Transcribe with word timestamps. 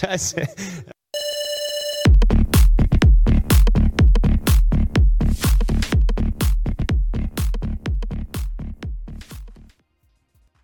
Se? 0.00 0.46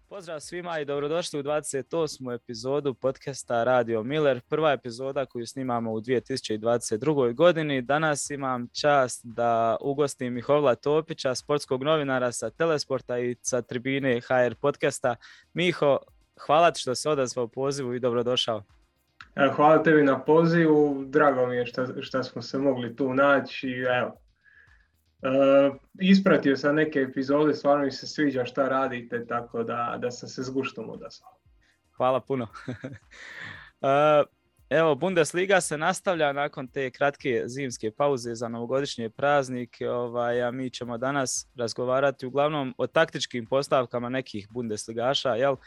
Pozdrav 0.08 0.40
svima 0.40 0.80
i 0.80 0.84
dobrodošli 0.84 1.40
u 1.40 1.42
28. 1.42 2.34
epizodu 2.34 2.94
podcasta 2.94 3.64
Radio 3.64 4.02
Miller. 4.02 4.40
Prva 4.48 4.72
epizoda 4.72 5.26
koju 5.26 5.46
snimamo 5.46 5.92
u 5.92 6.00
2022. 6.00 7.34
godini. 7.34 7.82
Danas 7.82 8.30
imam 8.30 8.68
čast 8.72 9.20
da 9.24 9.76
ugostim 9.80 10.32
Mihovla 10.32 10.74
Topića, 10.74 11.34
sportskog 11.34 11.82
novinara 11.82 12.32
sa 12.32 12.50
Telesporta 12.50 13.18
i 13.18 13.36
sa 13.42 13.62
tribine 13.62 14.20
HR 14.20 14.54
podcasta. 14.54 15.16
Miho, 15.54 15.98
hvala 16.46 16.70
ti 16.70 16.80
što 16.80 16.94
se 16.94 17.10
odazvao 17.10 17.48
pozivu 17.48 17.94
i 17.94 18.00
dobrodošao. 18.00 18.62
Hvala 19.56 19.82
tebi 19.82 20.02
na 20.02 20.24
pozivu, 20.24 21.04
drago 21.08 21.46
mi 21.46 21.56
je 21.56 21.64
što 22.00 22.22
smo 22.22 22.42
se 22.42 22.58
mogli 22.58 22.96
tu 22.96 23.14
naći. 23.14 23.70
Evo, 23.70 24.20
Uh, 25.16 25.76
ispratio 26.00 26.56
sam 26.56 26.74
neke 26.74 26.98
epizode, 26.98 27.54
stvarno 27.54 27.84
mi 27.84 27.90
se 27.90 28.06
sviđa 28.06 28.44
šta 28.44 28.68
radite, 28.68 29.26
tako 29.26 29.62
da, 29.62 29.98
da 29.98 30.10
sam 30.10 30.28
se 30.28 30.42
s 30.42 30.50
guštom 30.50 30.90
odazvao. 30.90 31.38
Hvala 31.96 32.20
puno. 32.20 32.46
uh, 32.66 34.26
evo, 34.70 34.94
Bundesliga 34.94 35.60
se 35.60 35.78
nastavlja 35.78 36.32
nakon 36.32 36.68
te 36.68 36.90
kratke 36.90 37.42
zimske 37.46 37.90
pauze 37.90 38.34
za 38.34 38.48
novogodišnje 38.48 39.10
praznike, 39.10 39.90
ovaj, 39.90 40.42
a 40.42 40.50
mi 40.50 40.70
ćemo 40.70 40.98
danas 40.98 41.48
razgovarati 41.54 42.26
uglavnom 42.26 42.74
o 42.78 42.86
taktičkim 42.86 43.46
postavkama 43.46 44.08
nekih 44.08 44.48
Bundesligaša, 44.50 45.34
jel? 45.34 45.52
Uh, 45.52 45.60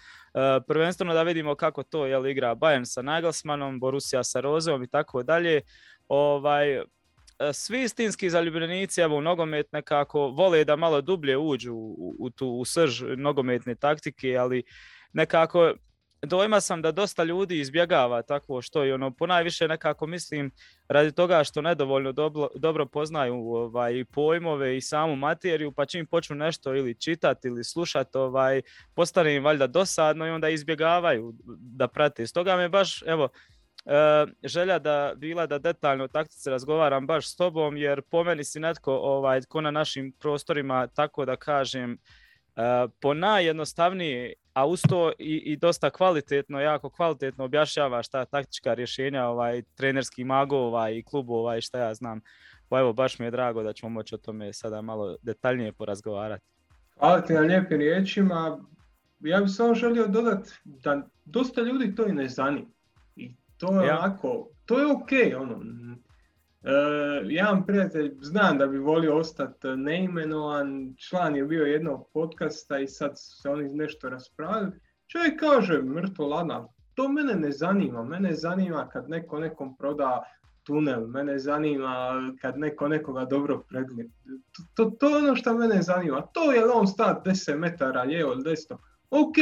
prvenstveno 0.68 1.14
da 1.14 1.24
vidimo 1.24 1.56
kako 1.56 1.84
to 1.84 2.06
jel, 2.06 2.28
igra 2.28 2.56
Bayern 2.56 2.86
sa 2.86 3.02
Nagelsmanom, 3.02 3.80
Borussia 3.80 4.24
sa 4.24 4.40
Rozeom 4.40 4.84
i 4.84 4.88
tako 4.88 5.24
dalje. 5.24 5.62
Ovaj, 6.08 6.80
E, 7.40 7.54
svi 7.54 7.84
istinski 7.84 8.30
zaljubljenici 8.30 9.02
evo, 9.02 9.18
u 9.18 9.22
nogomet 9.22 9.72
nekako 9.72 10.28
vole 10.28 10.64
da 10.64 10.76
malo 10.76 11.02
dublje 11.02 11.38
uđu 11.38 11.74
u, 11.74 12.16
u 12.20 12.30
tu 12.30 12.48
u 12.48 12.66
srž 12.66 13.04
nogometne 13.18 13.76
taktike, 13.76 14.38
ali 14.38 14.64
nekako 15.14 15.74
dojma 16.22 16.62
sam 16.62 16.82
da 16.82 16.92
dosta 16.92 17.24
ljudi 17.24 17.60
izbjegava 17.60 18.22
takvo 18.22 18.62
što 18.62 18.86
i 18.86 18.92
ono 18.92 19.12
ponajviše 19.12 19.68
nekako 19.68 20.08
mislim 20.08 20.52
radi 20.88 21.12
toga 21.12 21.44
što 21.44 21.62
nedovoljno 21.62 22.12
dobro, 22.12 22.48
dobro 22.56 22.86
poznaju 22.86 23.36
ovaj 23.36 24.06
pojmove 24.06 24.78
i 24.78 24.82
samu 24.82 25.16
materiju 25.16 25.72
pa 25.72 25.86
čim 25.86 26.06
počnu 26.06 26.36
nešto 26.36 26.76
ili 26.76 26.96
čitati 26.96 27.48
ili 27.48 27.64
slušati 27.64 28.18
ovaj 28.18 28.62
postane 28.96 29.36
im 29.36 29.44
valjda 29.44 29.68
dosadno 29.68 30.28
i 30.28 30.30
onda 30.30 30.50
izbjegavaju 30.50 31.34
da 31.60 31.88
prate. 31.88 32.28
Stoga 32.28 32.56
me 32.56 32.70
baš 32.70 33.04
evo 33.06 33.30
E, 33.86 34.26
želja 34.44 34.80
da 34.80 35.14
bila 35.16 35.46
da 35.48 35.58
detaljno 35.60 36.04
o 36.04 36.08
taktici 36.08 36.50
razgovaram 36.50 37.08
baš 37.08 37.32
s 37.32 37.36
tobom, 37.36 37.78
jer 37.78 38.02
po 38.02 38.24
meni 38.24 38.44
si 38.44 38.60
netko 38.60 38.94
ovaj, 38.94 39.42
ko 39.42 39.62
na 39.62 39.72
našim 39.72 40.12
prostorima, 40.12 40.88
tako 40.88 41.26
da 41.26 41.36
kažem, 41.36 41.98
po 43.02 43.14
najjednostavnije, 43.14 44.34
a 44.54 44.66
uz 44.66 44.82
to 44.90 45.12
i, 45.20 45.36
i 45.46 45.58
dosta 45.58 45.90
kvalitetno, 45.90 46.60
jako 46.60 46.90
kvalitetno 46.90 47.46
objašnjava 47.46 48.04
šta 48.04 48.26
taktička 48.26 48.74
rješenja 48.74 49.26
ovaj, 49.26 49.62
trenerskih 49.76 50.26
magova 50.26 50.90
i 50.90 51.04
klubova 51.04 51.58
i 51.58 51.62
šta 51.62 51.80
ja 51.80 51.94
znam. 51.94 52.22
Pa 52.70 52.80
evo, 52.80 52.94
baš 52.94 53.20
mi 53.20 53.26
je 53.26 53.32
drago 53.32 53.64
da 53.64 53.74
ćemo 53.74 53.90
moći 53.90 54.16
o 54.16 54.18
tome 54.18 54.54
sada 54.54 54.82
malo 54.82 55.18
detaljnije 55.22 55.74
porazgovarati. 55.74 56.46
Hvala 57.00 57.22
ti 57.22 57.34
na 57.34 57.40
lijepim 57.40 57.78
riječima. 57.78 58.60
Ja 59.20 59.42
bih 59.42 59.52
samo 59.52 59.76
želio 59.76 60.08
dodati 60.08 60.52
da 60.64 61.02
dosta 61.26 61.62
ljudi 61.62 61.96
to 61.96 62.08
i 62.08 62.14
ne 62.14 62.28
zanima 62.28 62.68
to 63.60 63.82
je 63.82 63.88
ja. 63.88 64.00
onako, 64.00 64.48
to 64.66 64.80
je 64.80 64.86
ok, 64.86 65.10
ono. 65.42 65.60
E, 66.64 66.72
jedan 67.24 67.66
prijatelj, 67.66 68.12
znam 68.22 68.58
da 68.58 68.68
bi 68.68 68.78
volio 68.78 69.18
ostati 69.18 69.68
neimenovan, 69.68 70.96
član 70.98 71.36
je 71.36 71.44
bio 71.46 71.66
jednog 71.66 72.10
podcasta 72.14 72.80
i 72.80 72.88
sad 72.88 73.12
se 73.16 73.50
oni 73.50 73.70
nešto 73.70 74.10
raspravili. 74.10 74.72
Čovjek 75.08 75.40
kaže, 75.40 75.82
mrtvo 75.82 76.28
ladna, 76.28 76.68
to 76.94 77.10
mene 77.10 77.36
ne 77.36 77.52
zanima, 77.52 78.04
mene 78.04 78.34
zanima 78.34 78.90
kad 78.90 79.10
neko 79.10 79.40
nekom 79.40 79.78
proda 79.78 80.24
tunel, 80.64 81.08
mene 81.08 81.40
zanima 81.40 82.14
kad 82.42 82.58
neko 82.60 82.88
nekoga 82.88 83.26
dobro 83.26 83.64
pregleda. 83.70 84.10
To, 84.52 84.64
to, 84.76 84.90
to 84.90 85.10
je 85.10 85.18
ono 85.18 85.36
što 85.36 85.54
mene 85.54 85.82
zanima. 85.82 86.22
To 86.22 86.52
je 86.52 86.66
on 86.66 86.88
stat 86.88 87.26
10 87.26 87.58
metara 87.58 88.04
lijevo 88.04 88.32
ili 88.34 88.44
desno 88.44 88.80
ok, 89.10 89.36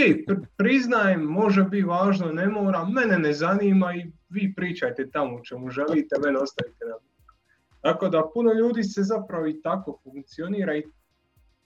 priznajem, 0.57 1.21
može 1.21 1.63
biti 1.63 1.83
važno, 1.83 2.31
ne 2.31 2.47
mora, 2.47 2.85
mene 2.85 3.19
ne 3.19 3.33
zanima 3.33 3.95
i 3.95 4.11
vi 4.29 4.53
pričajte 4.55 5.09
tamo 5.09 5.41
čemu 5.43 5.69
želite, 5.69 6.15
mene 6.25 6.39
ostavite 6.39 6.85
na 6.85 6.95
Tako 7.87 8.09
da 8.09 8.29
puno 8.33 8.53
ljudi 8.53 8.83
se 8.83 9.03
zapravo 9.03 9.47
i 9.47 9.61
tako 9.61 9.99
funkcionira 10.03 10.75
i 10.77 10.83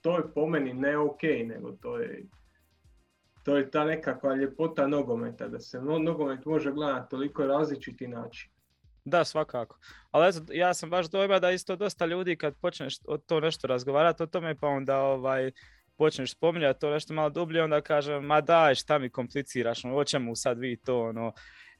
to 0.00 0.16
je 0.16 0.34
po 0.34 0.46
meni 0.46 0.74
ne 0.74 0.98
ok, 0.98 1.22
nego 1.46 1.72
to 1.72 1.98
je, 1.98 2.24
to 3.44 3.56
je 3.56 3.70
ta 3.70 3.84
nekakva 3.84 4.34
ljepota 4.34 4.86
nogometa, 4.86 5.48
da 5.48 5.60
se 5.60 5.80
nogomet 5.80 6.44
može 6.44 6.72
gledati 6.72 7.10
toliko 7.10 7.46
različiti 7.46 8.08
način. 8.08 8.50
Da, 9.04 9.24
svakako. 9.24 9.78
Ali 10.10 10.32
ja 10.52 10.74
sam 10.74 10.90
baš 10.90 11.10
dojma 11.10 11.38
da 11.38 11.50
isto 11.50 11.76
dosta 11.76 12.06
ljudi 12.06 12.36
kad 12.36 12.56
počneš 12.56 12.98
o 13.06 13.18
to 13.18 13.40
nešto 13.40 13.66
razgovarati 13.66 14.22
o 14.22 14.26
tome, 14.26 14.54
pa 14.54 14.66
onda 14.66 14.98
ovaj, 14.98 15.50
počneš 15.98 16.32
spominjati 16.32 16.80
to 16.80 16.90
nešto 16.90 17.14
malo 17.14 17.30
dublje, 17.30 17.62
onda 17.62 17.80
kažem, 17.80 18.24
ma 18.24 18.40
daj, 18.40 18.74
šta 18.74 18.98
mi 18.98 19.10
kompliciraš, 19.10 19.84
ono, 19.84 20.04
čemu 20.04 20.36
sad 20.36 20.58
vi 20.58 20.76
to, 20.76 21.02
ono, 21.02 21.32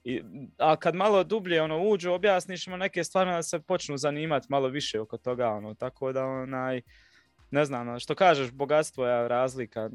i, 0.05 0.23
a 0.59 0.77
kad 0.77 0.95
malo 0.95 1.25
dublje 1.25 1.63
ono 1.63 1.83
uđu, 1.83 2.13
objasniš 2.13 2.67
mu 2.67 2.77
neke 2.77 3.05
stvari 3.05 3.31
da 3.31 3.43
se 3.43 3.61
počnu 3.61 3.97
zanimati 3.97 4.47
malo 4.51 4.69
više 4.69 5.01
oko 5.01 5.17
toga, 5.19 5.49
ono, 5.49 5.75
tako 5.75 6.13
da 6.13 6.25
onaj, 6.25 6.83
ne 7.51 7.65
znam, 7.65 7.89
ono, 7.89 7.99
što 7.99 8.15
kažeš, 8.15 8.53
bogatstvo 8.53 9.07
je 9.07 9.29
razlika, 9.29 9.91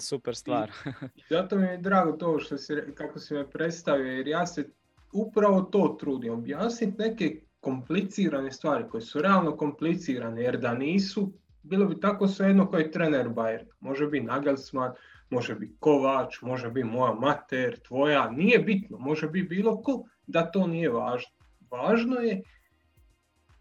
super 0.00 0.36
stvar. 0.36 0.70
I, 1.14 1.20
zato 1.30 1.56
mi 1.56 1.66
je 1.66 1.78
drago 1.78 2.12
to 2.12 2.38
što 2.38 2.58
si, 2.58 2.74
kako 2.94 3.18
si 3.18 3.34
me 3.34 3.50
predstavio, 3.50 4.12
jer 4.12 4.28
ja 4.28 4.46
se 4.46 4.68
upravo 5.12 5.62
to 5.62 5.96
trudim, 6.00 6.32
objasniti 6.32 6.98
neke 6.98 7.40
komplicirane 7.60 8.52
stvari 8.52 8.84
koje 8.90 9.00
su 9.00 9.22
realno 9.22 9.56
komplicirane, 9.56 10.42
jer 10.42 10.58
da 10.58 10.74
nisu, 10.74 11.32
bilo 11.62 11.86
bi 11.86 12.00
tako 12.00 12.28
svejedno 12.28 12.70
koji 12.70 12.90
trener 12.90 13.28
Bayern. 13.28 13.66
Može 13.80 14.06
biti 14.06 14.26
Nagelsmann, 14.26 14.92
može 15.30 15.54
biti 15.54 15.76
Kovač, 15.80 16.40
može 16.42 16.70
biti 16.70 16.88
moja 16.88 17.14
mater, 17.14 17.80
tvoja, 17.80 18.30
nije 18.30 18.58
bitno, 18.58 18.98
može 18.98 19.28
biti 19.28 19.48
bilo 19.48 19.82
ko, 19.82 20.04
da 20.26 20.50
to 20.50 20.66
nije 20.66 20.90
važno. 20.90 21.30
Važno 21.70 22.16
je 22.16 22.42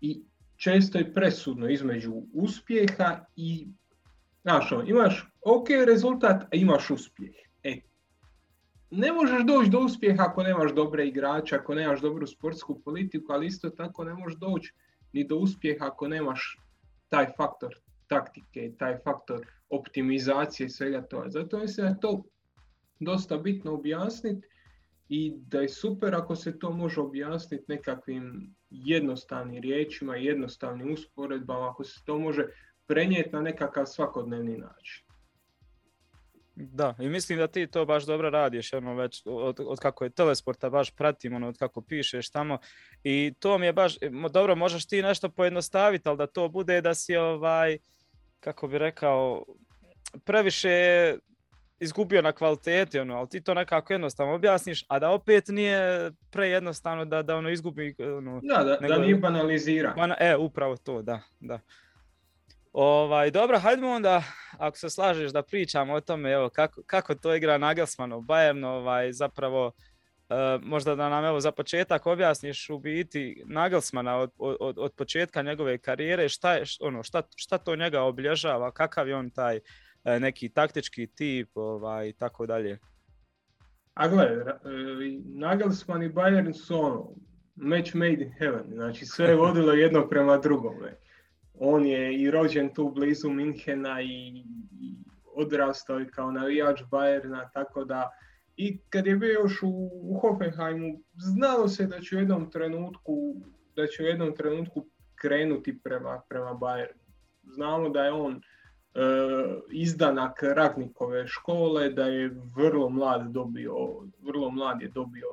i 0.01 0.23
često 0.55 0.97
je 0.97 1.13
presudno 1.13 1.69
između 1.69 2.13
uspjeha 2.33 3.25
i, 3.35 3.67
znaš, 4.41 4.71
ono, 4.71 4.83
imaš 4.83 5.31
ok 5.45 5.67
rezultat, 5.85 6.43
a 6.43 6.47
imaš 6.51 6.89
uspjeh. 6.89 7.35
E, 7.63 7.81
ne 8.91 9.11
možeš 9.11 9.43
doći 9.43 9.69
do 9.69 9.79
uspjeha 9.79 10.23
ako 10.23 10.43
nemaš 10.43 10.73
dobre 10.73 11.07
igrače, 11.07 11.55
ako 11.55 11.75
nemaš 11.75 12.01
dobru 12.01 12.27
sportsku 12.27 12.81
politiku, 12.81 13.33
ali 13.33 13.47
isto 13.47 13.69
tako 13.69 14.03
ne 14.03 14.13
možeš 14.13 14.39
doći 14.39 14.73
ni 15.13 15.23
do 15.27 15.35
uspjeha 15.35 15.85
ako 15.85 16.07
nemaš 16.07 16.57
taj 17.09 17.25
faktor 17.37 17.75
taktike, 18.07 18.71
taj 18.77 18.97
faktor 19.03 19.45
optimizacije 19.69 20.67
i 20.67 20.69
svega 20.69 21.01
toga. 21.01 21.29
Zato 21.29 21.59
mislim 21.59 21.88
da 21.88 21.93
je 21.93 21.99
to 21.99 22.23
dosta 22.99 23.38
bitno 23.38 23.73
objasniti 23.73 24.47
i 25.09 25.33
da 25.38 25.59
je 25.59 25.69
super 25.69 26.15
ako 26.15 26.35
se 26.35 26.59
to 26.59 26.71
može 26.71 27.01
objasniti 27.01 27.65
nekakvim 27.67 28.55
jednostavnim 28.69 29.61
riječima, 29.61 30.15
jednostavnim 30.15 30.94
usporedbama, 30.94 31.69
ako 31.69 31.83
se 31.83 32.01
to 32.05 32.19
može 32.19 32.47
prenijeti 32.88 33.29
na 33.33 33.41
nekakav 33.41 33.85
svakodnevni 33.85 34.57
način. 34.57 35.06
Da, 36.56 36.95
i 37.00 37.09
mislim 37.09 37.39
da 37.39 37.47
ti 37.47 37.68
to 37.68 37.85
baš 37.85 38.06
dobro 38.06 38.30
radiš, 38.30 38.74
ono 38.74 38.95
već 38.95 39.21
od, 39.25 39.59
od 39.59 39.80
kako 39.80 40.03
je 40.03 40.09
telesporta 40.09 40.69
baš 40.69 40.91
pratim, 40.91 41.35
ono 41.35 41.47
od 41.47 41.57
kako 41.57 41.81
pišeš 41.81 42.30
tamo 42.30 42.57
i 43.03 43.33
to 43.39 43.57
mi 43.57 43.65
je 43.65 43.74
baš, 43.74 43.97
dobro 44.31 44.56
možeš 44.56 44.88
ti 44.88 45.01
nešto 45.01 45.30
pojednostaviti, 45.30 46.09
ali 46.09 46.18
da 46.18 46.27
to 46.27 46.50
bude 46.50 46.81
da 46.81 46.94
si 46.94 47.15
ovaj, 47.15 47.77
kako 48.45 48.68
bi 48.68 48.77
rekao, 48.77 49.44
previše 50.25 50.77
izgubio 51.80 52.21
na 52.21 52.31
kvaliteti, 52.31 53.00
ono, 53.00 53.18
ali 53.18 53.30
ti 53.30 53.44
to 53.44 53.53
nekako 53.53 53.94
jednostavno 53.94 54.33
objasniš, 54.33 54.86
a 54.88 55.00
da 55.00 55.09
opet 55.09 55.47
nije 55.47 56.12
prejednostavno 56.31 57.06
da, 57.06 57.21
da 57.21 57.36
ono 57.36 57.50
izgubi... 57.50 57.95
Ono, 58.18 58.42
da, 58.44 58.63
da, 58.63 58.77
nego, 58.81 58.94
da 58.94 59.00
nije 59.01 59.15
banalizira. 59.15 59.94
Bana, 59.95 60.15
e, 60.19 60.36
upravo 60.36 60.77
to, 60.77 61.01
da, 61.01 61.21
da. 61.39 61.59
Ovaj, 62.74 63.31
dobro, 63.31 63.59
hajdemo 63.59 63.92
onda, 63.92 64.24
ako 64.57 64.77
se 64.77 64.89
slažeš 64.89 65.31
da 65.31 65.44
pričamo 65.44 65.94
o 65.94 66.01
tome, 66.01 66.31
evo, 66.31 66.50
kako, 66.50 66.81
kako 66.86 67.15
to 67.15 67.36
igra 67.36 67.57
Nagelsmann 67.57 68.13
u 68.13 68.21
Bayernu, 68.21 68.65
ovaj, 68.68 69.13
zapravo, 69.13 69.71
uh, 70.30 70.63
možda 70.63 70.95
da 70.95 71.10
nam 71.10 71.25
evo 71.25 71.39
za 71.39 71.51
početak 71.51 72.06
objasniš 72.06 72.69
u 72.69 72.80
biti 72.80 73.44
Nagelsmana 73.45 74.18
od, 74.18 74.31
od, 74.39 74.77
od 74.77 74.94
početka 74.94 75.42
njegove 75.42 75.77
karijere, 75.77 76.30
šta, 76.30 76.54
je, 76.54 76.63
ono, 76.81 77.04
šta, 77.04 77.22
šta 77.36 77.57
to 77.57 77.75
njega 77.75 78.01
obilježava, 78.01 78.72
kakav 78.72 79.07
je 79.07 79.16
on 79.16 79.30
taj 79.30 79.57
uh, 79.57 79.62
neki 80.19 80.50
taktički 80.50 81.07
tip 81.07 81.57
ovaj, 81.57 82.10
i 82.10 82.13
tako 82.13 82.45
dalje. 82.45 82.80
A 83.94 84.07
gledaj, 84.07 84.38
e, 84.38 84.56
Nagelsmann 85.25 86.04
i 86.04 86.10
Bayern 86.10 86.54
su 86.54 86.80
ono, 86.80 87.10
match 87.56 87.95
made 87.95 88.21
in 88.21 88.31
heaven, 88.38 88.66
znači 88.74 89.06
sve 89.06 89.28
je 89.28 89.36
vodilo 89.36 89.74
jedno 89.83 90.07
prema 90.07 90.38
drugome. 90.38 90.95
On 91.60 91.86
je 91.86 92.21
i 92.21 92.31
rođen 92.31 92.74
tu 92.74 92.89
blizu 92.89 93.30
Minhena 93.30 94.01
i, 94.01 94.44
odrastao 95.36 96.01
i 96.01 96.07
kao 96.07 96.31
navijač 96.31 96.81
Bayerna, 96.92 97.50
tako 97.54 97.86
da 97.86 98.12
i 98.57 98.78
kad 98.90 99.07
je 99.07 99.16
bio 99.16 99.31
još 99.31 99.63
u, 99.63 99.90
u 99.94 100.19
Hoffenheimu, 100.22 101.00
znalo 101.16 101.68
se 101.68 101.86
da 101.86 102.00
će 102.00 102.16
u 102.16 102.19
jednom 102.19 102.52
trenutku 102.52 103.36
da 103.75 103.88
će 103.88 104.04
u 104.04 104.06
jednom 104.06 104.36
trenutku 104.36 104.86
krenuti 105.16 105.80
prema, 105.84 106.22
prema 106.30 106.52
Bayernu. 106.52 107.00
Znamo 107.44 107.90
da 107.90 108.04
je 108.04 108.12
on 108.12 108.42
E, 108.96 109.02
izdanak 109.72 110.44
Ragnikove 110.44 111.28
škole, 111.28 111.90
da 111.90 112.06
je 112.06 112.36
vrlo 112.56 112.90
mlad 112.90 113.31
dobio, 113.31 113.74
vrlo 114.22 114.52
mlad 114.52 114.81
je 114.81 114.88
dobio 114.88 115.28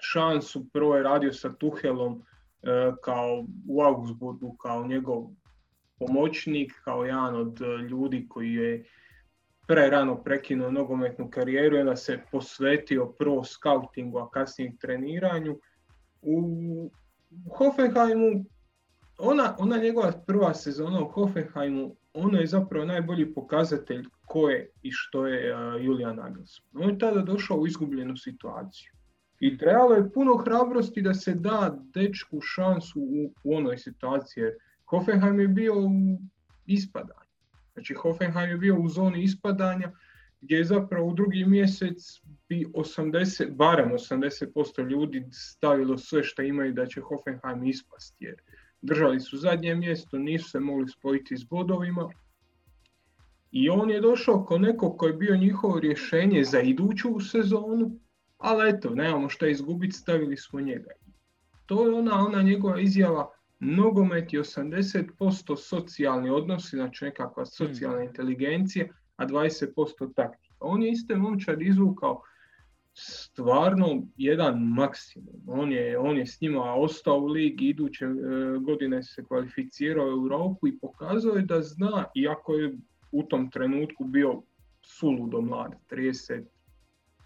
šansu. 0.00 0.66
Prvo 0.72 0.96
je 0.96 1.02
radio 1.02 1.32
sa 1.32 1.52
Tuhelom 1.52 2.22
e, 2.62 2.92
kao 3.02 3.44
u 3.68 3.82
Augsburgu 3.82 4.56
kao 4.56 4.86
njegov 4.86 5.24
pomoćnik, 5.98 6.72
kao 6.84 7.04
jedan 7.04 7.36
od 7.36 7.60
ljudi 7.90 8.26
koji 8.28 8.54
je 8.54 8.84
prerano 9.66 10.22
prekinuo 10.22 10.70
nogometnu 10.70 11.30
karijeru 11.30 11.76
i 11.76 11.80
onda 11.80 11.96
se 11.96 12.20
posvetio 12.32 13.06
pro 13.18 13.44
scoutingu, 13.44 14.18
a 14.18 14.30
kasnije 14.30 14.72
treniranju. 14.80 15.58
U 16.22 16.90
Hoffenheimu, 17.56 18.44
ona, 19.18 19.56
ona 19.58 19.76
njegova 19.76 20.12
prva 20.26 20.54
sezona 20.54 21.00
u 21.00 21.08
Hoffenheimu 21.08 21.96
ono 22.16 22.38
je 22.38 22.46
zapravo 22.46 22.84
najbolji 22.84 23.34
pokazatelj 23.34 24.04
ko 24.26 24.48
je 24.48 24.70
i 24.82 24.90
što 24.92 25.26
je 25.26 25.54
uh, 25.54 25.84
Julian 25.84 26.16
Nagelsmann. 26.16 26.84
On 26.84 26.90
je 26.90 26.98
tada 26.98 27.22
došao 27.22 27.56
u 27.56 27.66
izgubljenu 27.66 28.16
situaciju. 28.16 28.92
I 29.40 29.58
trebalo 29.58 29.94
je 29.94 30.12
puno 30.12 30.36
hrabrosti 30.36 31.02
da 31.02 31.14
se 31.14 31.34
da 31.34 31.78
dečku 31.94 32.40
šansu 32.40 33.00
u, 33.00 33.32
u 33.44 33.56
onoj 33.56 33.78
situaciji. 33.78 34.42
Jer 34.42 34.52
Hoffenheim 34.84 35.40
je 35.40 35.48
bio 35.48 35.74
u 35.74 35.90
ispadanju. 36.66 37.25
Znači 37.76 37.94
Hoffenheim 37.94 38.50
je 38.50 38.56
bio 38.56 38.80
u 38.80 38.88
zoni 38.88 39.22
ispadanja 39.22 39.92
gdje 40.40 40.56
je 40.56 40.64
zapravo 40.64 41.06
u 41.06 41.14
drugi 41.14 41.44
mjesec 41.44 42.20
bi 42.48 42.66
80, 42.74 43.50
barem 43.50 43.90
80% 43.90 44.90
ljudi 44.90 45.24
stavilo 45.32 45.98
sve 45.98 46.22
što 46.22 46.42
imaju 46.42 46.72
da 46.72 46.86
će 46.86 47.00
Hoffenheim 47.00 47.64
ispasti. 47.64 48.24
Jer 48.24 48.34
držali 48.82 49.20
su 49.20 49.36
zadnje 49.36 49.74
mjesto, 49.74 50.18
nisu 50.18 50.50
se 50.50 50.60
mogli 50.60 50.88
spojiti 50.88 51.36
s 51.36 51.44
bodovima. 51.44 52.10
I 53.50 53.68
on 53.68 53.90
je 53.90 54.00
došao 54.00 54.44
ko 54.44 54.58
neko 54.58 54.96
koji 54.96 55.10
je 55.10 55.16
bio 55.16 55.36
njihovo 55.36 55.80
rješenje 55.80 56.44
za 56.44 56.60
iduću 56.60 57.20
sezonu, 57.20 58.00
ali 58.38 58.70
eto, 58.70 58.90
nemamo 58.90 59.28
šta 59.28 59.48
izgubiti, 59.48 59.96
stavili 59.96 60.36
smo 60.36 60.60
njega. 60.60 60.90
To 61.66 61.86
je 61.86 61.94
ona, 61.94 62.26
ona 62.26 62.42
njegova 62.42 62.80
izjava, 62.80 63.35
nogomet 63.60 64.32
je 64.32 64.40
80% 64.40 65.56
socijalni 65.56 66.30
odnosi, 66.30 66.76
znači 66.76 67.04
nekakva 67.04 67.42
hmm. 67.42 67.46
socijalna 67.46 68.02
inteligencija, 68.02 68.86
a 69.16 69.26
20% 69.26 70.14
taktika. 70.14 70.54
On 70.60 70.82
je 70.82 70.90
iste 70.90 71.16
momčad 71.16 71.62
izvukao 71.62 72.22
stvarno 72.98 74.02
jedan 74.16 74.62
maksimum. 74.62 75.42
On 75.46 75.72
je, 75.72 75.98
on 75.98 76.18
je 76.18 76.26
s 76.26 76.40
njima 76.40 76.74
ostao 76.74 77.18
u 77.18 77.26
ligi, 77.26 77.68
iduće 77.68 78.04
e, 78.04 78.08
godine 78.58 79.02
se 79.02 79.24
kvalificirao 79.24 80.06
u 80.06 80.10
Europu 80.10 80.68
i 80.68 80.78
pokazao 80.78 81.36
je 81.36 81.42
da 81.42 81.62
zna, 81.62 82.04
iako 82.14 82.54
je 82.54 82.76
u 83.12 83.22
tom 83.22 83.50
trenutku 83.50 84.04
bio 84.04 84.42
suludo 84.82 85.40
mlad, 85.40 85.72
30, 85.90 86.44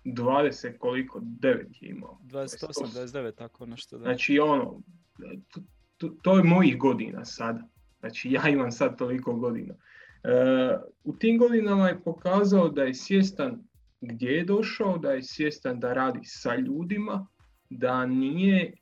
20 0.05 0.79
koliko, 0.79 1.21
9 1.21 1.57
je 1.81 1.91
imao. 1.91 2.19
28, 2.23 2.67
29, 2.95 3.35
tako 3.35 3.67
nešto. 3.67 3.99
Da. 3.99 4.03
Znači 4.03 4.39
ono, 4.39 4.81
to, 6.23 6.37
je 6.37 6.45
mojih 6.45 6.79
godina 6.79 7.25
sada. 7.25 7.63
Znači 8.01 8.31
ja 8.33 8.49
imam 8.49 8.73
sad 8.73 8.99
toliko 8.99 9.35
godina. 9.35 9.75
E, 10.25 10.29
u 11.05 11.17
tim 11.17 11.39
godinama 11.39 11.89
je 11.89 12.01
pokazao 12.01 12.69
da 12.69 12.83
je 12.83 12.95
svjestan 12.95 13.63
gdje 14.01 14.29
je 14.29 14.45
došao, 14.45 14.99
da 14.99 15.13
je 15.13 15.23
svjestan 15.23 15.81
da 15.81 15.93
radi 15.93 16.21
sa 16.23 16.57
ljudima, 16.57 17.27
da 17.71 18.07
nije, 18.07 18.73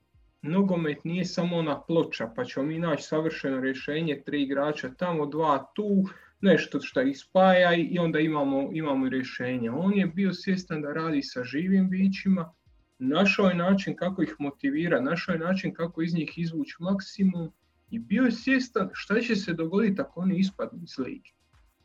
nogomet 0.42 1.04
nije 1.04 1.24
samo 1.24 1.56
ona 1.56 1.80
ploča, 1.80 2.32
pa 2.36 2.44
ćemo 2.44 2.66
mi 2.66 2.78
naći 2.78 3.02
savršeno 3.02 3.60
rješenje, 3.60 4.22
tri 4.26 4.42
igrača 4.42 4.90
tamo, 4.94 5.26
dva 5.26 5.72
tu, 5.74 6.04
nešto 6.40 6.80
što 6.80 7.00
ih 7.00 7.18
spaja 7.18 7.74
i 7.74 7.98
onda 7.98 8.18
imamo, 8.18 8.70
imamo 8.72 9.08
rješenje. 9.08 9.70
On 9.70 9.94
je 9.94 10.06
bio 10.06 10.32
svjestan 10.32 10.82
da 10.82 10.92
radi 10.92 11.22
sa 11.22 11.44
živim 11.44 11.90
bićima, 11.90 12.54
našao 12.98 13.48
je 13.48 13.54
način 13.54 13.96
kako 13.96 14.22
ih 14.22 14.36
motivira, 14.38 15.00
našao 15.00 15.32
je 15.32 15.38
način 15.38 15.74
kako 15.74 16.02
iz 16.02 16.14
njih 16.14 16.38
izvući 16.38 16.76
maksimum 16.80 17.52
i 17.90 17.98
bio 17.98 18.22
je 18.22 18.32
svjestan 18.32 18.90
šta 18.92 19.20
će 19.20 19.36
se 19.36 19.54
dogoditi 19.54 20.00
ako 20.00 20.20
oni 20.20 20.38
ispadnu 20.38 20.80
iz 20.82 20.98
lige. 20.98 21.30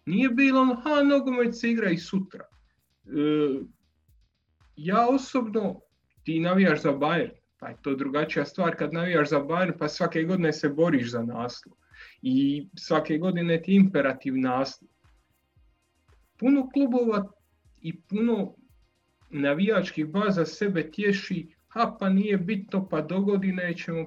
Nije 0.06 0.30
bilo 0.30 0.62
ono, 0.62 0.76
ha, 0.76 1.04
nogomet 1.04 1.60
se 1.60 1.72
igra 1.72 1.90
i 1.90 1.98
sutra. 1.98 2.46
E, 3.06 3.10
ja 4.76 5.08
osobno, 5.08 5.80
ti 6.24 6.40
navijaš 6.40 6.82
za 6.82 6.92
Bayern, 6.92 7.32
pa 7.58 7.68
je 7.68 7.76
to 7.82 7.96
drugačija 7.96 8.46
stvar 8.46 8.76
kad 8.76 8.94
navijaš 8.94 9.30
za 9.30 9.40
Bayern, 9.40 9.78
pa 9.80 9.88
svake 9.88 10.24
godine 10.24 10.54
se 10.54 10.70
boriš 10.70 11.12
za 11.12 11.24
naslov. 11.24 11.78
I 12.22 12.68
svake 12.76 13.18
godine 13.18 13.62
ti 13.62 13.76
imperativ 13.76 14.34
naslov. 14.38 14.90
Puno 16.40 16.70
klubova 16.70 17.32
i 17.82 18.02
puno 18.02 18.56
navijačkih 19.34 20.08
baza 20.08 20.46
sebe 20.46 20.92
tješi, 20.92 21.48
a 21.74 21.96
pa 22.00 22.10
nije 22.10 22.38
bitno, 22.38 22.88
pa 22.90 23.02
dogodine 23.02 23.78
ćemo, 23.78 24.06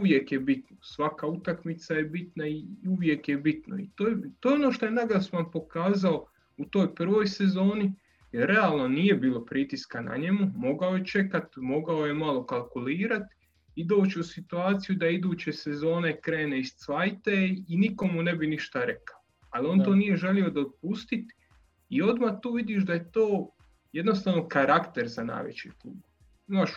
uvijek 0.00 0.32
je 0.32 0.40
bitno. 0.40 0.76
Svaka 0.82 1.26
utakmica 1.26 1.94
je 1.94 2.04
bitna 2.04 2.46
i 2.46 2.64
uvijek 2.88 3.28
je 3.28 3.36
bitno. 3.36 3.78
I 3.78 3.88
to 3.94 4.08
je, 4.08 4.16
to 4.40 4.48
je 4.48 4.54
ono 4.54 4.72
što 4.72 4.86
je 4.86 4.92
Nagelsmann 4.92 5.50
pokazao 5.52 6.26
u 6.56 6.64
toj 6.64 6.94
prvoj 6.94 7.26
sezoni, 7.26 7.92
jer 8.32 8.48
realno 8.48 8.88
nije 8.88 9.14
bilo 9.14 9.44
pritiska 9.44 10.00
na 10.00 10.16
njemu, 10.16 10.52
mogao 10.56 10.96
je 10.96 11.04
čekat, 11.04 11.56
mogao 11.56 12.06
je 12.06 12.14
malo 12.14 12.46
kalkulirati 12.46 13.34
i 13.74 13.84
doći 13.84 14.20
u 14.20 14.22
situaciju 14.22 14.96
da 14.96 15.08
iduće 15.08 15.52
sezone 15.52 16.20
krene 16.20 16.60
iz 16.60 16.74
cvajte 16.76 17.54
i 17.68 17.76
nikomu 17.76 18.22
ne 18.22 18.34
bi 18.34 18.46
ništa 18.46 18.84
rekao. 18.84 19.20
Ali 19.50 19.68
on 19.68 19.84
to 19.84 19.94
nije 19.94 20.16
želio 20.16 20.50
dopustiti 20.50 21.34
i 21.88 22.02
odmah 22.02 22.34
tu 22.42 22.52
vidiš 22.52 22.82
da 22.82 22.92
je 22.92 23.10
to 23.10 23.55
jednostavno 23.92 24.48
karakter 24.48 25.08
za 25.08 25.24
najveći 25.24 25.70
klub. 25.82 25.96
Imaš 26.48 26.70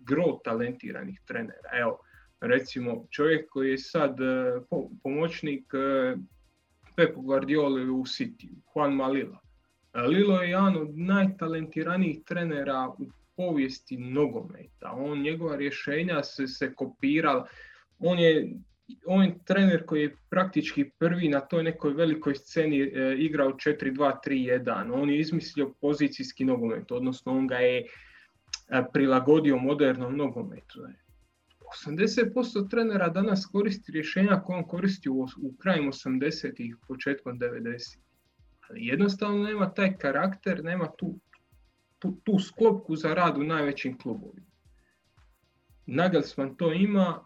gro 0.00 0.40
talentiranih 0.44 1.20
trenera. 1.26 1.70
Evo, 1.72 1.98
recimo 2.40 3.06
čovjek 3.10 3.50
koji 3.50 3.70
je 3.70 3.78
sad 3.78 4.20
e, 4.20 4.60
pomoćnik 5.02 5.64
e, 5.74 6.16
Pepu 6.96 7.22
Guardiola 7.22 7.80
u 7.82 8.04
City, 8.04 8.48
Juan 8.74 8.92
Malila. 8.92 9.38
Lilo 9.94 10.42
je 10.42 10.50
jedan 10.50 10.76
od 10.76 10.98
najtalentiranijih 10.98 12.24
trenera 12.24 12.88
u 12.88 13.06
povijesti 13.36 13.96
nogometa. 13.96 14.92
On, 14.92 15.22
njegova 15.22 15.56
rješenja 15.56 16.22
se, 16.22 16.46
se 16.46 16.74
kopirala. 16.74 17.46
On 17.98 18.18
je, 18.18 18.56
on 19.06 19.24
je 19.24 19.38
trener 19.44 19.86
koji 19.86 20.02
je 20.02 20.16
praktički 20.30 20.90
prvi 20.98 21.28
na 21.28 21.40
toj 21.40 21.62
nekoj 21.62 21.92
velikoj 21.92 22.34
sceni 22.34 22.80
e, 22.80 23.14
igrao 23.18 23.52
4-2-3-1. 23.52 24.90
On 24.94 25.10
je 25.10 25.20
izmislio 25.20 25.74
pozicijski 25.80 26.44
nogomet, 26.44 26.92
odnosno 26.92 27.32
on 27.32 27.46
ga 27.46 27.56
je 27.56 27.78
e, 27.78 27.86
prilagodio 28.92 29.56
modernom 29.56 30.16
nogometu. 30.16 30.86
80% 31.88 32.70
trenera 32.70 33.08
danas 33.08 33.46
koristi 33.52 33.92
rješenja 33.92 34.42
koje 34.44 34.58
on 34.58 34.68
koristi 34.68 35.08
u, 35.08 35.26
u 35.42 35.56
krajem 35.58 35.92
80-ih, 35.92 36.76
početkom 36.88 37.38
90-ih 37.38 38.06
ali 38.68 38.86
jednostavno 38.86 39.42
nema 39.42 39.70
taj 39.74 39.96
karakter, 39.98 40.64
nema 40.64 40.88
tu, 40.98 41.18
tu, 41.98 42.16
tu 42.24 42.38
sklopku 42.38 42.96
za 42.96 43.14
rad 43.14 43.38
u 43.38 43.42
najvećim 43.42 43.98
klubovima. 43.98 44.46
Nagelsmann 45.86 46.56
to 46.56 46.72
ima, 46.72 47.24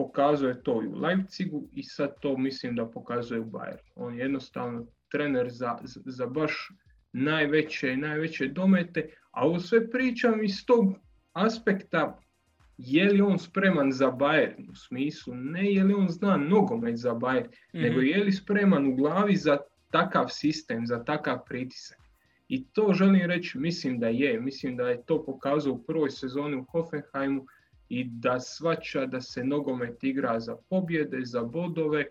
pokazuje 0.00 0.62
to 0.62 0.82
i 0.82 0.86
u 0.86 0.98
Leipzigu 1.00 1.68
i 1.72 1.82
sad 1.82 2.14
to 2.20 2.36
mislim 2.38 2.76
da 2.76 2.86
pokazuje 2.90 3.40
u 3.40 3.44
Bayernu. 3.44 3.92
On 3.94 4.14
je 4.14 4.20
jednostavno 4.20 4.86
trener 5.10 5.50
za, 5.50 5.78
za 6.06 6.26
baš 6.26 6.68
najveće 7.12 7.92
i 7.92 7.96
najveće 7.96 8.48
domete, 8.48 9.08
a 9.30 9.46
ovo 9.46 9.58
sve 9.58 9.90
pričam 9.90 10.44
iz 10.44 10.66
tog 10.66 10.94
aspekta 11.32 12.18
je 12.78 13.12
li 13.12 13.20
on 13.20 13.38
spreman 13.38 13.92
za 13.92 14.06
Bayern 14.06 14.70
u 14.70 14.74
smislu, 14.74 15.34
ne 15.34 15.72
je 15.72 15.84
li 15.84 15.94
on 15.94 16.08
zna 16.08 16.36
nogomet 16.36 16.96
za 16.96 17.10
Bayern, 17.14 17.48
nego 17.72 17.96
mhm. 17.96 18.06
je 18.06 18.24
li 18.24 18.32
spreman 18.32 18.86
u 18.86 18.96
glavi 18.96 19.36
za 19.36 19.58
takav 19.90 20.28
sistem, 20.28 20.86
za 20.86 21.04
takav 21.04 21.44
pritisak. 21.46 21.98
I 22.48 22.64
to 22.64 22.92
želim 22.92 23.26
reći, 23.26 23.58
mislim 23.58 23.98
da 23.98 24.08
je, 24.08 24.40
mislim 24.40 24.76
da 24.76 24.88
je 24.88 25.02
to 25.06 25.24
pokazao 25.24 25.72
u 25.72 25.82
prvoj 25.82 26.10
sezoni 26.10 26.56
u 26.56 26.64
Hoffenheimu 26.64 27.44
i 27.90 28.04
da 28.04 28.40
svača 28.40 29.06
da 29.06 29.20
se 29.20 29.44
nogomet 29.44 30.04
igra 30.04 30.40
za 30.40 30.56
pobjede, 30.70 31.20
za 31.24 31.42
bodove, 31.42 32.04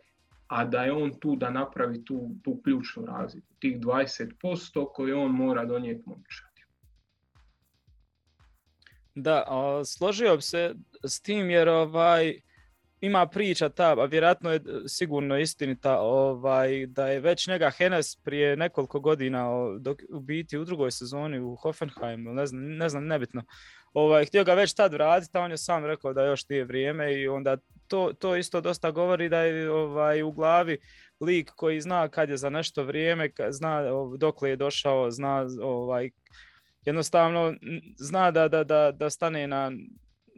a 0.48 0.66
da 0.66 0.84
je 0.84 0.92
on 0.92 1.20
tu 1.20 1.36
da 1.36 1.50
napravi 1.50 2.06
tu, 2.06 2.30
tu 2.44 2.62
ključnu 2.64 3.06
razliku, 3.06 3.48
tih 3.60 3.80
20% 3.80 4.88
koje 4.94 5.16
on 5.16 5.32
mora 5.32 5.66
donijeti 5.66 6.04
momčadi. 6.06 6.64
Da, 9.16 9.44
složio 9.86 10.36
bi 10.36 10.42
se 10.42 10.76
s 11.04 11.22
tim 11.22 11.50
jer 11.50 11.70
ovaj, 11.70 12.40
ima 13.02 13.28
priča 13.28 13.70
ta, 13.70 13.96
a 13.98 14.06
vjerojatno 14.06 14.52
je 14.52 14.62
sigurno 14.88 15.38
istinita, 15.38 16.00
ovaj, 16.00 16.86
da 16.86 17.08
je 17.08 17.20
već 17.20 17.48
njega 17.48 17.70
Henes 17.70 18.16
prije 18.16 18.58
nekoliko 18.58 19.00
godina 19.00 19.50
dok, 19.80 20.00
u 20.10 20.20
biti 20.20 20.58
u 20.58 20.66
drugoj 20.66 20.92
sezoni 20.92 21.40
u 21.40 21.56
Hoffenheimu, 21.56 22.34
ne 22.34 22.46
znam, 22.46 22.62
ne 22.62 22.90
znam 22.90 23.06
nebitno, 23.08 23.44
ovaj, 23.94 24.26
htio 24.26 24.44
ga 24.44 24.54
već 24.54 24.74
tad 24.74 24.94
vratiti, 24.94 25.38
a 25.38 25.42
on 25.42 25.52
je 25.52 25.58
sam 25.58 25.86
rekao 25.86 26.14
da 26.14 26.26
još 26.26 26.50
nije 26.50 26.64
vrijeme 26.64 27.14
i 27.14 27.28
onda 27.28 27.58
to, 27.88 28.14
to 28.20 28.36
isto 28.36 28.62
dosta 28.62 28.92
govori 28.92 29.30
da 29.30 29.42
je 29.42 29.72
ovaj, 29.72 30.24
u 30.24 30.32
glavi 30.32 30.78
lik 31.22 31.52
koji 31.56 31.82
zna 31.82 32.08
kad 32.08 32.30
je 32.30 32.38
za 32.38 32.50
nešto 32.50 32.84
vrijeme, 32.84 33.30
zna 33.50 33.84
dokle 34.18 34.50
je 34.50 34.56
došao, 34.56 35.12
zna 35.12 35.46
ovaj, 35.62 36.10
jednostavno 36.86 37.54
zna 37.98 38.32
da, 38.32 38.48
da, 38.48 38.64
da, 38.64 38.92
da 38.92 39.10
stane 39.10 39.48
na, 39.48 39.72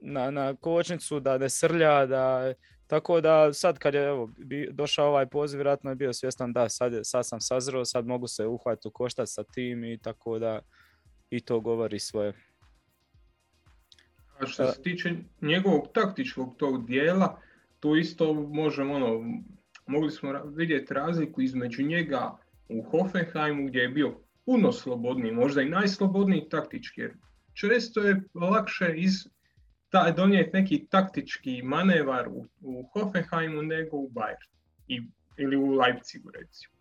na, 0.01 0.31
na 0.31 0.55
kočnicu, 0.55 1.19
da 1.19 1.37
ne 1.37 1.49
srlja, 1.49 2.05
da, 2.05 2.53
tako 2.87 3.21
da 3.21 3.53
sad 3.53 3.79
kad 3.79 3.93
je 3.93 4.03
evo, 4.03 4.29
došao 4.71 5.07
ovaj 5.07 5.25
poziv, 5.25 5.57
vjerojatno 5.57 5.89
je 5.89 5.95
bio 5.95 6.13
svjestan 6.13 6.53
da 6.53 6.69
sad, 6.69 6.93
sad 7.03 7.27
sam 7.27 7.41
sazreo, 7.41 7.85
sad 7.85 8.07
mogu 8.07 8.27
se 8.27 8.45
uhvatiti 8.45 8.87
u 8.87 8.91
koštac 8.91 9.29
sa 9.29 9.43
tim 9.43 9.83
i 9.83 9.97
tako 9.97 10.39
da 10.39 10.61
i 11.29 11.39
to 11.39 11.59
govori 11.59 11.99
svoje. 11.99 12.33
A 14.41 14.47
što 14.47 14.71
se 14.71 14.81
tiče 14.81 15.13
njegovog 15.41 15.87
taktičkog 15.93 16.55
tog 16.57 16.85
dijela, 16.85 17.41
tu 17.79 17.95
isto 17.95 18.33
možemo 18.33 18.93
ono, 18.93 19.41
mogli 19.87 20.11
smo 20.11 20.43
vidjeti 20.43 20.93
razliku 20.93 21.41
između 21.41 21.83
njega 21.83 22.37
u 22.69 22.83
Hoffenheimu 22.83 23.67
gdje 23.67 23.79
je 23.79 23.89
bio 23.89 24.17
puno 24.45 24.71
slobodniji, 24.71 25.31
možda 25.31 25.61
i 25.61 25.69
najslobodniji 25.69 26.49
taktički. 26.49 27.01
Jer 27.01 27.13
često 27.53 28.01
je 28.01 28.21
lakše 28.33 28.93
iz, 28.95 29.11
ta, 29.89 30.11
donijeti 30.11 30.49
neki 30.53 30.87
taktički 30.89 31.61
manevar 31.63 32.27
u, 32.27 32.45
u 32.61 32.89
Hoffenheimu 32.93 33.61
nego 33.61 33.97
u 33.97 34.09
Bayern 34.09 34.49
i, 34.87 35.01
ili 35.37 35.55
u 35.57 35.71
Leipzigu 35.71 36.29
recimo. 36.29 36.75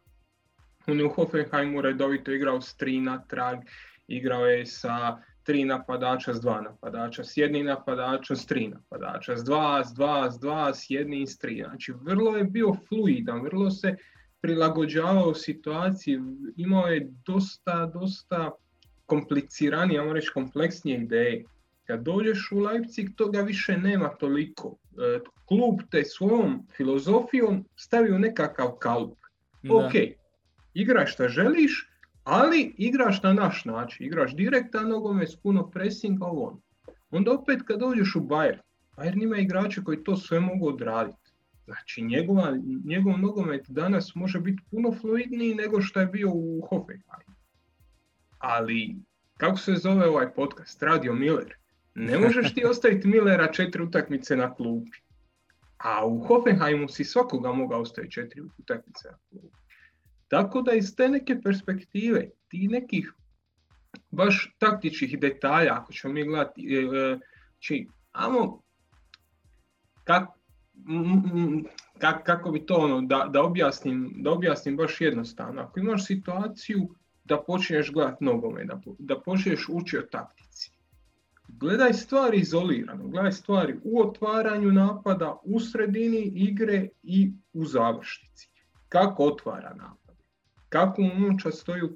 On 0.87 0.99
je 0.99 1.05
u 1.05 1.09
Hoffenheimu 1.09 1.81
redovito 1.81 2.33
igrao 2.33 2.61
s 2.61 2.77
tri 2.77 3.01
trag, 3.29 3.59
igrao 4.09 4.47
je 4.47 4.67
sa 4.67 5.23
tri 5.51 5.65
napadača 5.65 6.35
s 6.35 6.41
dva 6.41 6.61
napadača, 6.61 7.25
s 7.25 7.37
jednim 7.37 7.67
napadačom 7.67 8.37
s 8.37 8.47
tri 8.47 8.69
napadača, 8.69 9.37
s 9.37 9.45
dva, 9.45 9.85
s 9.85 9.95
dva, 9.95 10.31
s 10.31 10.39
dva, 10.39 10.75
s 10.75 10.91
jednim 10.91 11.27
s 11.27 11.39
tri. 11.39 11.65
Znači 11.69 11.93
vrlo 12.03 12.37
je 12.37 12.45
bio 12.45 12.75
fluidan, 12.89 13.41
vrlo 13.43 13.71
se 13.71 13.97
prilagođavao 14.41 15.35
situaciji, 15.35 16.21
imao 16.57 16.87
je 16.87 17.09
dosta, 17.27 17.87
dosta 17.87 18.51
kompliciranije, 19.07 19.99
ja 19.99 20.13
reći 20.13 20.31
kompleksnije 20.35 20.99
ideje. 20.99 21.45
Kad 21.85 22.03
dođeš 22.03 22.53
u 22.53 22.59
Leipzig, 22.59 23.09
toga 23.17 23.41
više 23.41 23.77
nema 23.77 24.09
toliko. 24.09 24.77
E, 24.93 25.21
klub 25.49 25.81
te 25.91 26.05
svojom 26.05 26.67
filozofijom 26.77 27.65
stavi 27.77 28.13
u 28.13 28.19
nekakav 28.19 28.71
kalup. 28.79 29.19
Ok, 29.71 29.93
igraš 30.75 31.13
šta 31.13 31.29
želiš, 31.29 31.90
ali 32.25 32.75
igraš 32.79 33.23
na 33.23 33.33
naš 33.33 33.65
način. 33.65 34.07
Igraš 34.07 34.37
direktan 34.37 34.89
nogomet 34.89 35.29
s 35.31 35.37
puno 35.37 35.71
pressinga, 35.71 36.27
ovo 36.27 36.61
Onda 37.11 37.33
opet 37.33 37.63
kad 37.65 37.79
dođeš 37.81 38.17
u 38.17 38.21
Bayern, 38.21 38.61
Bayern 38.97 39.23
ima 39.23 39.37
igrače 39.37 39.85
koji 39.85 40.05
to 40.05 40.17
sve 40.17 40.41
mogu 40.41 40.69
odraditi. 40.69 41.31
Znači, 41.65 42.03
njegova, 42.03 42.59
njegov 42.85 43.19
nogomet 43.19 43.67
danas 43.69 44.15
može 44.15 44.41
biti 44.41 44.63
puno 44.71 44.93
fluidniji 45.01 45.55
nego 45.55 45.81
što 45.81 46.01
je 46.01 46.07
bio 46.07 46.29
u 46.33 46.67
Hoffenheimu. 46.69 47.37
Ali, 48.39 48.97
kako 49.37 49.57
se 49.57 49.75
zove 49.75 50.09
ovaj 50.09 50.35
podcast? 50.35 50.83
Radio 50.83 51.15
Miller. 51.15 51.55
Ne 51.95 52.19
možeš 52.19 52.55
ti 52.55 52.65
ostaviti 52.71 53.09
Millera 53.09 53.53
četiri 53.53 53.83
utakmice 53.83 54.37
na 54.37 54.55
klupi. 54.55 54.99
A 55.79 56.07
u 56.07 56.19
Hoffenheimu 56.19 56.89
si 56.89 57.05
svakoga 57.05 57.53
mogao 57.53 57.81
ostaviti 57.81 58.13
četiri 58.13 58.43
utakmice 58.59 59.09
na 59.11 59.19
klupi. 59.31 59.57
Tako 60.31 60.63
da 60.63 60.73
iz 60.73 60.97
te 60.97 61.09
neke 61.09 61.41
perspektive, 61.43 62.29
ti 62.49 62.69
nekih 62.69 63.15
baš 64.11 64.55
taktičkih 64.59 65.19
detalja, 65.21 65.75
ako 65.75 65.93
ćemo 65.93 66.15
mi 66.15 66.25
gledati, 66.25 66.63
či, 66.63 66.77
e, 66.77 67.19
znači, 67.53 67.89
amo, 68.13 68.63
kako 72.23 72.51
bi 72.51 72.67
to 72.67 72.75
ono, 72.75 73.01
da, 73.01 73.27
da, 73.33 73.43
objasnim, 73.43 74.13
da 74.17 74.31
objasnim 74.31 74.77
baš 74.77 75.01
jednostavno. 75.01 75.63
Ako 75.63 75.81
imaš 75.81 76.07
situaciju 76.07 76.89
da 77.25 77.43
počneš 77.43 77.93
gledati 77.93 78.25
nogome, 78.25 78.65
da, 78.65 78.81
da 78.99 79.21
počneš 79.21 79.67
ući 79.69 79.99
o 79.99 80.03
taktici, 80.03 80.73
gledaj 81.49 81.93
stvari 81.93 82.39
izolirano, 82.39 83.09
gledaj 83.09 83.33
stvari 83.33 83.77
u 83.85 84.01
otvaranju 84.01 84.73
napada, 84.73 85.39
u 85.43 85.61
sredini 85.61 86.33
igre 86.35 86.89
i 87.03 87.33
u 87.53 87.65
završnici. 87.65 88.51
Kako 88.89 89.25
otvara 89.25 89.75
napad? 89.75 90.00
Kako 90.71 91.03
momčad 91.03 91.55
stoji 91.57 91.83
e, 91.83 91.87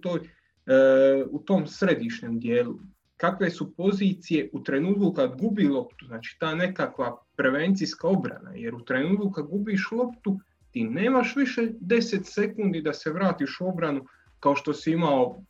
u 1.31 1.39
tom 1.39 1.67
središnjem 1.67 2.39
dijelu? 2.39 2.79
kakve 3.17 3.51
su 3.51 3.75
pozicije 3.77 4.51
u 4.53 4.63
trenutku 4.63 5.13
kad 5.13 5.41
gubi 5.41 5.69
loptu, 5.69 6.07
znači 6.07 6.37
ta 6.41 6.55
nekakva 6.55 7.17
prevencijska 7.37 8.09
obrana, 8.09 8.51
jer 8.55 8.75
u 8.75 8.85
trenutku 8.85 9.31
kad 9.31 9.47
gubiš 9.47 9.89
loptu 9.93 10.41
ti 10.71 10.85
nemaš 10.85 11.37
više 11.37 11.63
10 11.81 12.25
sekundi 12.25 12.83
da 12.83 12.93
se 12.93 13.13
vratiš 13.13 13.61
u 13.61 13.69
obranu 13.69 14.07
kao 14.41 14.57
što 14.57 14.73
si 14.75 14.93
imao 14.93 15.43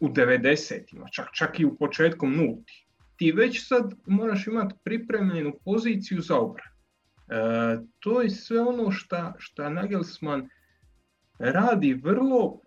u 0.00 0.08
90-ima, 0.08 1.08
čak, 1.12 1.28
čak 1.32 1.60
i 1.60 1.64
u 1.64 1.76
početkom 1.76 2.36
nulti. 2.36 2.86
Ti 3.16 3.32
već 3.32 3.68
sad 3.68 3.94
moraš 4.06 4.46
imati 4.46 4.74
pripremljenu 4.84 5.52
poziciju 5.64 6.20
za 6.20 6.38
obranu. 6.38 6.76
E, 7.28 7.78
to 7.98 8.22
je 8.22 8.30
sve 8.30 8.60
ono 8.60 8.90
što 9.38 9.70
Nagelsmann 9.70 10.48
radi 11.38 11.94
vrlo 11.94 12.60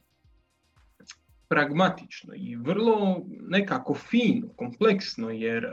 pragmatično 1.49 2.33
i 2.35 2.55
vrlo 2.55 3.25
nekako 3.41 3.93
fino, 3.93 4.47
kompleksno, 4.55 5.29
jer 5.29 5.65
e, 5.65 5.69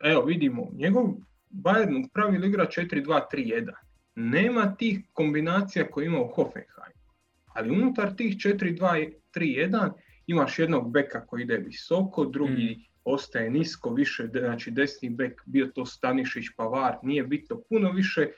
evo 0.00 0.22
vidimo, 0.22 0.68
njegov 0.72 1.04
Bayern 1.50 2.04
u 2.04 2.08
pravilu 2.14 2.46
igra 2.46 2.66
4-2-3-1. 2.66 3.72
Nema 4.14 4.74
tih 4.74 5.00
kombinacija 5.12 5.90
koje 5.90 6.06
ima 6.06 6.20
u 6.20 6.28
Hoffenheim. 6.28 6.96
Ali 7.46 7.70
unutar 7.70 8.14
tih 8.16 8.36
4-2-3-1 8.36 9.90
imaš 10.26 10.58
jednog 10.58 10.92
beka 10.92 11.26
koji 11.26 11.42
ide 11.42 11.56
visoko, 11.56 12.24
drugi 12.24 12.76
mm. 12.78 12.84
ostaje 13.04 13.50
nisko, 13.50 13.94
više, 13.94 14.28
znači 14.32 14.70
desni 14.70 15.10
bek, 15.10 15.42
bio 15.46 15.66
to 15.74 15.86
Stanišić, 15.86 16.44
Pavar, 16.56 16.96
nije 17.02 17.22
bitno, 17.22 17.60
puno 17.68 17.90
više 17.90 18.20
e, 18.20 18.30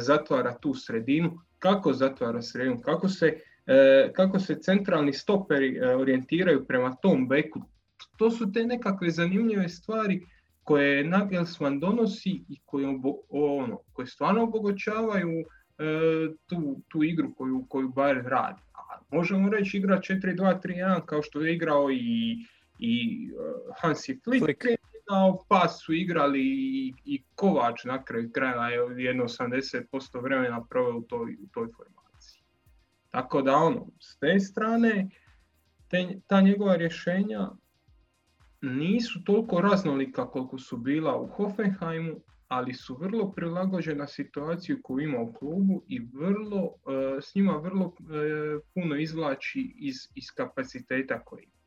zatvara 0.00 0.54
tu 0.54 0.74
sredinu. 0.74 1.40
Kako 1.58 1.92
zatvara 1.92 2.42
sredinu? 2.42 2.80
Kako 2.80 3.08
se 3.08 3.40
E, 3.68 4.12
kako 4.12 4.38
se 4.38 4.58
centralni 4.60 5.12
stoperi 5.12 5.76
e, 5.76 5.96
orijentiraju 5.96 6.64
prema 6.64 6.94
tom 6.94 7.28
beku. 7.28 7.60
To 8.16 8.30
su 8.30 8.52
te 8.52 8.64
nekakve 8.64 9.10
zanimljive 9.10 9.68
stvari 9.68 10.26
koje 10.64 11.04
Nagelsmann 11.04 11.80
donosi 11.80 12.30
i 12.48 12.58
koje, 12.64 12.86
ono, 13.28 13.80
koje 13.92 14.06
stvarno 14.06 14.42
obogoćavaju 14.42 15.30
e, 15.38 15.44
tu, 16.46 16.80
tu 16.88 17.02
igru 17.02 17.34
koju, 17.34 17.66
koju 17.68 17.88
Bayern 17.88 18.28
radi. 18.28 18.62
A 18.74 19.00
možemo 19.10 19.50
reći 19.50 19.76
igra 19.76 20.00
4-2-3-1 20.00 21.04
kao 21.04 21.22
što 21.22 21.40
je 21.40 21.54
igrao 21.54 21.90
i, 21.90 22.36
i 22.78 23.28
Hansi 23.80 24.20
Flick, 24.24 24.44
Flick. 24.44 24.77
Pa 25.48 25.68
su 25.68 25.92
igrali 25.92 26.40
i, 26.40 26.94
i 27.04 27.22
Kovač 27.34 27.84
na 27.84 28.04
kraju 28.04 28.30
kraja 28.32 28.68
je 28.68 29.04
jedno 29.04 29.24
80% 29.24 30.22
vremena 30.22 30.64
proveo 30.70 30.98
u 30.98 31.02
toj, 31.02 31.32
u 31.32 31.46
toj 31.52 31.68
tako 33.10 33.42
da 33.42 33.56
ono, 33.56 33.86
s 34.00 34.18
te 34.18 34.40
strane, 34.40 35.10
te, 35.88 36.20
ta 36.26 36.40
njegova 36.40 36.76
rješenja 36.76 37.50
nisu 38.60 39.24
toliko 39.24 39.60
raznolika 39.60 40.30
koliko 40.30 40.58
su 40.58 40.76
bila 40.76 41.16
u 41.16 41.26
Hoffenheimu, 41.26 42.20
ali 42.48 42.74
su 42.74 42.96
vrlo 42.96 43.32
prilagođena 43.32 44.06
situaciju 44.06 44.78
koju 44.82 45.04
ima 45.04 45.20
u 45.20 45.32
klubu 45.32 45.82
i 45.88 46.00
vrlo, 46.12 46.74
e, 47.16 47.20
s 47.22 47.34
njima 47.34 47.56
vrlo 47.56 47.94
e, 48.00 48.58
puno 48.74 48.96
izvlači 48.96 49.74
iz, 49.78 49.96
iz 50.14 50.24
kapaciteta 50.34 51.24
koji 51.24 51.42
ima. 51.42 51.57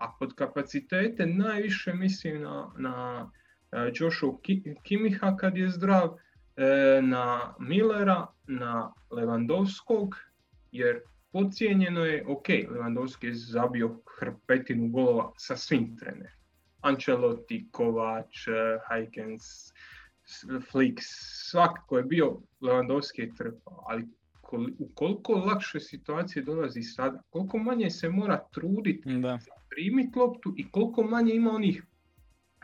A 0.00 0.12
pod 0.18 0.34
kapacitete 0.34 1.26
najviše 1.26 1.94
mislim 1.94 2.42
na, 2.42 2.72
na 2.78 3.30
e, 3.72 3.90
Joshu 3.94 4.40
Kimiha 4.82 5.36
kad 5.36 5.56
je 5.56 5.68
zdrav, 5.68 6.16
na 7.02 7.54
Millera, 7.58 8.26
na 8.46 8.92
Levandovskog 9.10 10.16
jer 10.72 11.00
pocijenjeno 11.32 12.04
je, 12.04 12.24
ok, 12.28 12.48
Lewandowski 12.48 13.26
je 13.26 13.34
zabio 13.34 14.00
hrpetinu 14.18 14.88
golova 14.88 15.32
sa 15.36 15.56
svim 15.56 15.96
trenerima. 15.96 16.38
Ancelotti, 16.80 17.68
Kovač, 17.70 18.46
Heikens, 18.88 19.42
Flick, 20.70 20.98
svakako 21.50 21.98
je 21.98 22.04
bio 22.04 22.40
Lewandowski 22.60 23.20
je 23.20 23.34
trpao, 23.34 23.84
ali 23.86 24.08
u 24.56 24.88
koliko 24.94 25.32
lakše 25.32 25.80
situacije 25.80 26.42
dolazi 26.42 26.82
sada, 26.82 27.22
koliko 27.30 27.58
manje 27.58 27.90
se 27.90 28.08
mora 28.08 28.44
truditi 28.52 29.18
da. 29.18 29.38
primiti 29.70 30.18
loptu 30.18 30.54
i 30.56 30.70
koliko 30.70 31.02
manje 31.02 31.34
ima 31.34 31.50
onih 31.50 31.82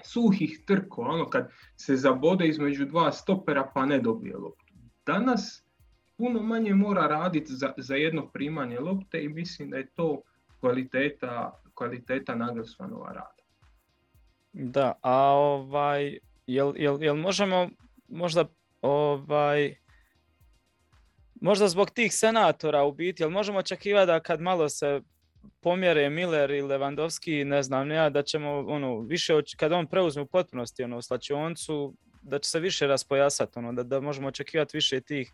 suhih 0.04 0.60
trkova, 0.66 1.08
ono 1.08 1.30
kad 1.30 1.50
se 1.76 1.96
zabode 1.96 2.48
između 2.48 2.84
dva 2.84 3.12
stopera 3.12 3.70
pa 3.74 3.86
ne 3.86 3.98
dobije 3.98 4.36
loptu. 4.36 4.74
Danas 5.06 5.64
puno 6.16 6.42
manje 6.42 6.74
mora 6.74 7.06
raditi 7.06 7.52
za, 7.52 7.72
za 7.76 7.94
jedno 7.94 8.28
primanje 8.28 8.78
lopte 8.80 9.24
i 9.24 9.28
mislim 9.28 9.70
da 9.70 9.76
je 9.76 9.90
to 9.90 10.22
kvaliteta, 10.60 11.60
kvaliteta 11.74 12.34
Nagelsmanova 12.34 13.12
rada. 13.12 13.44
Da, 14.52 14.92
a 15.02 15.32
ovaj, 15.32 16.18
jel, 16.46 16.72
jel, 16.76 17.02
jel 17.02 17.16
možemo 17.16 17.68
možda 18.08 18.44
ovaj, 18.82 19.74
možda 21.44 21.68
zbog 21.68 21.90
tih 21.90 22.14
senatora 22.14 22.84
u 22.84 22.92
biti, 22.92 23.22
jel 23.22 23.30
možemo 23.30 23.58
očekivati 23.58 24.06
da 24.06 24.20
kad 24.20 24.40
malo 24.40 24.68
se 24.68 25.00
pomjere 25.60 26.10
Miller 26.10 26.50
i 26.50 26.62
Lewandowski, 26.62 27.44
ne 27.44 27.62
znam 27.62 27.90
ja, 27.90 28.10
da 28.10 28.22
ćemo 28.22 28.64
ono, 28.68 29.00
više, 29.00 29.34
kad 29.56 29.72
on 29.72 29.86
preuzme 29.86 30.22
u 30.22 30.26
potpunosti 30.26 30.84
ono, 30.84 31.02
slačioncu, 31.02 31.94
da 32.22 32.38
će 32.38 32.50
se 32.50 32.60
više 32.60 32.86
raspojasati, 32.86 33.58
ono, 33.58 33.72
da, 33.72 33.82
da 33.82 34.00
možemo 34.00 34.28
očekivati 34.28 34.76
više 34.76 35.00
tih 35.00 35.32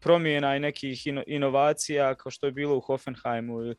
promjena 0.00 0.56
i 0.56 0.60
nekih 0.60 1.06
inovacija 1.26 2.14
kao 2.14 2.30
što 2.30 2.46
je 2.46 2.52
bilo 2.52 2.76
u 2.76 2.80
Hoffenheimu. 2.80 3.74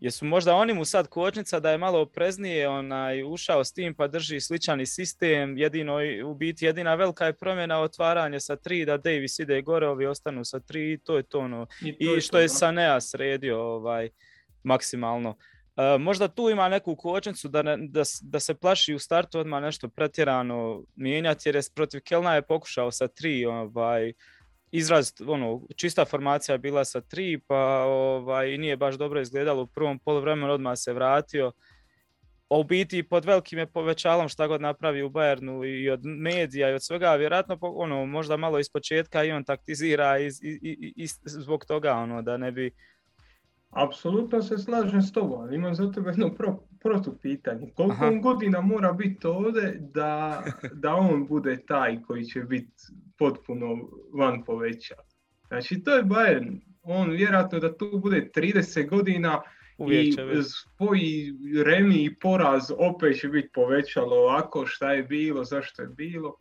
Jesu 0.00 0.24
možda 0.24 0.54
oni 0.54 0.74
mu 0.74 0.84
sad 0.84 1.08
kočnica 1.08 1.60
da 1.60 1.70
je 1.70 1.78
malo 1.78 2.00
opreznije 2.00 2.68
onaj, 2.68 3.22
ušao 3.22 3.64
s 3.64 3.72
tim 3.72 3.94
pa 3.94 4.06
drži 4.06 4.40
sličani 4.40 4.86
sistem, 4.86 5.58
jedino 5.58 5.98
u 6.26 6.34
biti 6.34 6.64
jedina 6.64 6.94
velika 6.94 7.26
je 7.26 7.32
promjena 7.32 7.80
otvaranje 7.80 8.40
sa 8.40 8.56
tri 8.56 8.84
da 8.84 8.96
Davis 8.96 9.38
ide 9.38 9.62
gore, 9.62 9.88
ovi 9.88 10.06
ostanu 10.06 10.44
sa 10.44 10.60
tri 10.60 10.92
i 10.92 10.98
to 10.98 11.16
je 11.16 11.22
to 11.22 11.38
ono. 11.38 11.66
I, 11.80 12.06
to 12.06 12.16
I 12.16 12.20
što 12.20 12.38
je, 12.38 12.44
je 12.44 12.48
Sanea 12.48 13.00
sredio 13.00 13.62
ovaj, 13.62 14.08
maksimalno. 14.62 15.30
Uh, 15.30 16.00
možda 16.00 16.28
tu 16.28 16.50
ima 16.50 16.68
neku 16.68 16.96
kočnicu 16.96 17.48
da, 17.48 17.62
ne, 17.62 17.76
da, 17.76 18.02
da, 18.22 18.40
se 18.40 18.54
plaši 18.54 18.94
u 18.94 18.98
startu 18.98 19.38
odmah 19.38 19.62
nešto 19.62 19.88
pretjerano 19.88 20.82
mijenjati 20.96 21.48
jer 21.48 21.56
je 21.56 21.62
protiv 21.74 22.00
Kelna 22.00 22.34
je 22.34 22.42
pokušao 22.42 22.90
sa 22.90 23.08
tri 23.08 23.46
ovaj, 23.46 24.12
izraz, 24.72 25.12
ono, 25.26 25.62
čista 25.76 26.04
formacija 26.04 26.58
bila 26.58 26.84
sa 26.84 27.00
tri, 27.00 27.40
pa 27.46 27.84
ovaj, 27.86 28.58
nije 28.58 28.76
baš 28.76 28.94
dobro 28.94 29.20
izgledalo 29.20 29.62
u 29.62 29.66
prvom 29.66 29.98
poluvremenu, 29.98 30.52
odmah 30.52 30.78
se 30.78 30.92
vratio. 30.92 31.52
A 32.48 32.58
u 32.58 32.64
biti 32.64 33.02
pod 33.02 33.24
velikim 33.24 33.58
je 33.58 33.66
povećalom 33.66 34.28
šta 34.28 34.46
god 34.46 34.60
napravi 34.60 35.02
u 35.02 35.10
Bayernu 35.10 35.64
i 35.64 35.90
od 35.90 36.00
medija 36.04 36.70
i 36.70 36.74
od 36.74 36.84
svega, 36.84 37.14
vjerojatno 37.14 37.58
ono, 37.60 38.06
možda 38.06 38.36
malo 38.36 38.58
iz 38.58 38.70
početka 38.70 39.24
i 39.24 39.32
on 39.32 39.44
taktizira 39.44 40.18
i, 40.18 40.26
i, 40.26 40.58
i, 40.62 40.92
i 40.96 41.06
zbog 41.24 41.64
toga 41.64 41.92
ono, 41.92 42.22
da 42.22 42.36
ne 42.36 42.52
bi 42.52 42.70
Apsolutno 43.70 44.42
se 44.42 44.58
slažem 44.58 45.02
s 45.02 45.12
tobom, 45.12 45.40
ali 45.40 45.56
imam 45.56 45.74
za 45.74 45.92
tebe 45.92 46.10
jedno 46.10 46.34
pro, 46.34 46.58
protupitanje. 46.80 47.70
Koliko 47.76 48.04
Aha. 48.04 48.18
godina 48.22 48.60
mora 48.60 48.92
biti 48.92 49.26
ovdje 49.26 49.76
da, 49.80 50.42
da 50.72 50.94
on 50.94 51.26
bude 51.26 51.58
taj 51.66 52.02
koji 52.02 52.24
će 52.24 52.40
biti 52.40 52.82
potpuno 53.18 53.76
van 54.14 54.44
poveća? 54.44 54.94
Znači, 55.48 55.82
to 55.82 55.94
je 55.94 56.04
Bayern. 56.04 56.60
On 56.82 57.10
vjerojatno 57.10 57.58
da 57.58 57.76
tu 57.76 57.98
bude 58.02 58.30
30 58.36 58.88
godina 58.88 59.42
i 59.90 60.12
spoji 60.42 61.34
remi 61.64 62.04
i 62.04 62.14
poraz, 62.14 62.70
opet 62.78 63.20
će 63.20 63.28
biti 63.28 63.48
povećalo 63.54 64.16
ovako 64.16 64.66
šta 64.66 64.92
je 64.92 65.02
bilo, 65.02 65.44
zašto 65.44 65.82
je 65.82 65.88
bilo. 65.88 66.36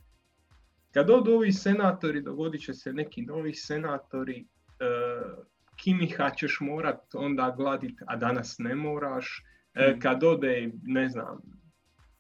Kad 0.94 1.10
odu 1.10 1.32
ovi 1.32 1.52
senatori, 1.52 2.22
dogodit 2.22 2.62
će 2.62 2.74
se 2.74 2.94
neki 2.94 3.22
novi 3.22 3.54
senatori, 3.54 4.46
uh, 4.46 5.44
Kimiha 5.78 6.30
ćeš 6.30 6.58
morat 6.62 7.16
onda 7.16 7.54
gladit, 7.58 8.02
a 8.08 8.16
danas 8.16 8.56
ne 8.60 8.76
moraš. 8.76 9.44
E, 9.74 9.94
mm. 9.94 10.00
kad 10.00 10.24
ode, 10.24 10.72
ne 10.84 11.10
znam, 11.10 11.42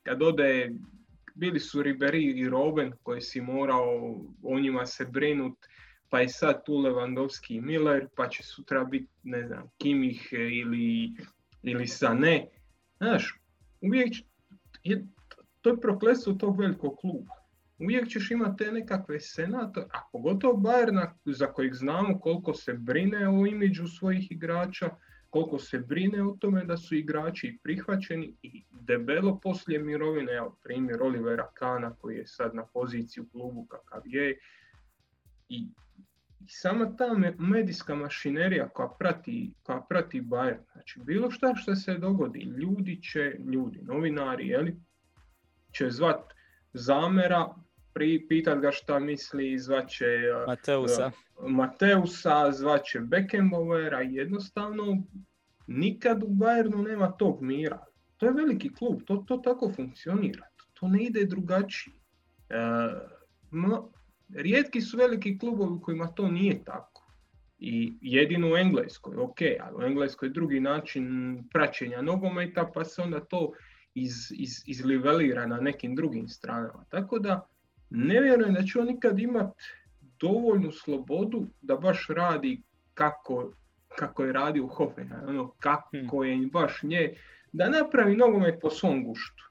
kad 0.03 0.21
ode, 0.21 0.71
bili 1.37 1.59
su 1.59 1.83
Ribery 1.83 2.35
i 2.35 2.49
Robben 2.49 2.91
koji 3.03 3.21
si 3.21 3.41
morao 3.41 4.15
o 4.43 4.59
njima 4.59 4.85
se 4.85 5.05
brinut, 5.05 5.57
pa 6.09 6.19
je 6.19 6.29
sad 6.29 6.65
tu 6.65 6.73
Lewandowski 6.73 7.55
i 7.55 7.61
Miller, 7.61 8.07
pa 8.15 8.29
će 8.29 8.43
sutra 8.43 8.83
biti, 8.83 9.11
ne 9.23 9.47
znam, 9.47 9.69
Kimih 9.77 10.29
ili, 10.31 11.13
ili 11.63 11.87
Sane. 11.87 12.47
Znaš, 12.97 13.39
uvijek 13.81 14.13
je, 14.83 15.07
to 15.61 15.69
je 15.69 15.81
prokletstvo 15.81 16.33
tog 16.33 16.59
velikog 16.59 16.97
kluba 16.99 17.37
uvijek 17.79 18.07
ćeš 18.07 18.31
imati 18.31 18.63
te 18.63 18.71
nekakve 18.71 19.19
senatore, 19.19 19.87
a 19.93 20.09
pogotovo 20.11 20.53
Bayerna 20.53 21.11
za 21.25 21.47
kojeg 21.47 21.73
znamo 21.73 22.19
koliko 22.19 22.53
se 22.53 22.73
brine 22.73 23.29
o 23.29 23.45
imidžu 23.45 23.87
svojih 23.87 24.31
igrača, 24.31 24.89
koliko 25.37 25.59
se 25.59 25.79
brine 25.79 26.23
o 26.23 26.37
tome 26.39 26.65
da 26.65 26.77
su 26.77 26.95
igrači 26.95 27.57
prihvaćeni 27.63 28.35
i 28.41 28.63
debelo 28.71 29.39
poslije 29.39 29.79
mirovine, 29.79 30.33
evo 30.33 30.59
primjer 30.63 31.01
Olivera 31.01 31.51
Kana 31.53 31.95
koji 31.95 32.15
je 32.15 32.27
sad 32.27 32.55
na 32.55 32.65
poziciji 32.65 33.21
u 33.23 33.29
klubu 33.29 33.65
kakav 33.65 34.01
je. 34.05 34.37
I 35.49 35.67
i 36.39 36.49
sama 36.49 36.95
ta 36.95 37.05
medijska 37.37 37.95
mašinerija 37.95 38.69
koja 38.69 38.89
prati, 38.99 39.53
koja 39.63 39.81
prati 39.89 40.21
Bayern, 40.21 40.63
znači 40.73 40.99
bilo 41.03 41.31
šta 41.31 41.55
što 41.55 41.75
se 41.75 41.97
dogodi, 41.97 42.39
ljudi 42.39 43.01
će, 43.01 43.35
ljudi, 43.53 43.81
novinari, 43.81 44.47
jeli, 44.47 44.75
će 45.71 45.89
zvat 45.89 46.33
Zamera, 46.73 47.55
pitat 48.29 48.59
ga 48.59 48.71
šta 48.71 48.99
misli, 48.99 49.59
zvaće 49.59 50.05
Mateusa, 50.47 51.11
Mateusa 51.47 52.51
zvaće 52.51 52.99
Beckenbauera, 52.99 54.01
jednostavno 54.01 55.03
nikad 55.67 56.23
u 56.23 56.27
Bayernu 56.27 56.87
nema 56.87 57.11
tog 57.11 57.41
mira. 57.41 57.85
To 58.17 58.25
je 58.25 58.31
veliki 58.31 58.73
klub, 58.73 59.01
to, 59.05 59.23
to 59.27 59.37
tako 59.37 59.71
funkcionira, 59.75 60.47
to 60.73 60.87
ne 60.87 61.03
ide 61.03 61.25
drugačije. 61.25 61.93
E, 62.49 62.55
rijetki 64.35 64.81
su 64.81 64.97
veliki 64.97 65.39
klubovi 65.39 65.71
u 65.71 65.81
kojima 65.81 66.07
to 66.07 66.27
nije 66.27 66.63
tako. 66.63 67.03
I 67.59 67.97
jedino 68.01 68.51
u 68.51 68.57
Engleskoj, 68.57 69.17
ok, 69.17 69.37
ali 69.59 69.75
u 69.75 69.87
Engleskoj 69.87 70.27
je 70.27 70.33
drugi 70.33 70.59
način 70.59 71.37
praćenja 71.53 72.01
nogometa, 72.01 72.71
pa 72.73 72.85
se 72.85 73.01
onda 73.01 73.19
to 73.19 73.51
iz, 73.93 74.13
iz, 74.31 74.51
izlivelira 74.65 75.47
na 75.47 75.57
nekim 75.57 75.95
drugim 75.95 76.27
stranama. 76.27 76.85
Tako 76.89 77.19
da 77.19 77.47
ne 77.89 78.21
vjerujem 78.21 78.53
da 78.53 78.63
će 78.63 78.79
on 78.79 78.87
nikad 78.87 79.19
imati 79.19 79.63
dovoljnu 80.19 80.71
slobodu 80.71 81.47
da 81.61 81.75
baš 81.75 82.07
radi 82.09 82.61
kako, 82.93 83.51
kako 83.95 84.23
je 84.23 84.33
radio 84.33 84.65
u 84.65 84.67
Hoffenheim, 84.67 85.27
ono 85.27 85.51
kako 85.59 86.23
je 86.23 86.47
baš 86.51 86.83
nje, 86.83 87.13
da 87.51 87.69
napravi 87.69 88.15
nogomet 88.15 88.55
po 88.61 88.69
svom 88.69 89.03
guštu. 89.03 89.43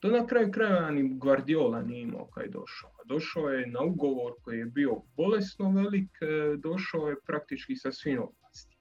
To 0.00 0.10
na 0.10 0.26
kraju 0.26 0.52
krajeva 0.52 0.90
ni 0.90 1.18
Guardiola 1.18 1.82
nije 1.82 2.02
imao 2.02 2.26
kad 2.26 2.44
je 2.44 2.50
došao. 2.50 2.90
Došao 3.04 3.48
je 3.48 3.66
na 3.66 3.82
ugovor 3.82 4.32
koji 4.42 4.58
je 4.58 4.66
bio 4.66 5.02
bolesno 5.16 5.70
velik, 5.70 6.10
e, 6.20 6.56
došao 6.56 7.08
je 7.08 7.16
praktički 7.26 7.76
sa 7.76 7.92
svim 7.92 8.22
oblasti. 8.22 8.76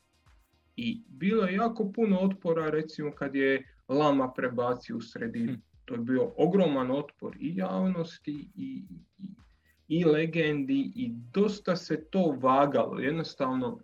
I 0.75 1.03
bilo 1.07 1.43
je 1.43 1.55
jako 1.55 1.91
puno 1.91 2.19
otpora 2.19 2.69
recimo 2.69 3.12
kad 3.12 3.36
je 3.36 3.73
Lama 3.88 4.33
prebacio 4.33 4.97
u 4.97 5.01
sredinu. 5.01 5.57
To 5.88 5.93
je 5.93 6.00
bio 6.00 6.32
ogroman 6.38 6.91
otpor 6.91 7.38
i 7.39 7.56
javnosti 7.56 8.50
i, 8.56 8.84
i, 9.17 9.28
i 9.88 10.06
legendi 10.06 10.91
i 10.95 11.12
dosta 11.34 11.76
se 11.76 12.06
to 12.10 12.38
vagalo. 12.41 13.00
Jednostavno, 13.00 13.80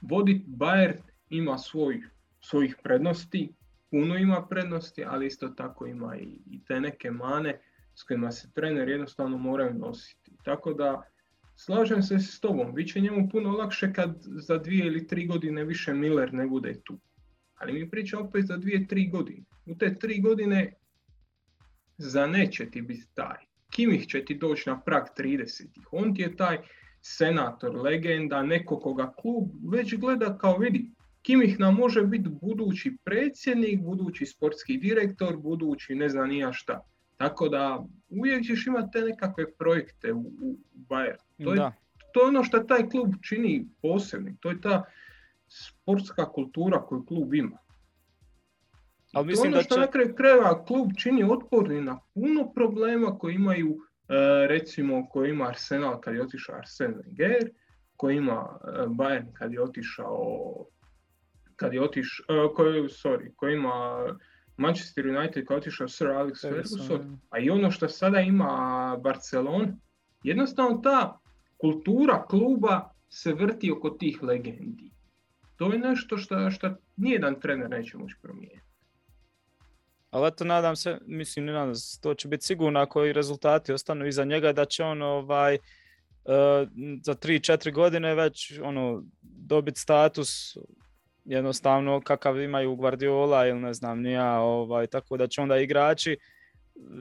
vodit 0.00 0.46
Bayern 0.46 1.02
ima 1.30 1.58
svoj, 1.58 2.02
svojih 2.40 2.76
prednosti, 2.82 3.52
puno 3.90 4.16
ima 4.16 4.46
prednosti, 4.46 5.04
ali 5.04 5.26
isto 5.26 5.48
tako 5.48 5.86
ima 5.86 6.16
i, 6.16 6.38
i 6.46 6.64
te 6.64 6.80
neke 6.80 7.10
mane 7.10 7.60
s 7.94 8.02
kojima 8.02 8.32
se 8.32 8.52
trener 8.52 8.88
jednostavno 8.88 9.38
moraju 9.38 9.74
nositi. 9.74 10.32
Tako 10.44 10.72
da, 10.72 11.02
slažem 11.56 12.02
se 12.02 12.18
s 12.18 12.40
tobom, 12.40 12.74
bit 12.74 12.92
će 12.92 13.00
njemu 13.00 13.28
puno 13.28 13.50
lakše 13.50 13.92
kad 13.92 14.18
za 14.22 14.58
dvije 14.58 14.86
ili 14.86 15.06
tri 15.06 15.26
godine 15.26 15.64
više 15.64 15.94
Miller 15.94 16.34
ne 16.34 16.46
bude 16.46 16.80
tu. 16.84 16.98
Ali 17.58 17.72
mi 17.72 17.90
pričamo 17.90 18.24
opet 18.24 18.44
za 18.46 18.56
dvije, 18.56 18.86
tri 18.86 19.08
godine. 19.08 19.44
U 19.66 19.74
te 19.74 19.98
tri 19.98 20.20
godine 20.20 20.72
za 21.98 22.26
neće 22.26 22.70
ti 22.70 22.82
biti 22.82 23.06
taj. 23.14 23.36
Kimih 23.70 24.06
će 24.06 24.24
ti 24.24 24.34
doći 24.34 24.70
na 24.70 24.80
prag 24.80 25.02
30. 25.18 25.66
On 25.92 26.14
ti 26.14 26.22
je 26.22 26.36
taj 26.36 26.58
senator, 27.02 27.76
legenda, 27.76 28.42
neko 28.42 28.80
koga 28.80 29.12
klub 29.12 29.44
već 29.72 29.94
gleda 29.94 30.38
kao 30.38 30.58
vidi. 30.58 30.90
Kimih 31.22 31.58
nam 31.60 31.74
može 31.74 32.02
biti 32.02 32.28
budući 32.42 32.96
predsjednik, 33.04 33.80
budući 33.80 34.26
sportski 34.26 34.76
direktor, 34.76 35.36
budući 35.36 35.94
ne 35.94 36.08
znam 36.08 36.28
nija 36.28 36.52
šta. 36.52 36.80
Tako 37.16 37.48
da 37.48 37.84
uvijek 38.08 38.44
ćeš 38.44 38.66
imati 38.66 38.88
te 38.92 39.00
nekakve 39.00 39.52
projekte 39.52 40.12
u, 40.12 40.20
u 40.20 40.56
Bayern. 40.88 41.44
To 41.44 41.54
je, 41.54 41.70
to 42.12 42.20
je 42.20 42.28
ono 42.28 42.44
što 42.44 42.58
taj 42.58 42.88
klub 42.88 43.14
čini 43.22 43.68
posebni. 43.82 44.36
To 44.40 44.50
je 44.50 44.60
ta 44.60 44.84
sportska 45.48 46.32
kultura 46.32 46.82
koju 46.82 47.04
klub 47.06 47.34
ima. 47.34 47.58
Ali 49.12 49.26
mislim 49.26 49.52
ono 49.52 49.62
što 49.62 49.74
da 49.74 49.80
će... 49.80 49.86
na 49.86 49.90
kraju 49.92 50.14
krajeva 50.14 50.64
klub 50.64 50.90
čini 50.98 51.24
otporni 51.24 51.80
na 51.80 51.98
puno 52.14 52.52
problema 52.54 53.18
koji 53.18 53.34
imaju, 53.34 53.78
e, 54.08 54.46
recimo, 54.46 55.08
koji 55.08 55.30
ima 55.30 55.48
Arsenal 55.48 56.00
kad 56.00 56.14
je 56.14 56.22
otišao 56.22 56.56
Arsen 56.56 56.94
Wenger, 56.94 57.48
koji 57.96 58.16
ima 58.16 58.58
e, 58.64 58.86
Bayern 58.86 59.32
kad 59.32 59.52
je 59.52 59.62
otišao 59.62 60.66
kad 61.56 61.74
je 61.74 61.82
otišao, 61.82 62.24
e, 62.28 62.54
koji, 62.54 62.82
sorry, 62.82 63.34
koji 63.36 63.54
ima 63.54 64.06
Manchester 64.56 65.06
United 65.06 65.46
kao 65.46 65.56
otišao 65.56 65.88
Sir 65.88 66.06
Alex 66.06 66.40
Ferguson, 66.40 67.20
a 67.30 67.38
i 67.38 67.50
ono 67.50 67.70
što 67.70 67.88
sada 67.88 68.20
ima 68.20 68.96
Barcelona, 69.02 69.76
jednostavno 70.22 70.78
ta 70.78 71.18
kultura 71.56 72.26
kluba 72.26 72.90
se 73.08 73.32
vrti 73.32 73.72
oko 73.72 73.90
tih 73.90 74.22
legendi. 74.22 74.90
To 75.58 75.72
je 75.72 75.78
nešto 75.78 76.18
što, 76.18 76.50
što 76.50 76.74
nijedan 76.96 77.40
trener 77.40 77.70
neće 77.70 77.96
moći 77.96 78.16
promijeniti. 78.22 78.68
Ali 80.10 80.28
eto, 80.28 80.44
nadam 80.44 80.76
se, 80.76 80.98
mislim, 81.06 81.44
ne 81.44 81.52
nadam 81.52 81.74
se, 81.74 82.00
to 82.00 82.14
će 82.14 82.28
biti 82.28 82.44
sigurno 82.44 82.80
ako 82.80 83.04
i 83.04 83.12
rezultati 83.12 83.72
ostanu 83.72 84.06
iza 84.06 84.24
njega, 84.24 84.52
da 84.52 84.64
će 84.64 84.84
on 84.84 85.02
ovaj, 85.02 85.54
uh, 85.54 85.60
za 87.02 87.14
3-4 87.14 87.72
godine 87.72 88.14
već 88.14 88.58
ono, 88.62 89.02
dobiti 89.22 89.80
status 89.80 90.56
jednostavno 91.24 92.00
kakav 92.00 92.40
imaju 92.40 92.76
Guardiola 92.76 93.46
ili 93.46 93.60
ne 93.60 93.74
znam 93.74 94.00
nija, 94.00 94.40
ovaj, 94.40 94.86
tako 94.86 95.16
da 95.16 95.26
će 95.26 95.40
onda 95.40 95.58
igrači 95.58 96.16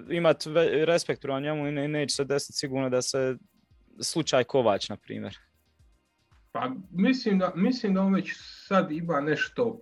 imati 0.09 0.49
respekt 0.85 1.21
prema 1.21 1.39
njemu 1.39 1.67
i 1.67 1.71
neće 1.71 2.15
se 2.15 2.25
desiti 2.25 2.57
sigurno 2.57 2.89
da 2.89 3.01
se 3.01 3.37
slučaj 4.01 4.43
Kovač, 4.43 4.89
na 4.89 4.97
primjer. 4.97 5.37
Pa 6.59 6.71
mislim 6.91 7.39
da, 7.39 7.53
mislim 7.55 7.93
da 7.93 8.01
on 8.01 8.13
već 8.13 8.33
sad 8.67 8.91
ima 8.91 9.21
nešto 9.21 9.81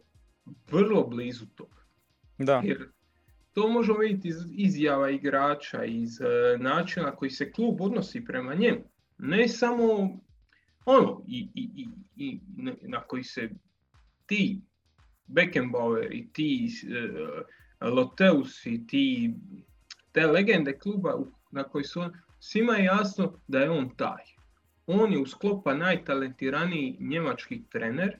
vrlo 0.72 1.08
blizu 1.08 1.46
toga. 1.46 1.86
Da. 2.38 2.62
Jer 2.64 2.90
to 3.54 3.70
možemo 3.70 3.98
vidjeti 3.98 4.28
iz 4.28 4.36
izjava 4.52 5.10
igrača, 5.10 5.84
iz 5.84 6.20
uh, 6.20 6.62
načina 6.62 7.16
koji 7.16 7.32
se 7.32 7.52
klub 7.52 7.82
odnosi 7.82 8.26
prema 8.26 8.54
njemu. 8.54 8.84
Ne 9.18 9.48
samo 9.48 9.84
ono, 10.86 11.24
i, 11.28 11.48
i, 11.54 11.70
i, 11.76 11.88
i 12.16 12.40
na 12.82 13.02
koji 13.02 13.24
se 13.24 13.50
ti 14.26 14.62
Beckenbauer 15.26 16.14
i 16.14 16.30
ti 16.34 16.70
uh, 17.82 17.94
Loteus 17.94 18.66
i 18.66 18.88
ti 18.88 19.34
te 20.12 20.28
legende 20.28 20.80
kluba 20.80 21.14
na 21.52 21.64
koji 21.64 21.84
su 21.84 22.02
on, 22.02 22.14
svima 22.40 22.74
je 22.74 22.86
jasno 22.86 23.40
da 23.48 23.60
je 23.60 23.70
on 23.70 23.96
taj. 23.96 24.35
On 24.88 25.12
je 25.14 25.20
u 25.20 25.26
sklopa 25.26 25.74
najtalentiraniji 25.74 26.98
njemački 27.00 27.64
trener, 27.70 28.20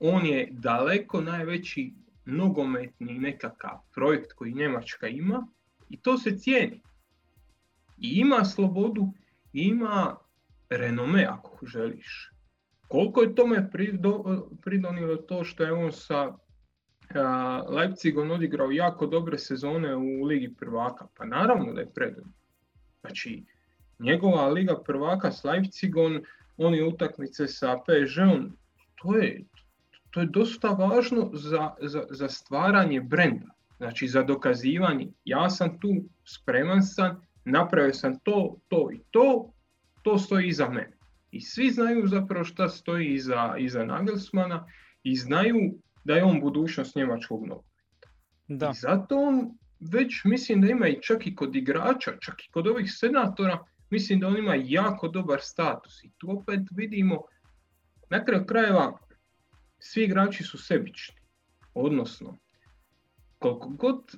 on 0.00 0.26
je 0.26 0.48
daleko 0.50 1.20
najveći 1.20 1.94
nogometni 2.24 3.18
nekakav 3.18 3.78
projekt 3.94 4.32
koji 4.32 4.54
Njemačka 4.54 5.08
ima 5.08 5.46
i 5.90 6.00
to 6.00 6.18
se 6.18 6.38
cijeni. 6.38 6.82
I 7.98 8.08
ima 8.20 8.44
slobodu, 8.44 9.12
i 9.52 9.62
ima 9.62 10.16
renome 10.70 11.26
ako 11.30 11.66
želiš. 11.66 12.30
Koliko 12.88 13.22
je 13.22 13.34
tome 13.34 13.70
pridonilo 14.62 15.16
to 15.16 15.44
što 15.44 15.64
je 15.64 15.72
on 15.72 15.92
sa 15.92 16.36
Leipzigom 17.68 18.30
odigrao 18.30 18.70
jako 18.70 19.06
dobre 19.06 19.38
sezone 19.38 19.96
u 19.96 20.24
Ligi 20.24 20.54
prvaka? 20.54 21.06
Pa 21.16 21.24
naravno 21.24 21.72
da 21.72 21.80
je 21.80 21.92
predonio. 21.94 22.32
Znači, 23.00 23.44
njegova 23.98 24.48
Liga 24.48 24.82
prvaka 24.86 25.32
s 25.32 25.44
Leipzigom, 25.44 26.22
oni 26.56 26.82
utakmice 26.82 27.46
sa 27.48 27.76
PSG-om, 27.76 28.56
to 29.02 29.16
je, 29.16 29.44
to 30.10 30.20
je 30.20 30.26
dosta 30.26 30.68
važno 30.68 31.30
za, 31.32 31.70
za, 31.80 32.06
za 32.10 32.28
stvaranje 32.28 33.00
brenda. 33.00 33.46
Znači 33.76 34.08
za 34.08 34.22
dokazivanje, 34.22 35.08
ja 35.24 35.50
sam 35.50 35.80
tu, 35.80 35.88
spreman 36.24 36.82
sam, 36.82 37.20
napravio 37.44 37.92
sam 37.92 38.18
to, 38.18 38.56
to 38.68 38.88
i 38.92 39.00
to, 39.10 39.52
to 40.02 40.18
stoji 40.18 40.48
iza 40.48 40.68
mene. 40.68 40.96
I 41.30 41.40
svi 41.40 41.70
znaju 41.70 42.06
zapravo 42.06 42.44
šta 42.44 42.68
stoji 42.68 43.14
iza, 43.14 43.54
iza 43.58 43.84
Nagelsmana 43.84 44.66
i 45.02 45.16
znaju 45.16 45.74
da 46.04 46.14
je 46.14 46.24
on 46.24 46.40
budućnost 46.40 46.96
njemačkog 46.96 47.46
nogometa. 47.46 48.08
Da. 48.48 48.70
I 48.70 48.74
zato 48.74 49.16
on 49.16 49.58
već 49.80 50.24
mislim 50.24 50.60
da 50.60 50.68
ima 50.68 50.88
i 50.88 51.02
čak 51.02 51.26
i 51.26 51.34
kod 51.34 51.56
igrača, 51.56 52.12
čak 52.20 52.44
i 52.44 52.50
kod 52.50 52.66
ovih 52.66 52.92
senatora, 52.92 53.64
mislim 53.94 54.20
da 54.20 54.28
on 54.28 54.38
ima 54.38 54.54
jako 54.54 55.08
dobar 55.08 55.40
status. 55.42 56.04
I 56.04 56.10
tu 56.18 56.30
opet 56.30 56.60
vidimo, 56.70 57.22
na 58.10 58.24
kraju 58.24 58.46
krajeva, 58.46 58.98
svi 59.78 60.04
igrači 60.04 60.44
su 60.44 60.58
sebični. 60.58 61.14
Odnosno, 61.74 62.38
koliko 63.38 63.68
god, 63.68 64.14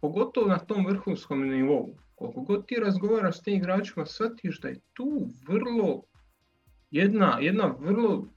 pogotovo 0.00 0.48
na 0.48 0.58
tom 0.58 0.86
vrhunskom 0.86 1.48
nivou, 1.48 1.96
koliko 2.14 2.40
god 2.40 2.66
ti 2.66 2.76
razgovaraš 2.76 3.38
s 3.38 3.42
tim 3.42 3.54
igračima, 3.54 4.06
shvatiš 4.06 4.60
da 4.60 4.68
je 4.68 4.80
tu 4.92 5.28
vrlo 5.48 6.02
jedna, 6.90 7.38
jedna 7.40 7.66
vrlo 7.78 8.28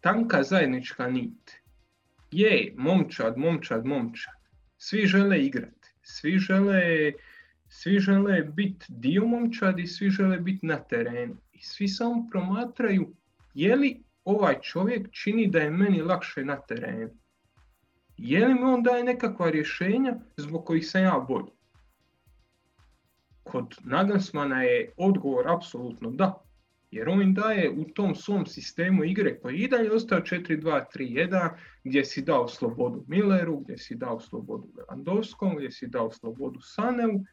tanka 0.00 0.42
zajednička 0.42 1.08
nit. 1.08 1.52
Je, 2.30 2.74
momčad, 2.76 3.38
momčad, 3.38 3.86
momčad. 3.86 4.34
Svi 4.76 5.06
žele 5.06 5.38
igrati. 5.44 5.94
Svi 6.02 6.38
žele, 6.38 6.82
svi 7.70 7.98
žele 7.98 8.42
biti 8.42 8.86
dio 8.88 9.26
momčadi, 9.26 9.86
svi 9.86 10.10
žele 10.10 10.38
biti 10.38 10.66
na 10.66 10.78
terenu. 10.78 11.36
I 11.52 11.62
svi 11.62 11.88
samo 11.88 12.26
promatraju 12.30 13.14
je 13.54 13.76
li 13.76 14.02
ovaj 14.24 14.60
čovjek 14.60 15.10
čini 15.10 15.46
da 15.46 15.58
je 15.58 15.70
meni 15.70 16.02
lakše 16.02 16.44
na 16.44 16.56
terenu. 16.56 17.10
Je 18.16 18.46
li 18.46 18.54
mi 18.54 18.62
on 18.62 18.82
daje 18.82 19.04
nekakva 19.04 19.50
rješenja 19.50 20.14
zbog 20.36 20.64
kojih 20.66 20.86
sam 20.88 21.02
ja 21.02 21.24
bolji? 21.28 21.52
Kod 23.42 23.76
Nagelsmana 23.84 24.62
je 24.62 24.92
odgovor 24.96 25.48
apsolutno 25.48 26.10
da. 26.10 26.42
Jer 26.90 27.08
on 27.08 27.22
im 27.22 27.34
daje 27.34 27.70
u 27.70 27.84
tom 27.84 28.14
svom 28.14 28.46
sistemu 28.46 29.04
igre 29.04 29.38
koji 29.40 29.56
i 29.56 29.68
dalje 29.68 29.92
ostao 29.92 30.20
4-2-3-1 30.20 31.50
gdje 31.84 32.04
si 32.04 32.22
dao 32.22 32.48
slobodu 32.48 33.04
Milleru, 33.08 33.60
gdje 33.60 33.78
si 33.78 33.94
dao 33.94 34.20
slobodu 34.20 34.68
Lewandowskom, 34.76 35.56
gdje 35.56 35.70
si 35.70 35.86
dao 35.86 36.10
slobodu 36.10 36.60
Saneu, 36.60 37.24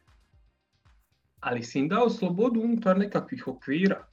ali 1.40 1.62
si 1.62 1.78
im 1.78 1.88
dao 1.88 2.10
slobodu 2.10 2.60
unutar 2.60 2.98
nekakvih 2.98 3.48
okvira. 3.48 4.06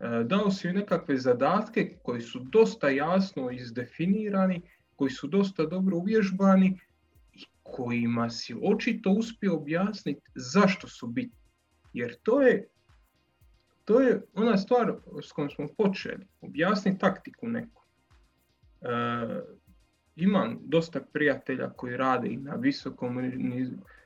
E, 0.00 0.24
dao 0.24 0.50
si 0.50 0.68
im 0.68 0.74
nekakve 0.74 1.16
zadatke 1.18 1.98
koji 2.02 2.20
su 2.20 2.40
dosta 2.40 2.88
jasno 2.88 3.50
izdefinirani, 3.50 4.62
koji 4.96 5.10
su 5.10 5.26
dosta 5.26 5.66
dobro 5.66 5.96
uvježbani 5.96 6.78
i 7.32 7.44
kojima 7.62 8.30
si 8.30 8.54
očito 8.62 9.10
uspio 9.10 9.56
objasniti 9.56 10.30
zašto 10.34 10.88
su 10.88 11.06
bitni. 11.06 11.38
Jer 11.92 12.14
to 12.22 12.42
je 12.42 12.68
to 13.84 14.00
je 14.00 14.22
ona 14.34 14.56
stvar 14.56 14.94
s 15.22 15.32
kojom 15.32 15.50
smo 15.50 15.66
počeli, 15.78 16.26
objasniti 16.40 16.98
taktiku 16.98 17.48
neku. 17.48 17.82
E, 18.80 18.88
imam 20.16 20.58
dosta 20.62 21.00
prijatelja 21.12 21.70
koji 21.70 21.96
rade 21.96 22.28
i 22.28 22.36
na 22.36 22.54
visokom 22.54 23.18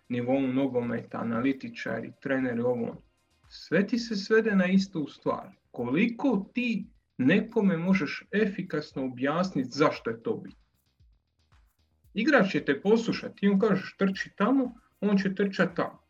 nivou 0.08 0.40
nogometa, 0.40 1.18
analitičari, 1.18 2.12
treneri, 2.22 2.60
ovo. 2.60 3.02
Sve 3.48 3.86
ti 3.86 3.98
se 3.98 4.16
svede 4.16 4.56
na 4.56 4.66
istu 4.66 5.06
stvar. 5.08 5.50
Koliko 5.70 6.50
ti 6.54 6.86
nekome 7.18 7.76
možeš 7.76 8.24
efikasno 8.32 9.04
objasniti 9.04 9.70
zašto 9.72 10.10
je 10.10 10.22
to 10.22 10.36
bitno. 10.36 10.66
Igrač 12.14 12.50
će 12.52 12.64
te 12.64 12.80
poslušati, 12.80 13.48
on 13.48 13.58
kažeš 13.58 13.96
trči 13.98 14.30
tamo, 14.36 14.74
on 15.00 15.18
će 15.18 15.34
trčati 15.34 15.76
tamo. 15.76 16.02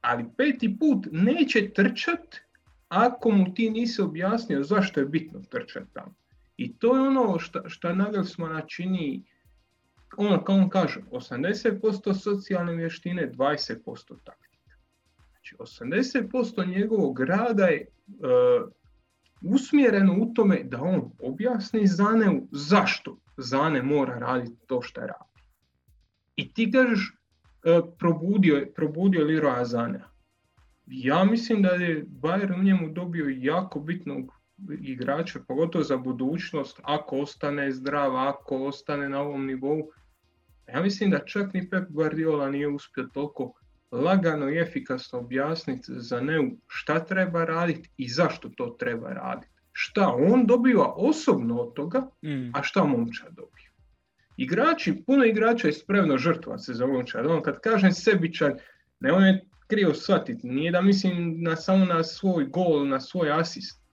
Ali 0.00 0.24
peti 0.36 0.76
put 0.78 1.06
neće 1.12 1.70
trčati 1.72 2.40
ako 2.88 3.30
mu 3.30 3.54
ti 3.54 3.70
nisi 3.70 4.02
objasnio 4.02 4.62
zašto 4.62 5.00
je 5.00 5.06
bitno 5.06 5.40
trčati 5.50 5.86
tamo. 5.92 6.14
I 6.56 6.78
to 6.78 6.96
je 6.96 7.02
ono 7.02 7.38
što 7.66 7.94
Nagelsmana 7.94 8.60
čini, 8.60 9.24
ono 10.16 10.44
kao 10.44 10.56
on 10.56 10.68
kaže, 10.68 11.00
80% 11.10 12.14
socijalne 12.14 12.74
vještine, 12.74 13.32
20% 13.32 14.14
taktika. 14.24 14.76
Znači 15.30 15.56
80% 15.58 16.68
njegovog 16.68 17.20
rada 17.20 17.64
je 17.64 17.86
uh, 18.06 18.70
usmjereno 19.54 20.16
u 20.20 20.34
tome 20.34 20.62
da 20.64 20.82
on 20.82 21.10
objasni 21.22 21.86
Zaneu 21.86 22.48
zašto 22.50 23.18
Zane 23.36 23.82
mora 23.82 24.18
raditi 24.18 24.66
to 24.66 24.82
što 24.82 25.00
radi. 25.00 25.40
I 26.36 26.52
ti 26.52 26.72
kažeš, 26.72 27.12
uh, 27.12 27.94
probudio, 27.98 28.66
probudio 28.74 29.24
Leroy 29.24 29.64
Zanea 29.64 30.16
ja 30.86 31.24
mislim 31.24 31.62
da 31.62 31.68
je 31.68 32.06
Bayern 32.06 32.60
u 32.60 32.62
njemu 32.62 32.88
dobio 32.88 33.26
jako 33.38 33.80
bitnog 33.80 34.32
igrača, 34.80 35.40
pogotovo 35.48 35.84
za 35.84 35.96
budućnost, 35.96 36.80
ako 36.82 37.18
ostane 37.18 37.72
zdrav, 37.72 38.16
ako 38.16 38.56
ostane 38.56 39.08
na 39.08 39.20
ovom 39.20 39.46
nivou. 39.46 39.90
Ja 40.68 40.82
mislim 40.82 41.10
da 41.10 41.24
čak 41.24 41.52
ni 41.54 41.70
Pep 41.70 41.88
Guardiola 41.88 42.50
nije 42.50 42.68
uspio 42.68 43.04
toliko 43.14 43.52
lagano 43.90 44.50
i 44.50 44.58
efikasno 44.58 45.18
objasniti 45.18 45.86
za 45.88 46.20
Neu 46.20 46.50
šta 46.66 47.04
treba 47.04 47.44
raditi 47.44 47.90
i 47.96 48.08
zašto 48.08 48.48
to 48.48 48.76
treba 48.78 49.12
raditi. 49.12 49.52
Šta 49.72 50.14
on 50.18 50.46
dobiva 50.46 50.92
osobno 50.96 51.60
od 51.60 51.74
toga, 51.74 51.98
mm. 52.22 52.50
a 52.54 52.62
šta 52.62 52.84
momčad 52.84 53.28
dobija. 53.28 53.70
Igrači, 54.36 55.02
puno 55.06 55.24
igrača 55.24 55.68
je 55.68 55.72
spremno 55.72 56.18
žrtvovati 56.18 56.62
se 56.62 56.74
za 56.74 56.86
momčad. 56.86 57.26
On 57.26 57.42
kad 57.42 57.60
kažem 57.60 57.92
sebičan, 57.92 58.54
ne 59.00 59.12
on 59.12 59.26
je 59.26 59.44
krivo 59.66 59.94
shvatiti. 59.94 60.46
Nije 60.46 60.72
da 60.72 60.80
mislim 60.80 61.42
na, 61.42 61.56
samo 61.56 61.84
na 61.84 62.04
svoj 62.04 62.44
gol, 62.44 62.88
na 62.88 63.00
svoj 63.00 63.32
asist, 63.32 63.85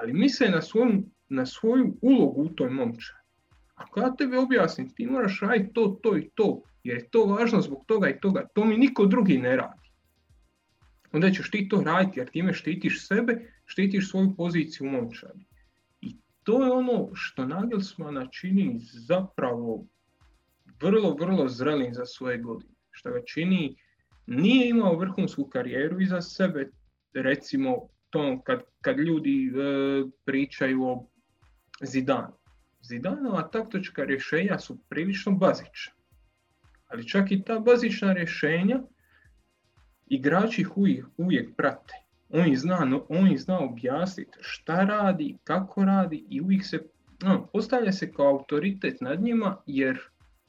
ali 0.00 0.12
misle 0.12 0.48
na 0.48 0.62
svoju, 0.62 1.02
na 1.28 1.46
svoju 1.46 1.96
ulogu 2.02 2.42
u 2.42 2.48
toj 2.48 2.70
momčadi. 2.70 3.20
Ako 3.74 4.00
ja 4.00 4.14
tebi 4.16 4.36
objasnim, 4.36 4.90
ti 4.94 5.06
moraš 5.06 5.40
raditi 5.40 5.72
to, 5.72 5.98
to 6.02 6.16
i 6.16 6.30
to, 6.34 6.62
jer 6.84 6.96
je 6.96 7.08
to 7.10 7.24
važno 7.24 7.60
zbog 7.60 7.84
toga 7.86 8.08
i 8.08 8.20
toga, 8.20 8.46
to 8.54 8.64
mi 8.64 8.76
niko 8.76 9.06
drugi 9.06 9.38
ne 9.38 9.56
radi. 9.56 9.90
Onda 11.12 11.30
ćeš 11.30 11.50
ti 11.50 11.68
to 11.68 11.82
raditi 11.84 12.20
jer 12.20 12.30
time 12.30 12.52
štitiš 12.52 13.06
sebe, 13.06 13.52
štitiš 13.66 14.10
svoju 14.10 14.34
poziciju 14.36 14.86
u 14.86 14.90
momčadi. 14.90 15.44
I 16.00 16.16
to 16.42 16.64
je 16.64 16.72
ono 16.72 17.08
što 17.14 17.46
Nagelsmana 17.46 18.26
čini 18.26 18.78
zapravo 18.80 19.84
vrlo, 20.82 21.14
vrlo 21.14 21.48
zrelim 21.48 21.94
za 21.94 22.06
svoje 22.06 22.38
godine. 22.38 22.74
Što 22.90 23.10
ga 23.10 23.20
čini, 23.24 23.76
nije 24.26 24.68
imao 24.68 24.98
vrhunsku 24.98 25.44
karijeru 25.44 26.00
iza 26.00 26.20
sebe, 26.20 26.70
recimo 27.14 27.88
to 28.10 28.42
kad, 28.44 28.60
kad 28.80 28.98
ljudi 28.98 29.46
e, 29.46 29.50
pričaju 30.24 30.84
o 30.84 31.06
Zidanu. 31.82 32.32
Zidanova 32.82 33.42
taktička 33.42 34.04
rješenja 34.04 34.58
su 34.58 34.78
prilično 34.88 35.32
bazična. 35.32 35.92
Ali 36.86 37.08
čak 37.08 37.32
i 37.32 37.42
ta 37.42 37.58
bazična 37.58 38.12
rješenja 38.12 38.82
igrači 40.06 40.60
ih 40.60 40.76
uvijek, 40.76 41.06
uvijek 41.16 41.56
prate. 41.56 41.94
On 42.28 42.46
ih 42.46 42.58
zna, 42.58 43.00
on 43.08 43.36
zna 43.36 43.58
objasniti 43.58 44.38
šta 44.40 44.84
radi, 44.84 45.36
kako 45.44 45.84
radi 45.84 46.26
i 46.28 46.40
uvijek 46.40 46.64
se 46.64 46.78
no, 47.22 47.46
postavlja 47.52 47.92
se 47.92 48.12
kao 48.12 48.28
autoritet 48.28 49.00
nad 49.00 49.20
njima 49.20 49.56
jer 49.66 49.98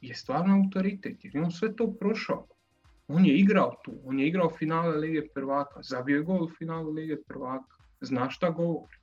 je 0.01 0.15
stvarno 0.15 0.55
autoritet, 0.55 1.25
jer 1.25 1.35
je 1.35 1.41
on 1.41 1.51
sve 1.51 1.75
to 1.75 1.93
prošao. 1.99 2.47
On 3.13 3.25
je 3.25 3.37
igrao 3.37 3.75
tu, 3.83 3.91
on 4.05 4.19
je 4.19 4.27
igrao 4.27 4.49
finale 4.49 4.97
Lige 4.97 5.21
prvaka, 5.33 5.81
zabio 5.83 6.17
je 6.17 6.23
gol 6.23 6.43
u 6.43 6.49
finalu 6.49 6.91
Lige 6.91 7.17
prvaka, 7.27 7.75
zna 8.01 8.29
šta 8.29 8.49
govori. 8.49 8.97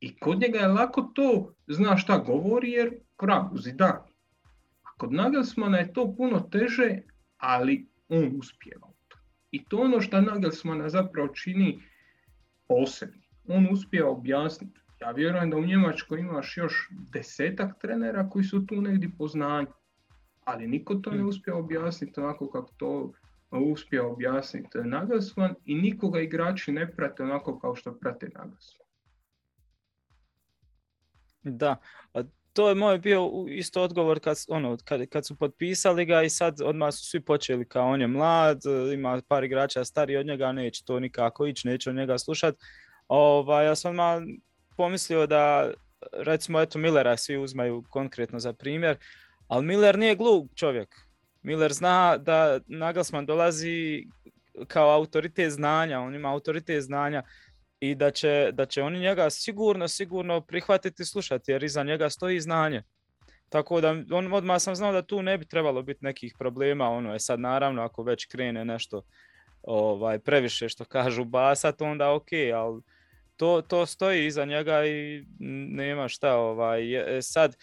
I 0.00 0.18
kod 0.18 0.40
njega 0.40 0.58
je 0.58 0.68
lako 0.68 1.02
to, 1.02 1.54
zna 1.66 1.96
šta 1.96 2.18
govori 2.18 2.70
jer 2.70 2.90
pravu 3.18 3.58
zidan. 3.58 3.96
A 4.82 4.92
kod 4.98 5.12
Nagelsmana 5.12 5.78
je 5.78 5.92
to 5.92 6.14
puno 6.16 6.40
teže, 6.40 7.00
ali 7.36 7.88
on 8.08 8.36
uspjeva. 8.38 8.88
I 9.50 9.64
to 9.64 9.76
ono 9.76 10.00
što 10.00 10.20
Nagelsmana 10.20 10.88
zapravo 10.88 11.28
čini 11.28 11.82
posebno. 12.68 13.22
On 13.48 13.68
uspije 13.72 14.04
objasniti. 14.04 14.80
Ja 15.00 15.10
vjerujem 15.10 15.50
da 15.50 15.56
u 15.56 15.64
Njemačkoj 15.64 16.20
imaš 16.20 16.56
još 16.56 16.88
desetak 17.12 17.80
trenera 17.80 18.28
koji 18.28 18.44
su 18.44 18.66
tu 18.66 18.80
negdje 18.80 19.10
po 19.18 19.28
znanju. 19.28 19.68
Ali 20.46 20.66
niko 20.66 20.94
to 20.94 21.10
ne 21.10 21.16
hmm. 21.16 21.28
uspije 21.28 21.54
objasniti 21.54 22.20
onako 22.20 22.50
kako 22.50 22.72
to 22.76 23.12
uspije 23.50 24.02
objasniti 24.02 24.78
Nagelsman 24.84 25.54
i 25.64 25.74
nikoga 25.74 26.20
igrači 26.20 26.72
ne 26.72 26.92
prate 26.92 27.22
onako 27.22 27.58
kao 27.58 27.76
što 27.76 27.98
prate 27.98 28.28
Nagelsman. 28.34 28.86
Da, 31.42 31.76
to 32.52 32.68
je 32.68 32.74
moj 32.74 32.98
bio 32.98 33.30
isto 33.48 33.82
odgovor 33.82 34.20
kad, 34.20 34.36
ono, 34.48 34.76
kad, 34.84 35.06
kad 35.06 35.26
su 35.26 35.36
potpisali 35.36 36.04
ga 36.04 36.22
i 36.22 36.30
sad 36.30 36.60
odmah 36.60 36.94
su 36.94 37.04
svi 37.04 37.20
počeli 37.20 37.68
kao 37.68 37.88
on 37.88 38.00
je 38.00 38.06
mlad, 38.06 38.60
ima 38.94 39.22
par 39.28 39.44
igrača 39.44 39.84
stari 39.84 40.16
od 40.16 40.26
njega, 40.26 40.52
neće 40.52 40.84
to 40.84 41.00
nikako 41.00 41.46
ići, 41.46 41.68
neće 41.68 41.90
od 41.90 41.96
njega 41.96 42.18
slušat. 42.18 42.54
Ovaj, 43.08 43.66
ja 43.66 43.74
sam 43.74 43.90
odmah 43.90 44.22
pomislio 44.76 45.26
da 45.26 45.70
recimo 46.12 46.60
eto 46.60 46.78
Millera 46.78 47.16
svi 47.16 47.36
uzmaju 47.36 47.84
konkretno 47.90 48.38
za 48.38 48.52
primjer, 48.52 48.96
ali 49.48 49.66
Miller 49.66 49.98
nije 49.98 50.16
glup 50.16 50.54
čovjek. 50.54 50.96
Miller 51.42 51.72
zna 51.72 52.16
da 52.16 52.60
Nagelsmann 52.66 53.26
dolazi 53.26 54.04
kao 54.68 54.90
autoritet 54.90 55.52
znanja, 55.52 56.00
on 56.00 56.14
ima 56.14 56.32
autoritet 56.32 56.82
znanja 56.82 57.22
i 57.80 57.94
da 57.94 58.10
će, 58.10 58.50
da 58.52 58.66
će 58.66 58.82
oni 58.82 58.98
njega 58.98 59.30
sigurno, 59.30 59.88
sigurno 59.88 60.40
prihvatiti 60.40 61.02
i 61.02 61.06
slušati 61.06 61.50
jer 61.50 61.64
iza 61.64 61.82
njega 61.82 62.10
stoji 62.10 62.40
znanje. 62.40 62.82
Tako 63.48 63.80
da 63.80 63.90
on, 63.90 64.32
odmah 64.32 64.62
sam 64.62 64.76
znao 64.76 64.92
da 64.92 65.02
tu 65.02 65.22
ne 65.22 65.38
bi 65.38 65.46
trebalo 65.46 65.82
biti 65.82 66.04
nekih 66.04 66.34
problema, 66.38 66.90
ono 66.90 67.12
je 67.12 67.20
sad 67.20 67.40
naravno 67.40 67.82
ako 67.82 68.02
već 68.02 68.26
krene 68.26 68.64
nešto 68.64 69.02
ovaj, 69.62 70.18
previše 70.18 70.68
što 70.68 70.84
kažu 70.84 71.24
basat, 71.24 71.82
onda 71.82 72.12
ok, 72.12 72.28
ali 72.54 72.82
to, 73.36 73.62
to 73.62 73.86
stoji 73.86 74.26
iza 74.26 74.44
njega 74.44 74.86
i 74.86 75.24
nema 75.68 76.08
šta. 76.08 76.36
Ovaj, 76.36 77.16
e, 77.18 77.22
sad, 77.22 77.56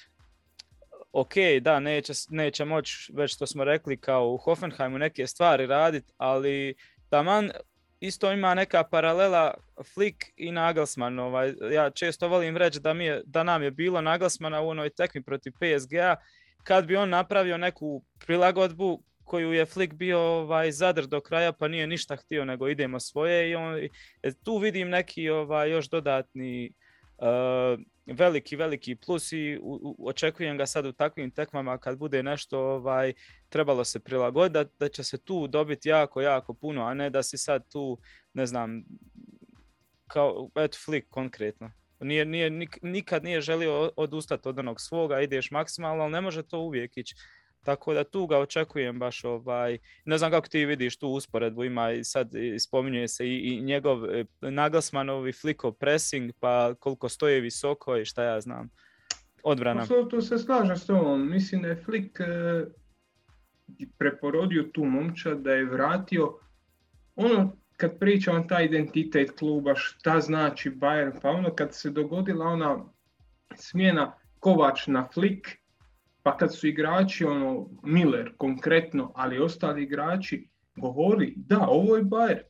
ok, 1.13 1.33
da, 1.61 1.79
neće, 1.79 2.13
neće 2.29 2.65
moći, 2.65 3.11
već 3.15 3.35
što 3.35 3.47
smo 3.47 3.63
rekli, 3.63 3.97
kao 3.97 4.29
u 4.29 4.37
Hoffenheimu 4.37 4.97
neke 4.97 5.27
stvari 5.27 5.65
raditi, 5.65 6.13
ali 6.17 6.75
taman 7.09 7.51
isto 7.99 8.31
ima 8.31 8.53
neka 8.53 8.83
paralela 8.83 9.53
Flick 9.93 10.17
i 10.35 10.51
Nagelsmann. 10.51 11.19
Ovaj, 11.19 11.53
ja 11.71 11.89
često 11.89 12.27
volim 12.27 12.57
reći 12.57 12.79
da, 12.79 12.93
mi 12.93 13.05
je, 13.05 13.21
da 13.25 13.43
nam 13.43 13.63
je 13.63 13.71
bilo 13.71 14.01
Nagelsmana 14.01 14.61
u 14.61 14.69
onoj 14.69 14.89
tekmi 14.89 15.23
protiv 15.23 15.51
PSG-a, 15.51 16.15
kad 16.63 16.85
bi 16.85 16.95
on 16.95 17.09
napravio 17.09 17.57
neku 17.57 18.03
prilagodbu 18.25 19.03
koju 19.23 19.53
je 19.53 19.65
Flick 19.65 19.93
bio 19.93 20.19
ovaj, 20.19 20.71
zadr 20.71 21.07
do 21.07 21.21
kraja 21.21 21.51
pa 21.51 21.67
nije 21.67 21.87
ništa 21.87 22.15
htio 22.15 22.45
nego 22.45 22.67
idemo 22.67 22.99
svoje 22.99 23.49
i 23.49 23.55
on, 23.55 23.75
e, 24.23 24.33
tu 24.43 24.57
vidim 24.57 24.89
neki 24.89 25.29
ovaj, 25.29 25.71
još 25.71 25.89
dodatni 25.89 26.73
uh, 27.17 27.79
veliki, 28.05 28.55
veliki 28.55 28.95
plus 28.95 29.31
i 29.31 29.59
očekujem 29.99 30.57
ga 30.57 30.65
sad 30.65 30.85
u 30.85 30.91
takvim 30.91 31.31
tekmama 31.31 31.77
kad 31.77 31.97
bude 31.97 32.23
nešto 32.23 32.59
ovaj, 32.59 33.13
trebalo 33.49 33.83
se 33.83 33.99
prilagoditi, 33.99 34.75
da, 34.79 34.89
će 34.89 35.03
se 35.03 35.17
tu 35.17 35.47
dobiti 35.47 35.89
jako, 35.89 36.21
jako 36.21 36.53
puno, 36.53 36.85
a 36.85 36.93
ne 36.93 37.09
da 37.09 37.23
si 37.23 37.37
sad 37.37 37.71
tu, 37.71 37.97
ne 38.33 38.45
znam, 38.45 38.83
kao, 40.07 40.49
eto, 40.55 40.77
Flick 40.85 41.07
konkretno. 41.09 41.71
Nije, 41.99 42.25
nije, 42.25 42.49
nikad 42.81 43.23
nije 43.23 43.41
želio 43.41 43.91
odustati 43.95 44.49
od 44.49 44.59
onog 44.59 44.81
svoga, 44.81 45.21
ideš 45.21 45.51
maksimalno, 45.51 46.03
ali 46.03 46.11
ne 46.11 46.21
može 46.21 46.43
to 46.43 46.59
uvijek 46.59 46.97
ići. 46.97 47.15
Tako 47.63 47.93
da 47.93 48.03
tu 48.03 48.27
ga 48.27 48.37
očekujem 48.37 48.99
baš 48.99 49.23
ovaj, 49.23 49.77
ne 50.05 50.17
znam 50.17 50.31
kako 50.31 50.47
ti 50.47 50.65
vidiš 50.65 50.97
tu 50.97 51.07
usporedbu, 51.07 51.63
ima 51.63 51.91
i 51.91 52.03
sad 52.03 52.31
spominje 52.59 53.07
se 53.07 53.27
i, 53.27 53.37
i 53.37 53.61
njegov 53.61 54.05
e, 54.05 54.25
Nagelsmanovi 54.41 55.31
flikov 55.31 55.71
pressing, 55.71 56.31
pa 56.39 56.73
koliko 56.79 57.09
stoje 57.09 57.41
visoko 57.41 57.97
i 57.97 58.05
šta 58.05 58.23
ja 58.23 58.41
znam. 58.41 58.69
Odbrana. 59.43 59.85
Pa 59.89 60.09
tu 60.09 60.21
se 60.21 60.37
slažem 60.37 60.77
s 60.77 60.85
tobom, 60.85 61.31
mislim 61.31 61.61
da 61.61 61.67
je 61.67 61.75
Flick 61.75 62.19
e, 62.19 62.25
preporodio 63.97 64.63
tu 64.63 64.85
momča, 64.85 65.33
da 65.33 65.53
je 65.53 65.65
vratio 65.65 66.37
ono 67.15 67.57
kad 67.77 67.99
pričam 67.99 68.47
taj 68.47 68.65
identitet 68.65 69.31
kluba, 69.39 69.75
šta 69.75 70.19
znači 70.19 70.71
Bayern, 70.71 71.21
pa 71.21 71.29
ono 71.29 71.55
kad 71.55 71.75
se 71.75 71.89
dogodila 71.89 72.45
ona 72.45 72.85
smjena 73.55 74.13
Kovač 74.39 74.87
na 74.87 75.07
Flick, 75.13 75.47
pa 76.23 76.37
kad 76.37 76.55
su 76.55 76.67
igrači, 76.67 77.25
ono, 77.25 77.69
Miller 77.83 78.33
konkretno, 78.37 79.11
ali 79.15 79.39
ostali 79.39 79.83
igrači 79.83 80.47
govori, 80.75 81.33
da, 81.35 81.67
ovo 81.67 81.95
je 81.95 82.03
Bayern. 82.03 82.43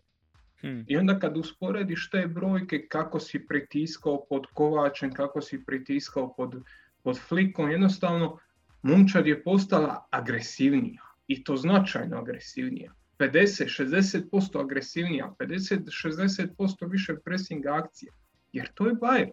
Hmm. 0.62 0.86
I 0.88 0.98
onda 0.98 1.20
kad 1.20 1.38
usporediš 1.38 2.10
te 2.10 2.28
brojke, 2.28 2.88
kako 2.88 3.20
si 3.20 3.48
pritiskao 3.48 4.26
pod 4.30 4.46
Kovačem, 4.54 5.14
kako 5.14 5.42
si 5.42 5.66
pritiskao 5.66 6.34
pod, 6.34 6.56
pod 7.04 7.20
Flikom, 7.20 7.72
jednostavno 7.72 8.38
Momčad 8.82 9.28
je 9.28 9.44
postala 9.44 10.08
agresivnija. 10.12 11.02
I 11.28 11.44
to 11.44 11.56
značajno 11.56 12.18
agresivnija. 12.18 12.94
50-60% 13.20 14.62
agresivnija, 14.62 15.34
50-60% 15.40 16.92
više 16.92 17.16
pressing 17.26 17.66
akcije. 17.66 18.12
Jer 18.52 18.68
to 18.74 18.88
je 18.88 18.94
Bayern. 18.94 19.32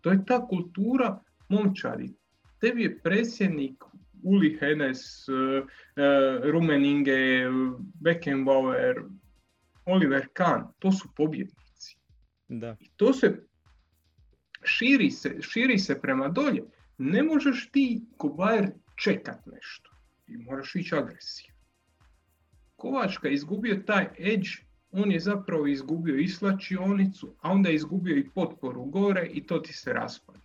To 0.00 0.10
je 0.10 0.24
ta 0.26 0.46
kultura 0.46 1.20
momčadi 1.48 2.14
tebi 2.62 2.82
je 2.82 2.98
predsjednik 2.98 3.84
Uli 4.22 4.56
Henes, 4.60 5.28
uh, 5.28 5.36
uh, 5.36 6.50
Rumeninge, 6.52 7.50
Beckenbauer, 8.00 9.02
Oliver 9.84 10.28
Kahn, 10.32 10.62
to 10.78 10.92
su 10.92 11.08
pobjednici. 11.16 11.96
Da. 12.48 12.76
I 12.80 12.88
to 12.96 13.12
se 13.12 13.46
širi, 14.64 15.10
se 15.10 15.36
širi 15.40 15.78
se 15.78 16.00
prema 16.00 16.28
dolje. 16.28 16.62
Ne 16.98 17.22
možeš 17.22 17.70
ti 17.72 18.02
ko 18.16 18.28
Bayer 18.28 18.70
čekat 18.96 19.46
nešto. 19.46 19.90
Ti 20.24 20.36
moraš 20.36 20.74
ići 20.74 20.94
agresiju. 20.94 21.52
Kovačka 22.76 23.28
je 23.28 23.34
izgubio 23.34 23.82
taj 23.86 24.08
edge, 24.18 24.48
on 24.92 25.12
je 25.12 25.20
zapravo 25.20 25.66
izgubio 25.66 26.16
i 26.16 26.28
slačionicu, 26.28 27.34
a 27.40 27.50
onda 27.50 27.68
je 27.68 27.74
izgubio 27.74 28.16
i 28.16 28.28
potporu 28.34 28.84
gore 28.84 29.30
i 29.32 29.46
to 29.46 29.58
ti 29.58 29.72
se 29.72 29.92
raspada. 29.92 30.41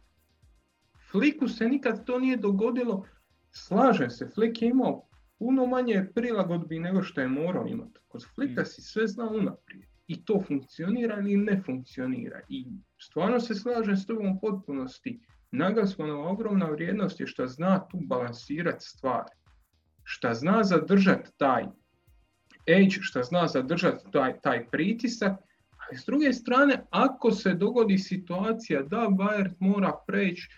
Fliku 1.11 1.47
se 1.47 1.67
nikad 1.69 2.05
to 2.05 2.19
nije 2.19 2.37
dogodilo. 2.37 3.05
Slažem 3.51 4.09
se, 4.09 4.29
Flik 4.35 4.61
je 4.61 4.69
imao 4.69 5.07
puno 5.39 5.65
manje 5.65 6.07
prilagodbi 6.15 6.79
nego 6.79 7.01
što 7.01 7.21
je 7.21 7.27
morao 7.27 7.67
imati. 7.67 7.99
Kod 8.07 8.25
Flika 8.35 8.61
mm. 8.61 8.65
si 8.65 8.81
sve 8.81 9.07
zna 9.07 9.29
unaprijed. 9.29 9.83
I 10.07 10.25
to 10.25 10.43
funkcionira 10.47 11.19
ili 11.19 11.37
ne 11.37 11.61
funkcionira. 11.65 12.41
I 12.49 12.65
stvarno 12.97 13.39
se 13.39 13.55
slažem 13.55 13.97
s 13.97 14.05
tobom 14.05 14.27
u 14.27 14.39
potpunosti. 14.39 15.19
Naglasmanova 15.51 16.29
ogromna 16.29 16.65
vrijednost 16.65 17.19
je 17.19 17.27
što 17.27 17.47
zna 17.47 17.87
tu 17.87 17.97
balansirati 18.01 18.85
stvari. 18.85 19.29
Što 20.03 20.33
zna 20.33 20.63
zadržati 20.63 21.29
taj 21.37 21.65
edge, 22.67 22.97
što 23.01 23.23
zna 23.23 23.47
zadržati 23.47 24.11
taj, 24.11 24.39
taj 24.41 24.67
pritisak, 24.69 25.31
ali 25.77 25.97
s 25.97 26.05
druge 26.05 26.33
strane, 26.33 26.83
ako 26.89 27.31
se 27.31 27.53
dogodi 27.53 27.97
situacija 27.97 28.81
da 28.83 28.97
Bayern 28.97 29.53
mora 29.59 29.93
preći 30.07 30.49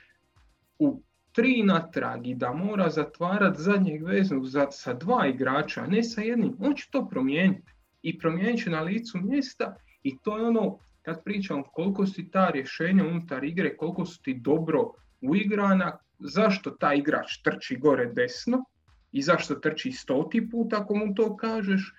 u 0.80 1.02
tri 1.32 1.64
natrag 1.64 2.28
i 2.28 2.36
da 2.36 2.54
mora 2.54 2.90
zatvarati 2.90 3.62
zadnjeg 3.62 4.04
veznog 4.04 4.48
za, 4.48 4.68
sa 4.72 4.94
dva 4.94 5.28
igrača, 5.28 5.82
a 5.82 5.88
ne 5.88 6.04
sa 6.04 6.22
jednim, 6.22 6.56
on 6.60 6.76
će 6.76 6.88
to 6.92 7.08
promijeniti. 7.10 7.72
I 8.02 8.20
promijenit 8.20 8.64
će 8.64 8.70
na 8.70 8.82
licu 8.82 9.18
mjesta 9.18 9.76
i 10.04 10.18
to 10.20 10.38
je 10.38 10.48
ono, 10.48 10.78
kad 11.02 11.24
pričam 11.24 11.64
koliko 11.74 12.06
si 12.06 12.32
ta 12.32 12.50
rješenja 12.50 13.04
unutar 13.04 13.44
igre, 13.44 13.78
koliko 13.78 14.06
su 14.06 14.22
ti 14.22 14.34
dobro 14.34 14.92
uigrana, 15.22 15.98
zašto 16.20 16.72
taj 16.72 16.98
igrač 16.98 17.38
trči 17.44 17.78
gore 17.78 18.06
desno 18.06 18.64
i 19.12 19.22
zašto 19.22 19.56
trči 19.56 19.92
stoti 19.92 20.50
put 20.50 20.74
ako 20.74 20.96
mu 20.96 21.16
to 21.16 21.36
kažeš, 21.38 21.94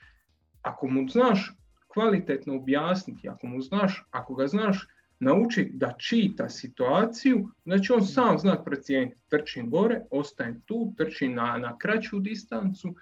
ako 0.62 0.88
mu 0.88 1.08
znaš 1.08 1.52
kvalitetno 1.88 2.56
objasniti, 2.56 3.28
ako 3.28 3.46
mu 3.46 3.60
znaš, 3.60 4.04
ako 4.10 4.34
ga 4.34 4.46
znaš 4.46 4.86
naučiti 5.20 5.70
da 5.74 5.94
čita 5.98 6.48
situaciju, 6.48 7.48
znači 7.64 7.92
on 7.92 8.06
sam 8.06 8.38
zna 8.38 8.64
procijeniti. 8.64 9.20
Trčim 9.28 9.70
gore, 9.70 10.00
ostajem 10.10 10.60
tu, 10.60 10.94
trčim 10.96 11.34
na, 11.34 11.58
na 11.58 11.78
kraću 11.78 12.20
distancu 12.20 12.94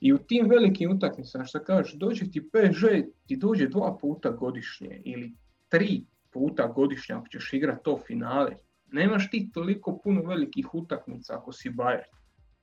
i 0.00 0.12
u 0.12 0.18
tim 0.18 0.48
velikim 0.48 0.90
utakmicama, 0.90 1.44
što 1.44 1.64
kažeš, 1.64 1.94
dođe 1.94 2.30
ti 2.30 2.50
PŽ, 2.50 2.80
ti 3.26 3.36
dođe 3.36 3.68
dva 3.68 3.98
puta 4.00 4.30
godišnje 4.30 5.00
ili 5.04 5.32
tri 5.68 6.04
puta 6.30 6.66
godišnje 6.66 7.14
ako 7.14 7.28
ćeš 7.28 7.52
igrati 7.52 7.84
to 7.84 7.98
finale. 8.06 8.56
Nemaš 8.92 9.30
ti 9.30 9.50
toliko 9.54 10.00
puno 10.04 10.22
velikih 10.22 10.74
utakmica 10.74 11.36
ako 11.38 11.52
si 11.52 11.70
Bayern. 11.70 12.10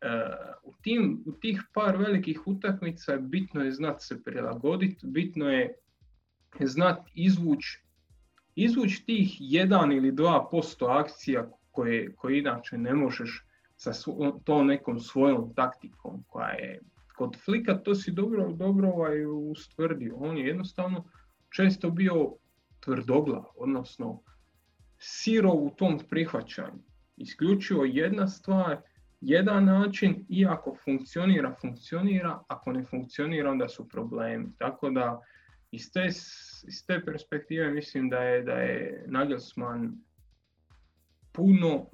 E, 0.02 0.08
u, 0.64 0.74
tim, 0.82 1.24
u 1.26 1.32
tih 1.32 1.64
par 1.74 1.98
velikih 1.98 2.48
utakmica 2.48 3.18
bitno 3.18 3.64
je 3.64 3.72
znati 3.72 4.06
se 4.06 4.24
prilagoditi, 4.24 5.08
bitno 5.08 5.52
je 5.52 5.74
znati 6.60 7.12
izvući 7.16 7.89
izvući 8.64 9.06
tih 9.06 9.38
jedan 9.40 9.92
ili 9.92 10.12
dva 10.12 10.48
posto 10.52 10.86
akcija 10.86 11.50
koje, 11.72 12.16
koje 12.16 12.40
inače 12.40 12.78
ne 12.78 12.94
možeš 12.94 13.46
sa 13.76 13.92
to 14.44 14.64
nekom 14.64 15.00
svojom 15.00 15.54
taktikom 15.56 16.24
koja 16.28 16.50
je 16.50 16.80
kod 17.20 17.38
Flika 17.46 17.78
to 17.78 17.96
si 17.96 18.12
dobro, 18.12 18.52
dobro 18.52 18.90
ovaj 18.90 19.26
ustvrdio. 19.26 20.16
On 20.16 20.38
je 20.38 20.46
jednostavno 20.48 21.04
često 21.50 21.90
bio 21.90 22.34
tvrdoglav, 22.80 23.44
odnosno 23.56 24.22
sirov 24.98 25.66
u 25.66 25.70
tom 25.70 26.00
prihvaćanju. 26.10 26.80
Isključivo 27.18 27.86
jedna 27.86 28.28
stvar, 28.28 28.78
jedan 29.22 29.66
način 29.66 30.26
i 30.30 30.46
ako 30.46 30.76
funkcionira, 30.84 31.56
funkcionira, 31.62 32.40
ako 32.48 32.72
ne 32.72 32.86
funkcionira 32.86 33.52
onda 33.52 33.68
su 33.70 33.88
problemi. 33.90 34.48
Tako 34.58 34.90
da 34.90 35.20
iz 35.72 35.92
te, 35.92 36.06
iz 36.68 36.86
te 36.88 37.02
perspektive 37.06 37.72
mislim 37.72 38.10
da 38.10 38.18
je, 38.18 38.44
da 38.44 38.54
je 38.54 39.06
Nagelsmann 39.08 39.98
puno, 41.32 41.86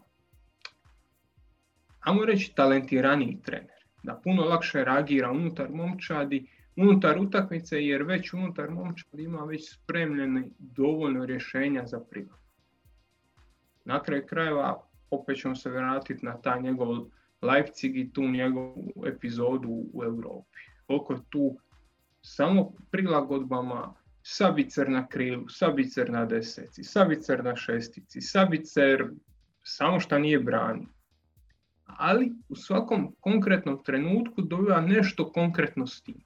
ajmo 1.99 2.25
reći, 2.25 2.53
talentiraniji 2.55 3.41
trener. 3.43 3.85
Da 4.03 4.21
puno 4.23 4.43
lakše 4.43 4.83
reagira 4.83 5.31
unutar 5.31 5.69
momčadi, 5.69 6.47
unutar 6.75 7.19
utakmice, 7.19 7.85
jer 7.85 8.03
već 8.03 8.33
unutar 8.33 8.69
momčadi 8.71 9.23
ima 9.23 9.43
već 9.43 9.73
spremljene 9.73 10.49
dovoljno 10.59 11.25
rješenja 11.25 11.85
za 11.85 11.99
prihod. 11.99 12.39
Na 13.85 14.03
kraju 14.03 14.25
krajeva, 14.27 14.81
opet 15.09 15.38
ćemo 15.38 15.55
se 15.55 15.69
vratiti 15.69 16.25
na 16.25 16.41
taj 16.41 16.61
njegov 16.61 16.88
Leipzig 17.41 17.97
i 17.97 18.13
tu 18.13 18.21
njegovu 18.21 19.03
epizodu 19.05 19.85
u 19.93 20.03
Europi. 20.03 20.59
Koliko 20.88 21.13
je 21.13 21.19
tu 21.29 21.57
samo 22.25 22.71
prilagodbama 22.91 23.93
Sabicer 24.23 24.89
na 24.89 25.07
krilu, 25.07 25.49
Sabicer 25.49 26.09
na 26.09 26.25
deseci, 26.25 26.83
Sabicer 26.83 27.43
na 27.43 27.55
šestici, 27.55 28.21
Sabicer 28.21 29.07
samo 29.63 29.99
što 29.99 30.19
nije 30.19 30.39
brani. 30.39 30.88
Ali 31.85 32.31
u 32.49 32.55
svakom 32.55 33.15
konkretnom 33.19 33.83
trenutku 33.83 34.41
dobiva 34.41 34.81
nešto 34.81 35.31
konkretno 35.31 35.88
s 35.88 36.01
tim. 36.01 36.23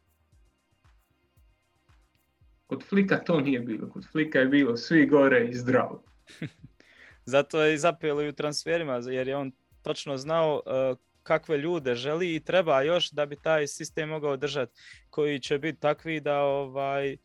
Kod 2.68 2.84
Flika 2.84 3.18
to 3.18 3.40
nije 3.40 3.60
bilo. 3.60 3.90
Kod 3.90 4.08
Flika 4.12 4.40
je 4.40 4.46
bilo 4.46 4.78
svi 4.78 5.08
gore 5.08 5.48
i 5.48 5.54
zdravo. 5.54 6.04
Zato 7.26 7.62
je 7.62 7.74
i 7.74 7.78
zapelo 7.78 8.22
i 8.22 8.30
u 8.30 8.34
transferima, 8.34 8.94
jer 8.94 9.28
je 9.28 9.38
on 9.38 9.52
točno 9.82 10.18
znao 10.18 10.62
uh, 10.66 10.98
kakve 11.30 11.58
ljude 11.58 11.96
želi 11.96 12.36
i 12.36 12.40
treba 12.40 12.82
još 12.82 13.12
da 13.12 13.26
bi 13.26 13.36
taj 13.36 13.68
sistem 13.68 14.10
mogao 14.10 14.38
držati 14.38 14.74
koji 15.10 15.40
će 15.40 15.58
biti 15.58 15.80
takvi 15.80 16.20
da 16.20 16.42
ovaj 16.42 17.18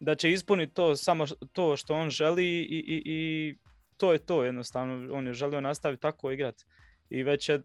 da 0.00 0.14
će 0.14 0.30
ispuniti 0.30 0.74
to 0.74 0.96
samo 0.96 1.26
to 1.52 1.76
što 1.76 1.94
on 1.94 2.10
želi 2.10 2.46
i, 2.46 2.78
i, 2.78 3.02
i 3.04 3.56
to 3.96 4.12
je 4.12 4.18
to 4.18 4.44
jednostavno. 4.44 5.14
On 5.14 5.26
je 5.26 5.32
želio 5.34 5.60
nastaviti 5.60 6.02
tako 6.02 6.30
igrati 6.30 6.64
i 7.10 7.22
već 7.22 7.48
je 7.48 7.62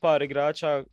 par 0.00 0.22
igrača 0.22 0.84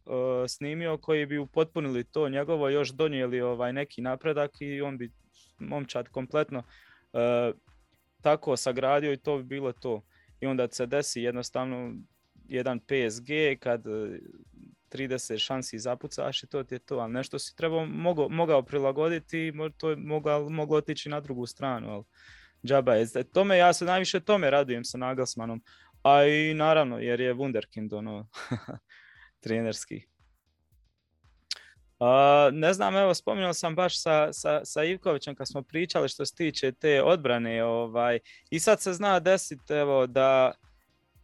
snimio 0.48 0.98
koji 0.98 1.26
bi 1.26 1.38
upotpunili 1.38 2.04
to 2.04 2.30
njegovo 2.30 2.70
još 2.70 2.90
donijeli 2.90 3.42
ovaj 3.42 3.74
neki 3.74 4.02
napredak 4.02 4.52
i 4.60 4.82
on 4.82 4.98
bi 4.98 5.12
momčad 5.60 6.10
kompletno 6.10 6.64
tako 8.22 8.58
sagradio 8.58 9.14
i 9.14 9.18
to 9.18 9.38
bi 9.38 9.44
bilo 9.44 9.72
to. 9.72 10.02
I 10.40 10.46
onda 10.46 10.68
se 10.72 10.86
desi 10.86 11.22
jednostavno 11.22 11.94
jedan 12.48 12.80
PSG 12.80 13.60
kad 13.60 13.84
30 14.92 15.34
e, 15.34 15.38
šansi 15.38 15.80
zapucaš 15.80 16.44
i 16.44 16.48
to 16.48 16.64
ti 16.64 16.76
je 16.76 16.80
to, 16.80 16.98
ali 16.98 17.14
nešto 17.14 17.40
si 17.40 17.56
trebao, 17.56 17.86
mogao, 17.86 18.30
mogao 18.30 18.62
prilagoditi 18.62 19.48
i 19.48 19.54
to 19.78 19.90
je 19.90 19.96
moglo, 19.96 20.50
moglo 20.50 20.78
otići 20.78 21.10
na 21.10 21.20
drugu 21.20 21.46
stranu, 21.46 21.92
ali 21.92 22.04
džaba 22.66 22.94
je. 22.96 23.08
E, 23.16 23.24
tome, 23.24 23.58
ja 23.58 23.74
se 23.74 23.86
najviše 23.86 24.20
tome 24.20 24.50
radujem 24.50 24.84
sa 24.84 24.98
Nagelsmanom, 24.98 25.64
a 26.04 26.24
i 26.24 26.54
naravno 26.54 27.00
jer 27.00 27.20
je 27.20 27.36
Wunderkind 27.36 27.98
ono, 27.98 28.28
trenerski. 29.44 30.06
Uh, 32.00 32.54
ne 32.54 32.74
znam, 32.74 32.96
evo 32.96 33.14
spominjao 33.14 33.54
sam 33.54 33.76
baš 33.76 34.02
sa, 34.02 34.34
sa, 34.34 34.66
sa 34.66 34.84
Ivkovićem 34.84 35.36
kad 35.36 35.48
smo 35.48 35.62
pričali 35.62 36.10
što 36.10 36.26
se 36.26 36.36
tiče 36.36 36.72
te 36.72 37.04
odbrane 37.04 37.64
ovaj, 37.64 38.20
i 38.50 38.60
sad 38.60 38.82
se 38.82 38.94
zna 38.94 39.20
desiti 39.20 39.74
evo 39.74 40.08
da 40.08 40.52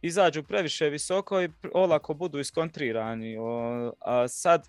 izađu 0.02 0.42
previše 0.42 0.88
visoko 0.88 1.42
i 1.42 1.48
olako 1.74 2.14
budu 2.14 2.38
iskontrirani. 2.38 3.36
a 4.00 4.28
sad 4.28 4.68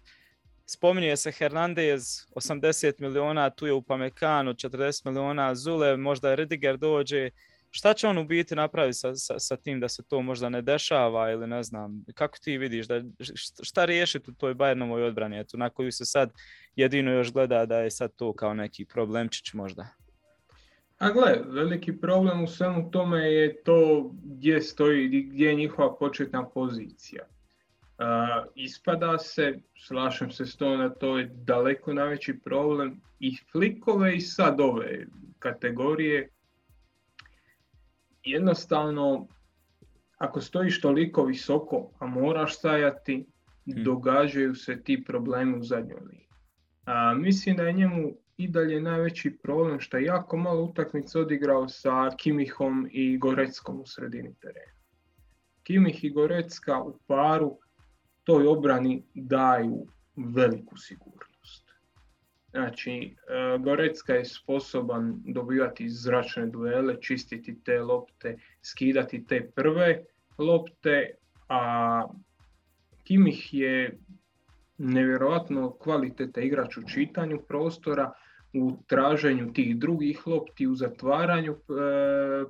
spominje 0.65 1.17
se 1.17 1.31
Hernandez 1.31 2.27
80 2.35 2.93
miliona, 2.99 3.49
tu 3.49 3.67
je 3.67 3.73
Upamecano 3.73 4.53
40 4.53 5.05
miliona, 5.05 5.55
Zule, 5.55 5.97
možda 5.97 6.35
Rediger 6.35 6.77
dođe. 6.77 7.29
Šta 7.71 7.93
će 7.93 8.07
on 8.07 8.17
u 8.17 8.23
biti 8.25 8.55
napraviti 8.55 8.97
sa, 8.97 9.15
sa, 9.15 9.39
sa, 9.39 9.57
tim 9.57 9.79
da 9.79 9.89
se 9.89 10.03
to 10.03 10.21
možda 10.21 10.49
ne 10.49 10.61
dešava 10.61 11.31
ili 11.31 11.47
ne 11.47 11.63
znam, 11.63 12.05
kako 12.13 12.37
ti 12.37 12.57
vidiš, 12.57 12.87
da, 12.87 13.01
šta 13.63 13.85
riješiti 13.85 14.31
u 14.31 14.33
toj 14.33 14.55
Bayernovoj 14.55 15.07
odbrani, 15.07 15.39
eto, 15.39 15.57
na 15.57 15.69
koju 15.69 15.91
se 15.91 16.05
sad 16.05 16.31
jedino 16.75 17.11
još 17.11 17.31
gleda 17.31 17.65
da 17.65 17.79
je 17.79 17.91
sad 17.91 18.15
to 18.15 18.33
kao 18.33 18.53
neki 18.53 18.85
problemčić 18.85 19.53
možda? 19.53 19.87
A 20.97 21.11
gle, 21.11 21.41
veliki 21.45 21.97
problem 21.99 22.43
u 22.43 22.47
svemu 22.47 22.91
tome 22.91 23.19
je 23.19 23.63
to 23.63 24.11
gdje 24.23 24.61
stoji, 24.61 25.21
gdje 25.21 25.47
je 25.47 25.55
njihova 25.55 25.95
početna 25.95 26.49
pozicija. 26.49 27.23
Uh, 27.23 28.51
ispada 28.55 29.17
se, 29.17 29.59
slažem 29.87 30.31
se 30.31 30.45
s 30.45 30.55
tom 30.55 30.77
da 30.77 30.89
to 30.89 31.17
je 31.17 31.29
daleko 31.33 31.93
najveći 31.93 32.39
problem 32.39 33.01
i 33.19 33.35
flikove 33.51 34.15
i 34.15 34.21
sad 34.21 34.61
ove 34.61 35.05
kategorije. 35.39 36.29
Jednostavno, 38.23 39.27
ako 40.17 40.41
stojiš 40.41 40.81
toliko 40.81 41.25
visoko, 41.25 41.91
a 41.99 42.05
moraš 42.05 42.57
stajati, 42.57 43.15
hmm. 43.15 43.83
događaju 43.83 44.55
se 44.55 44.83
ti 44.83 45.03
problemi 45.03 45.57
u 45.57 45.63
zadnjoj 45.63 45.99
liniji. 45.99 46.27
mislim 47.15 47.55
da 47.55 47.63
je 47.63 47.73
njemu 47.73 48.11
i 48.37 48.47
dalje 48.47 48.81
najveći 48.81 49.37
problem 49.43 49.79
što 49.79 49.97
je 49.97 50.05
jako 50.05 50.37
malo 50.37 50.63
utakmica 50.63 51.19
odigrao 51.19 51.69
sa 51.69 52.09
Kimihom 52.17 52.87
i 52.91 53.17
Goreckom 53.17 53.81
u 53.81 53.85
sredini 53.85 54.35
terena. 54.41 54.73
Kimih 55.63 56.03
i 56.03 56.09
Gorecka 56.09 56.79
u 56.83 56.99
paru 57.07 57.57
toj 58.23 58.47
obrani 58.47 59.03
daju 59.13 59.87
veliku 60.15 60.77
sigurnost. 60.77 61.71
Znači, 62.51 62.91
e, 62.91 63.57
Gorecka 63.57 64.13
je 64.13 64.25
sposoban 64.25 65.21
dobivati 65.25 65.89
zračne 65.89 66.45
duele, 66.45 67.01
čistiti 67.01 67.63
te 67.63 67.81
lopte, 67.81 68.37
skidati 68.61 69.25
te 69.27 69.51
prve 69.55 70.03
lopte, 70.37 71.15
a 71.49 72.03
Kimih 73.03 73.53
je 73.53 73.97
nevjerojatno 74.77 75.71
kvaliteta 75.71 76.41
igrač 76.41 76.77
u 76.77 76.87
čitanju 76.87 77.39
prostora, 77.47 78.11
u 78.53 78.71
traženju 78.87 79.53
tih 79.53 79.77
drugih 79.77 80.27
lopti, 80.27 80.67
u 80.67 80.75
zatvaranju 80.75 81.51
e, 81.51 81.57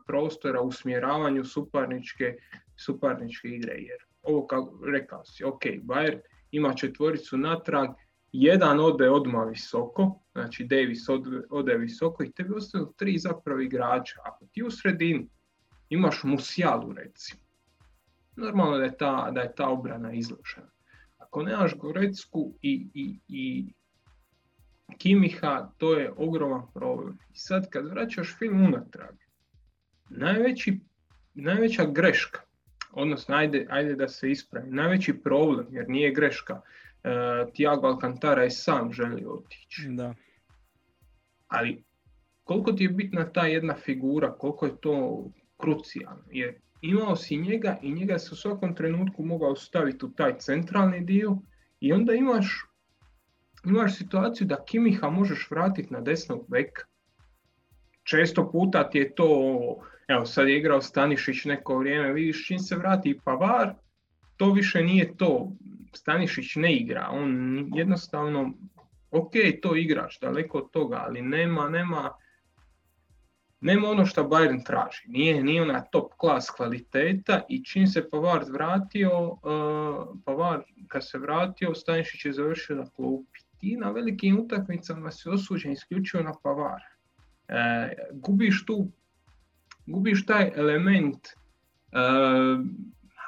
prostora, 0.07 0.61
usmjeravanju 0.61 1.45
suparničke, 1.45 2.35
suparničke 2.75 3.47
igre. 3.47 3.73
Jer 3.73 3.97
ovo 4.23 4.47
kao 4.47 4.79
rekao 4.85 5.25
si, 5.25 5.43
ok, 5.43 5.61
Bayer 5.63 6.19
ima 6.51 6.73
četvoricu 6.73 7.37
natrag, 7.37 7.89
jedan 8.31 8.79
ode 8.79 9.09
odmah 9.09 9.49
visoko, 9.49 10.19
znači 10.31 10.63
Davis 10.63 11.09
ode, 11.49 11.77
visoko 11.77 12.23
i 12.23 12.31
tebi 12.31 12.53
ostaju 12.55 12.93
tri 12.97 13.17
zapravo 13.17 13.59
igrača. 13.61 14.19
Ako 14.25 14.45
ti 14.51 14.63
u 14.63 14.71
sredini 14.71 15.29
imaš 15.89 16.23
Musijalu 16.23 16.93
recimo, 16.93 17.41
normalno 18.35 18.77
da 18.77 18.83
je 18.83 18.97
ta, 18.97 19.31
da 19.31 19.41
je 19.41 19.55
ta 19.55 19.69
obrana 19.69 20.13
izložena. 20.13 20.72
Ako 21.33 21.43
nemaš 21.43 21.73
Gorecku 21.77 22.53
i, 22.61 22.87
i, 22.93 23.19
i 23.27 23.73
Kimiha, 24.97 25.71
to 25.77 25.93
je 25.93 26.11
ogroman 26.17 26.61
problem. 26.73 27.17
I 27.33 27.37
sad 27.37 27.69
kad 27.69 27.89
vraćaš 27.89 28.35
film 28.37 28.65
unatrag, 28.65 29.15
najveći, 30.09 30.79
najveća 31.33 31.85
greška, 31.85 32.41
odnosno 32.91 33.35
ajde, 33.35 33.67
ajde 33.69 33.95
da 33.95 34.07
se 34.07 34.31
ispravi, 34.31 34.69
najveći 34.69 35.13
problem, 35.23 35.67
jer 35.71 35.89
nije 35.89 36.13
greška, 36.13 36.53
uh, 36.53 37.53
Tiago 37.53 37.87
Alcantara 37.87 38.43
je 38.43 38.51
sam 38.51 38.93
želio 38.93 39.33
otići. 39.33 39.87
Da. 39.89 40.13
Ali 41.47 41.83
koliko 42.43 42.71
ti 42.71 42.83
je 42.83 42.89
bitna 42.89 43.31
ta 43.31 43.45
jedna 43.45 43.75
figura, 43.75 44.33
koliko 44.33 44.65
je 44.65 44.81
to 44.81 45.25
krucijalno, 45.57 46.23
jer 46.31 46.55
imao 46.83 47.15
si 47.15 47.37
njega 47.37 47.77
i 47.81 47.91
njega 47.91 48.19
se 48.19 48.29
u 48.33 48.35
svakom 48.35 48.75
trenutku 48.75 49.25
mogao 49.25 49.55
staviti 49.55 50.05
u 50.05 50.09
taj 50.09 50.37
centralni 50.37 51.01
dio 51.01 51.37
i 51.79 51.93
onda 51.93 52.13
imaš, 52.13 52.65
imaš 53.65 53.97
situaciju 53.97 54.47
da 54.47 54.63
Kimiha 54.65 55.09
možeš 55.09 55.47
vratiti 55.51 55.93
na 55.93 56.01
desnog 56.01 56.45
beka. 56.47 56.85
Često 58.03 58.51
puta 58.51 58.89
ti 58.89 58.97
je 58.97 59.15
to, 59.15 59.27
evo 60.07 60.25
sad 60.25 60.47
je 60.47 60.57
igrao 60.57 60.81
Stanišić 60.81 61.45
neko 61.45 61.77
vrijeme, 61.77 62.13
vidiš 62.13 62.47
čim 62.47 62.59
se 62.59 62.75
vrati 62.75 63.19
Pavar, 63.23 63.73
to 64.37 64.51
više 64.51 64.83
nije 64.83 65.17
to. 65.17 65.51
Stanišić 65.93 66.55
ne 66.55 66.75
igra, 66.75 67.07
on 67.11 67.31
jednostavno, 67.75 68.53
ok, 69.11 69.31
to 69.61 69.75
igrač, 69.75 70.19
daleko 70.19 70.57
od 70.57 70.71
toga, 70.71 71.03
ali 71.07 71.21
nema, 71.21 71.69
nema, 71.69 72.11
nema 73.63 73.89
ono 73.89 74.05
što 74.05 74.23
Bayern 74.23 74.65
traži. 74.65 75.03
Nije, 75.07 75.43
nije 75.43 75.61
ona 75.61 75.81
top 75.81 76.11
klas 76.17 76.49
kvaliteta 76.49 77.41
i 77.49 77.63
čim 77.63 77.87
se 77.87 78.09
Pavar 78.09 78.43
vratio, 78.51 79.27
uh, 79.29 80.17
Pavar 80.25 80.63
kad 80.87 81.09
se 81.09 81.17
vratio, 81.17 81.75
Stanišić 81.75 82.25
je 82.25 82.33
završio 82.33 82.75
na 82.75 82.85
klupi. 82.95 83.39
Ti 83.59 83.77
na 83.77 83.91
velikim 83.91 84.39
utakmicama 84.39 85.11
si 85.11 85.29
osuđen 85.29 85.71
isključivo 85.71 86.23
na 86.23 86.33
Pavar. 86.43 86.81
E, 87.47 87.93
gubiš 88.11 88.65
tu, 88.65 88.87
gubiš 89.85 90.25
taj 90.25 90.51
element 90.55 91.27
uh, 91.91 92.65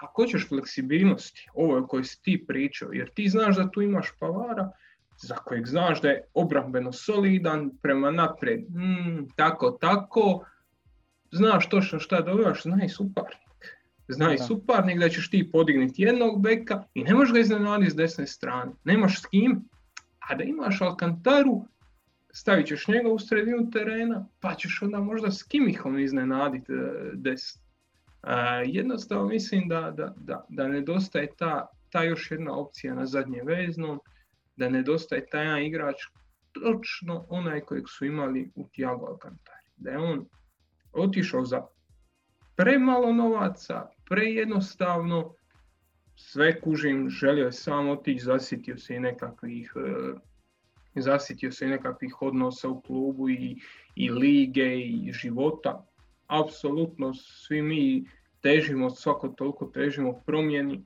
ako 0.05 0.21
hoćeš 0.21 0.47
fleksibilnosti, 0.47 1.47
ovo 1.53 1.77
o 1.77 1.87
kojoj 1.87 2.03
si 2.03 2.21
ti 2.23 2.45
pričao, 2.47 2.91
jer 2.91 3.09
ti 3.13 3.29
znaš 3.29 3.55
da 3.55 3.71
tu 3.71 3.81
imaš 3.81 4.11
Pavara, 4.19 4.71
za 5.17 5.35
kojeg 5.35 5.67
znaš 5.67 6.01
da 6.01 6.09
je 6.09 6.23
obrambeno 6.33 6.91
solidan, 6.91 7.71
prema 7.81 8.11
naprijed, 8.11 8.59
mm, 8.59 9.27
tako, 9.35 9.71
tako, 9.71 10.45
znaš 11.31 11.69
točno 11.69 11.99
šta 11.99 12.21
dobivaš, 12.21 12.63
zna 12.63 12.85
i 12.85 12.89
suparnik. 12.89 13.39
Zna 14.07 14.33
i 14.33 14.37
suparnik 14.37 14.99
da 14.99 15.09
ćeš 15.09 15.29
ti 15.29 15.49
podignuti 15.51 16.01
jednog 16.01 16.41
beka 16.41 16.83
i 16.93 17.03
ne 17.03 17.13
možeš 17.13 17.33
ga 17.33 17.39
iznenaditi 17.39 17.91
s 17.91 17.95
desne 17.95 18.27
strane. 18.27 18.71
Nemaš 18.83 19.21
s 19.21 19.25
kim, 19.25 19.69
a 20.19 20.35
da 20.35 20.43
imaš 20.43 20.81
Alcantaru, 20.81 21.65
stavit 22.33 22.67
ćeš 22.67 22.87
njega 22.87 23.09
u 23.09 23.19
sredinu 23.19 23.69
terena, 23.71 24.27
pa 24.39 24.55
ćeš 24.55 24.81
onda 24.81 24.99
možda 24.99 25.31
s 25.31 25.43
Kimihom 25.43 25.99
iznenaditi 25.99 26.71
e, 26.73 27.11
desno. 27.13 27.61
jednostavno 28.65 29.25
mislim 29.25 29.67
da, 29.67 29.91
da, 29.91 30.13
da, 30.17 30.45
da 30.49 30.67
nedostaje 30.67 31.27
ta, 31.37 31.67
ta 31.91 32.03
još 32.03 32.31
jedna 32.31 32.57
opcija 32.57 32.95
na 32.95 33.05
zadnje 33.05 33.41
veznom, 33.43 33.99
da 34.55 34.69
nedostaje 34.69 35.29
taj 35.29 35.45
jedan 35.45 35.63
igrač, 35.63 35.95
točno 36.51 37.25
onaj 37.29 37.61
kojeg 37.61 37.83
su 37.87 38.05
imali 38.05 38.51
u 38.55 38.69
Tiago 38.73 39.05
Alcantari. 39.05 39.69
Da 39.75 39.91
je 39.91 39.97
on 39.97 40.25
otišao 40.93 41.45
za 41.45 41.61
premalo 42.55 43.13
novaca, 43.13 43.89
prejednostavno, 44.09 45.33
sve 46.15 46.61
kužim, 46.61 47.09
želio 47.09 47.45
je 47.45 47.51
samo 47.51 47.91
otići, 47.91 48.23
zasitio 48.23 48.77
se 48.77 48.95
i 48.95 48.99
nekakvih 48.99 49.73
e, 49.75 50.13
zasitio 51.01 51.51
se 51.51 51.65
i 51.65 51.69
nekakvih 51.69 52.21
odnosa 52.21 52.69
u 52.69 52.81
klubu 52.81 53.29
i, 53.29 53.61
i 53.95 54.09
lige 54.09 54.79
i 54.79 55.11
života. 55.13 55.85
Apsolutno 56.27 57.13
svi 57.13 57.61
mi 57.61 58.05
težimo, 58.41 58.89
svako 58.89 59.27
toliko 59.27 59.65
težimo 59.65 60.21
promjeni, 60.25 60.85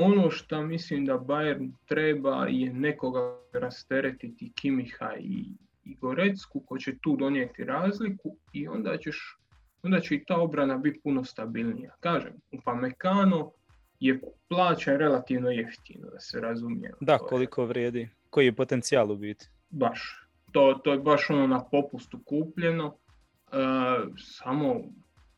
ono 0.00 0.30
što 0.30 0.62
mislim 0.62 1.04
da 1.04 1.18
Bayern 1.18 1.70
treba 1.86 2.46
je 2.46 2.72
nekoga 2.72 3.36
rasteretiti 3.52 4.52
Kimiha 4.60 5.12
i, 5.18 5.44
i 5.84 5.94
Gorecku 5.94 6.60
ko 6.60 6.78
će 6.78 6.98
tu 6.98 7.16
donijeti 7.16 7.64
razliku 7.64 8.36
i 8.52 8.68
onda, 8.68 8.96
ćeš, 8.96 9.38
onda 9.82 10.00
će 10.00 10.14
i 10.14 10.24
ta 10.24 10.40
obrana 10.40 10.78
biti 10.78 11.00
puno 11.04 11.24
stabilnija. 11.24 11.94
Kažem, 12.00 12.32
Upamecano 12.52 13.50
je 14.00 14.20
plaćan 14.48 14.96
relativno 14.96 15.50
jeftino, 15.50 16.10
da 16.10 16.20
se 16.20 16.40
razumije. 16.40 16.94
Da, 17.00 17.18
koliko 17.18 17.64
vrijedi, 17.64 18.08
koji 18.30 18.46
je 18.46 18.52
potencijal 18.52 19.12
u 19.12 19.16
biti. 19.16 19.48
Baš, 19.70 20.28
to, 20.52 20.80
to 20.84 20.92
je 20.92 20.98
baš 20.98 21.30
ono 21.30 21.46
na 21.46 21.64
popustu 21.64 22.20
kupljeno, 22.24 22.86
uh, 22.86 24.14
samo 24.16 24.80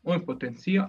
on 0.03 0.19
je 0.19 0.25
potencijal, 0.25 0.87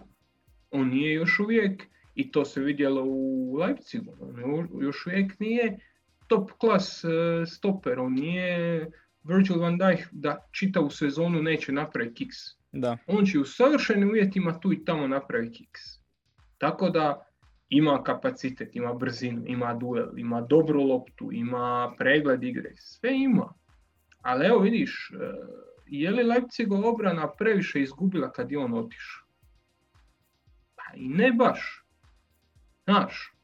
on 0.70 0.88
nije 0.88 1.14
još 1.14 1.40
uvijek 1.40 1.93
i 2.14 2.32
to 2.32 2.44
se 2.44 2.60
vidjelo 2.60 3.02
u 3.04 3.54
Leipzigu. 3.60 4.16
On 4.44 4.68
još 4.80 5.06
uvijek 5.06 5.40
nije 5.40 5.78
top 6.26 6.50
klas 6.58 7.04
e, 7.04 7.46
stoper, 7.46 7.98
on 7.98 8.12
nije 8.12 8.90
Virgil 9.22 9.60
van 9.60 9.78
Dijk 9.78 10.08
da 10.12 10.48
čitavu 10.50 10.90
sezonu 10.90 11.42
neće 11.42 11.72
napraviti 11.72 12.14
kiks. 12.14 12.36
Da. 12.72 12.96
On 13.06 13.26
će 13.26 13.38
u 13.38 13.44
savršenim 13.44 14.08
uvjetima 14.08 14.60
tu 14.60 14.72
i 14.72 14.84
tamo 14.84 15.06
napraviti 15.06 15.58
kiks. 15.58 15.80
Tako 16.58 16.90
da 16.90 17.26
ima 17.68 18.02
kapacitet, 18.02 18.76
ima 18.76 18.94
brzinu, 18.94 19.42
ima 19.46 19.74
duel, 19.74 20.18
ima 20.18 20.40
dobru 20.40 20.82
loptu, 20.82 21.32
ima 21.32 21.94
pregled 21.98 22.42
igre, 22.42 22.72
sve 22.76 23.18
ima. 23.18 23.54
Ali 24.22 24.46
evo 24.46 24.58
vidiš, 24.58 25.10
e, 25.10 25.16
je 25.86 26.10
li 26.10 26.22
Leipzigova 26.22 26.88
obrana 26.88 27.30
previše 27.38 27.80
izgubila 27.80 28.32
kad 28.32 28.50
je 28.50 28.58
on 28.58 28.74
otišao? 28.74 29.26
Pa 30.76 30.96
i 30.96 31.08
ne 31.08 31.32
baš. 31.32 31.83
Znaš, 32.84 33.34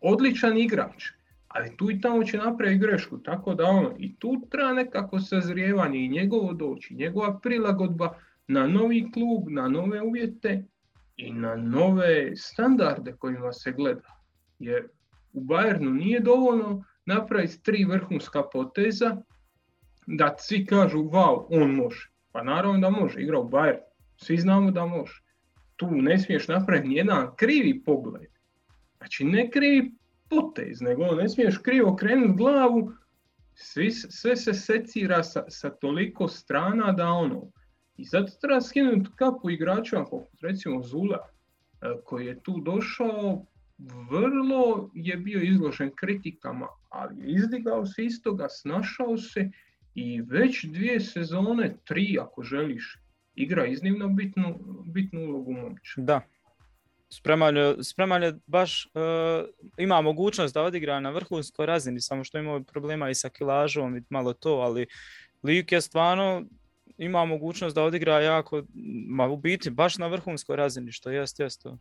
odličan 0.00 0.58
igrač, 0.58 1.04
ali 1.48 1.76
tu 1.76 1.90
i 1.90 2.00
tamo 2.00 2.24
će 2.24 2.38
napraviti 2.38 2.78
grešku, 2.78 3.18
tako 3.18 3.54
da 3.54 3.64
ono, 3.64 3.94
i 3.98 4.16
tu 4.16 4.46
treba 4.50 4.72
nekako 4.72 5.20
sazrijevanje 5.20 5.98
i 5.98 6.08
njegovo 6.08 6.52
doći, 6.52 6.94
njegova 6.94 7.38
prilagodba 7.40 8.18
na 8.48 8.66
novi 8.66 9.10
klub, 9.12 9.48
na 9.48 9.68
nove 9.68 10.02
uvjete 10.02 10.64
i 11.16 11.32
na 11.32 11.56
nove 11.56 12.36
standarde 12.36 13.12
kojima 13.18 13.52
se 13.52 13.72
gleda. 13.72 14.22
Jer 14.58 14.88
u 15.32 15.40
Bayernu 15.40 15.92
nije 15.92 16.20
dovoljno 16.20 16.84
napraviti 17.06 17.62
tri 17.62 17.84
vrhunska 17.84 18.42
poteza 18.52 19.16
da 20.06 20.34
svi 20.38 20.66
kažu 20.66 20.98
wow, 20.98 21.46
on 21.50 21.70
može. 21.70 22.10
Pa 22.32 22.42
naravno 22.42 22.80
da 22.80 22.90
može, 22.90 23.20
igra 23.20 23.38
u 23.38 23.48
Bayernu. 23.48 23.80
Svi 24.16 24.36
znamo 24.36 24.70
da 24.70 24.86
može. 24.86 25.22
Tu 25.76 25.90
ne 25.90 26.18
smiješ 26.18 26.48
napraviti 26.48 26.94
jedan 26.94 27.36
krivi 27.36 27.82
pogled 27.84 28.35
Znači 29.06 29.24
ne 29.24 29.50
krivi 29.50 29.92
potez, 30.28 30.80
nego 30.80 31.04
ne 31.04 31.28
smiješ 31.28 31.58
krivo 31.58 31.96
krenuti 31.96 32.36
glavu, 32.36 32.92
Svi, 33.54 33.90
sve 33.90 34.36
se 34.36 34.54
secira 34.54 35.22
sa, 35.22 35.44
sa 35.48 35.70
toliko 35.70 36.28
strana 36.28 36.92
da 36.92 37.08
ono, 37.08 37.42
i 37.96 38.04
zato 38.04 38.32
treba 38.40 38.60
skinuti 38.60 39.10
kapu 39.16 39.50
igračima 39.50 40.04
poput 40.04 40.40
recimo 40.42 40.82
Zula, 40.82 41.18
e, 41.18 41.86
koji 42.04 42.26
je 42.26 42.42
tu 42.42 42.60
došao, 42.60 43.44
vrlo 44.10 44.90
je 44.94 45.16
bio 45.16 45.40
izložen 45.40 45.90
kritikama, 45.94 46.66
ali 46.88 47.20
je 47.20 47.34
izdigao 47.34 47.86
se 47.86 48.04
iz 48.04 48.22
toga, 48.22 48.48
snašao 48.48 49.16
se 49.16 49.50
i 49.94 50.22
već 50.22 50.64
dvije 50.64 51.00
sezone, 51.00 51.76
tri 51.84 52.18
ako 52.20 52.42
želiš, 52.42 52.98
igra 53.34 53.66
iznimno 53.66 54.08
bitnu, 54.08 54.58
bitnu 54.86 55.20
ulogu 55.20 55.52
momča. 55.52 56.00
Da, 56.00 56.20
Spreman 57.82 58.22
je, 58.22 58.34
baš 58.46 58.86
uh, 58.94 59.48
ima 59.78 60.00
mogućnost 60.00 60.54
da 60.54 60.62
odigra 60.62 61.00
na 61.00 61.10
vrhunskoj 61.10 61.66
razini, 61.66 62.00
samo 62.00 62.24
što 62.24 62.38
ima 62.38 62.60
problema 62.60 63.10
i 63.10 63.14
sa 63.14 63.28
kilažom 63.28 63.96
i 63.96 64.02
malo 64.10 64.32
to, 64.32 64.54
ali 64.54 64.86
lik 65.42 65.72
je 65.72 65.80
stvarno 65.80 66.44
ima 66.98 67.24
mogućnost 67.24 67.74
da 67.74 67.82
odigra 67.82 68.20
jako, 68.20 68.62
ma 69.08 69.28
u 69.28 69.36
biti 69.36 69.70
baš 69.70 69.98
na 69.98 70.06
vrhunskoj 70.06 70.56
razini, 70.56 70.92
što 70.92 71.10
jest, 71.10 71.40
jest 71.40 71.62
to. 71.62 71.78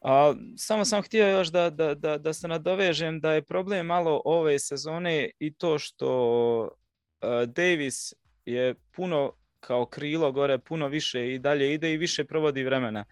A, 0.00 0.34
samo 0.56 0.84
sam 0.84 1.02
htio 1.02 1.28
još 1.28 1.48
da, 1.48 1.70
da, 1.70 1.94
da, 1.94 2.18
da 2.18 2.32
se 2.32 2.48
nadovežem 2.48 3.20
da 3.20 3.32
je 3.32 3.42
problem 3.42 3.86
malo 3.86 4.22
ove 4.24 4.58
sezone 4.58 5.30
i 5.38 5.54
to 5.54 5.78
što 5.78 6.60
uh, 6.62 7.28
Davis 7.46 8.14
je 8.44 8.74
puno 8.92 9.32
kao 9.60 9.86
krilo 9.86 10.32
gore, 10.32 10.58
puno 10.58 10.88
više 10.88 11.34
i 11.34 11.38
dalje 11.38 11.74
ide 11.74 11.92
i 11.92 11.96
više 11.96 12.24
provodi 12.24 12.64
vremena 12.64 13.04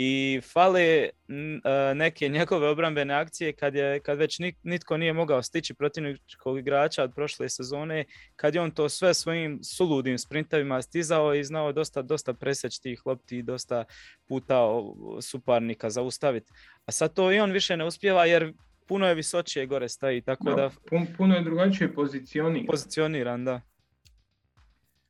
i 0.00 0.40
fale 0.52 1.08
neke 1.94 2.28
njegove 2.28 2.68
obrambene 2.68 3.14
akcije 3.14 3.52
kad, 3.52 3.74
je, 3.74 4.00
kad 4.00 4.18
već 4.18 4.38
nitko 4.62 4.96
nije 4.96 5.12
mogao 5.12 5.42
stići 5.42 5.74
protivničkog 5.74 6.58
igrača 6.58 7.02
od 7.02 7.14
prošle 7.14 7.48
sezone, 7.48 8.04
kad 8.36 8.54
je 8.54 8.60
on 8.60 8.70
to 8.70 8.88
sve 8.88 9.14
svojim 9.14 9.60
suludim 9.62 10.18
sprintavima 10.18 10.82
stizao 10.82 11.34
i 11.34 11.44
znao 11.44 11.72
dosta, 11.72 12.02
dosta 12.02 12.34
preseći 12.34 12.82
tih 12.82 13.06
lopti 13.06 13.38
i 13.38 13.42
dosta 13.42 13.84
puta 14.28 14.68
suparnika 15.20 15.90
zaustaviti. 15.90 16.52
A 16.86 16.92
sad 16.92 17.14
to 17.14 17.32
i 17.32 17.40
on 17.40 17.52
više 17.52 17.76
ne 17.76 17.84
uspjeva 17.84 18.24
jer 18.24 18.52
puno 18.88 19.06
je 19.08 19.14
visočije 19.14 19.66
gore 19.66 19.88
staji, 19.88 20.22
tako 20.22 20.54
da... 20.54 20.70
puno 21.16 21.34
je 21.34 21.42
drugačije 21.42 21.94
pozicioniran. 21.94 22.66
Pozicioniran, 22.66 23.44
da. 23.44 23.60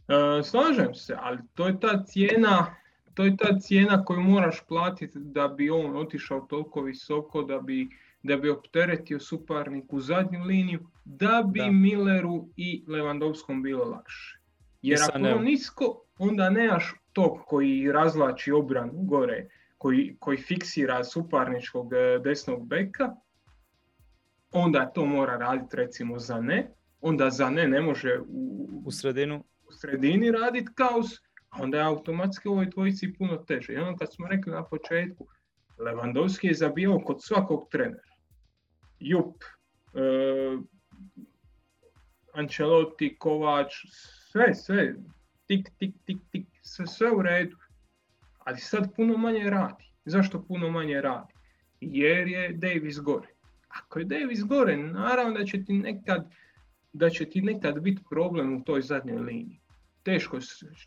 E, 0.09 0.43
slažem 0.43 0.95
se, 0.95 1.17
ali 1.21 1.39
to 1.55 1.67
je 1.67 1.81
ta 1.81 2.05
cijena 2.05 2.75
to 3.19 3.25
je 3.25 3.37
ta 3.37 3.59
cijena 3.59 4.05
koju 4.05 4.21
moraš 4.21 4.61
platiti 4.69 5.19
da 5.19 5.49
bi 5.49 5.71
on 5.71 5.97
otišao 5.97 6.41
toliko 6.41 6.83
visoko, 6.83 7.43
da 7.43 7.61
bi, 7.61 7.89
da 8.23 8.37
bi 8.37 8.51
opteretio 8.51 9.21
suparnik 9.21 9.93
u 9.93 10.01
zadnju 10.01 10.45
liniju, 10.45 10.87
da 11.05 11.43
bi 11.47 11.71
Milleru 11.71 12.49
i 12.57 12.85
Levandovskom 12.89 13.63
bilo 13.63 13.85
lakše. 13.85 14.39
Jer 14.83 14.99
ako 15.09 15.27
je 15.27 15.41
nisko, 15.41 16.03
onda 16.19 16.51
nemaš 16.51 16.95
tog 17.13 17.39
koji 17.47 17.93
razlači 17.93 18.53
obranu 18.53 18.93
gore, 18.95 19.49
koji, 19.79 20.17
koji 20.21 20.39
fiksira 20.39 21.05
suparničkog 21.05 21.93
e, 21.93 22.19
desnog 22.25 22.67
beka, 22.69 23.15
onda 24.53 24.91
to 24.95 25.07
mora 25.07 25.37
raditi 25.37 25.77
recimo 25.77 26.19
za 26.19 26.41
ne, 26.41 26.71
onda 27.01 27.31
za 27.31 27.51
ne 27.51 27.69
ne 27.69 27.81
može 27.81 28.19
u, 28.29 28.69
u 28.87 28.91
sredinu. 28.91 29.45
u 29.69 29.73
sredini 29.73 30.31
raditi 30.31 30.69
kaos, 30.75 31.28
onda 31.51 31.79
je 31.79 31.85
automatski 31.85 32.49
ovoj 32.49 32.67
dvojici 32.67 33.15
puno 33.19 33.37
teže. 33.37 33.73
I 33.73 33.77
ono 33.77 33.97
kad 33.97 34.13
smo 34.13 34.29
rekli 34.29 34.53
na 34.53 34.65
početku, 34.65 35.27
Lewandowski 35.79 36.47
je 36.47 36.55
zabijao 36.55 37.01
kod 37.01 37.23
svakog 37.23 37.69
trenera. 37.71 38.15
Jup, 39.01 39.45
e, 39.95 40.59
Ancelotti, 42.35 43.17
Kovač, 43.19 43.75
sve, 44.31 44.55
sve, 44.55 44.95
tik, 45.47 45.69
tik, 45.79 45.95
tik, 46.05 46.19
tik, 46.31 46.47
sve, 46.63 46.87
sve 46.87 47.11
u 47.11 47.23
redu. 47.23 47.57
Ali 48.39 48.59
sad 48.59 48.95
puno 48.97 49.17
manje 49.17 49.51
radi. 49.51 49.85
Zašto 50.05 50.45
puno 50.45 50.71
manje 50.71 51.01
radi? 51.01 51.35
Jer 51.81 52.29
je 52.29 52.53
Davis 52.53 53.01
gore. 53.01 53.29
Ako 53.69 53.99
je 53.99 54.05
Davis 54.05 54.45
gore, 54.45 54.77
naravno 54.77 55.39
da 55.39 55.45
će 55.45 55.65
ti 55.65 55.73
nekad, 55.73 56.31
da 56.93 57.11
će 57.11 57.25
ti 57.25 57.41
nekad 57.41 57.81
biti 57.81 58.03
problem 58.11 58.57
u 58.57 58.65
toj 58.65 58.83
zadnjoj 58.83 59.19
liniji 59.19 59.61
teško 60.03 60.39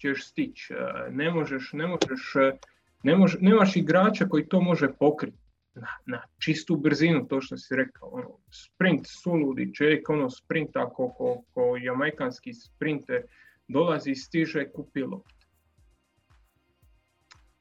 ćeš 0.02 0.26
stići, 0.26 0.74
e, 0.74 1.12
ne 1.12 1.32
možeš, 1.32 1.74
ne 1.74 1.88
možeš, 1.88 2.36
e, 2.36 2.58
ne 3.04 3.16
nemaš 3.40 3.76
igrača 3.76 4.26
koji 4.26 4.48
to 4.48 4.62
može 4.62 4.94
pokriti 5.00 5.38
na, 5.74 5.88
na 6.06 6.22
čistu 6.40 6.76
brzinu, 6.76 7.28
to 7.28 7.42
što 7.42 7.58
si 7.58 7.76
rekao, 7.76 8.10
ono, 8.10 8.38
sprint 8.52 9.08
suludi, 9.24 9.74
čovjek 9.74 10.10
ono 10.10 10.30
sprinta 10.30 10.90
ko, 10.90 11.10
ko, 11.10 11.44
ko 11.54 11.78
jamajkanski 11.82 12.54
sprinter 12.54 13.22
dolazi, 13.68 14.16
stiže, 14.16 14.72
kupi 14.72 15.04
lopt. 15.04 15.42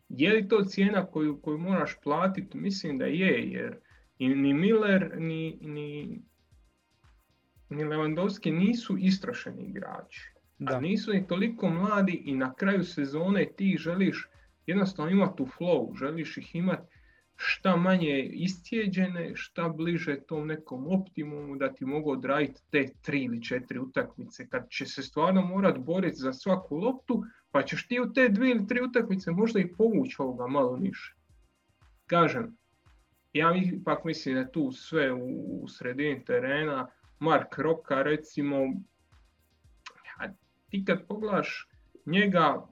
Je 0.09 0.33
li 0.33 0.49
to 0.49 0.65
cijena 0.65 1.07
koju, 1.07 1.41
koju 1.43 1.59
moraš 1.59 1.97
platiti? 2.03 2.59
Mislim 2.59 2.99
da 2.99 3.05
je, 3.05 3.51
jer 3.51 3.79
ni 4.19 4.55
Miller, 4.55 5.15
ni, 5.19 5.59
ni, 5.61 6.21
ni 7.69 7.85
Lewandowski 7.85 8.51
nisu 8.51 8.97
istrošeni 8.99 9.63
igrači. 9.63 10.33
Da. 10.61 10.77
A 10.77 10.81
nisu 10.81 11.13
ni 11.13 11.27
toliko 11.27 11.69
mladi 11.69 12.13
i 12.13 12.37
na 12.37 12.55
kraju 12.55 12.85
sezone 12.85 13.47
ti 13.57 13.77
želiš 13.79 14.29
jednostavno 14.67 15.11
imati 15.11 15.43
u 15.43 15.47
flow, 15.47 15.99
želiš 15.99 16.37
ih 16.37 16.55
imati 16.55 16.83
šta 17.37 17.77
manje 17.77 18.31
istjeđene, 18.33 19.33
šta 19.35 19.69
bliže 19.69 20.21
tom 20.21 20.47
nekom 20.47 20.87
optimumu 20.87 21.57
da 21.57 21.73
ti 21.73 21.85
mogu 21.85 22.11
odraditi 22.11 22.61
te 22.71 22.89
tri 23.03 23.25
ili 23.25 23.43
četiri 23.43 23.79
utakmice 23.79 24.49
kad 24.49 24.69
će 24.71 24.87
se 24.87 25.03
stvarno 25.03 25.43
morat 25.43 25.79
boriti 25.79 26.17
za 26.17 26.33
svaku 26.33 26.77
loptu 26.77 27.25
pa 27.51 27.63
ćeš 27.63 27.89
ti 27.89 28.01
u 28.01 28.13
te 28.13 28.29
dvije 28.29 28.51
ili 28.51 28.67
tri 28.67 28.83
utakmice 28.83 29.31
možda 29.31 29.61
i 29.61 29.73
povući 29.73 30.17
ovoga 30.19 30.47
malo 30.47 30.77
niže. 30.77 31.15
Kažem, 32.07 32.57
ja 33.33 33.55
ipak 33.57 34.05
mislim 34.05 34.35
da 34.35 34.51
tu 34.51 34.73
sve 34.73 35.13
u, 35.13 35.69
sredini 35.69 36.25
terena, 36.25 36.91
Mark 37.19 37.59
Roka 37.59 38.03
recimo 38.03 38.57
ti 40.71 40.85
kad 40.85 41.07
pogledaš 41.07 41.69
njega, 42.07 42.67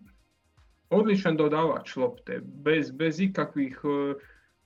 odličan 0.91 1.37
dodavač 1.37 1.97
lopte, 1.97 2.41
bez, 2.43 2.91
bez 2.91 3.21
ikakvih, 3.21 3.81
e, 3.85 4.15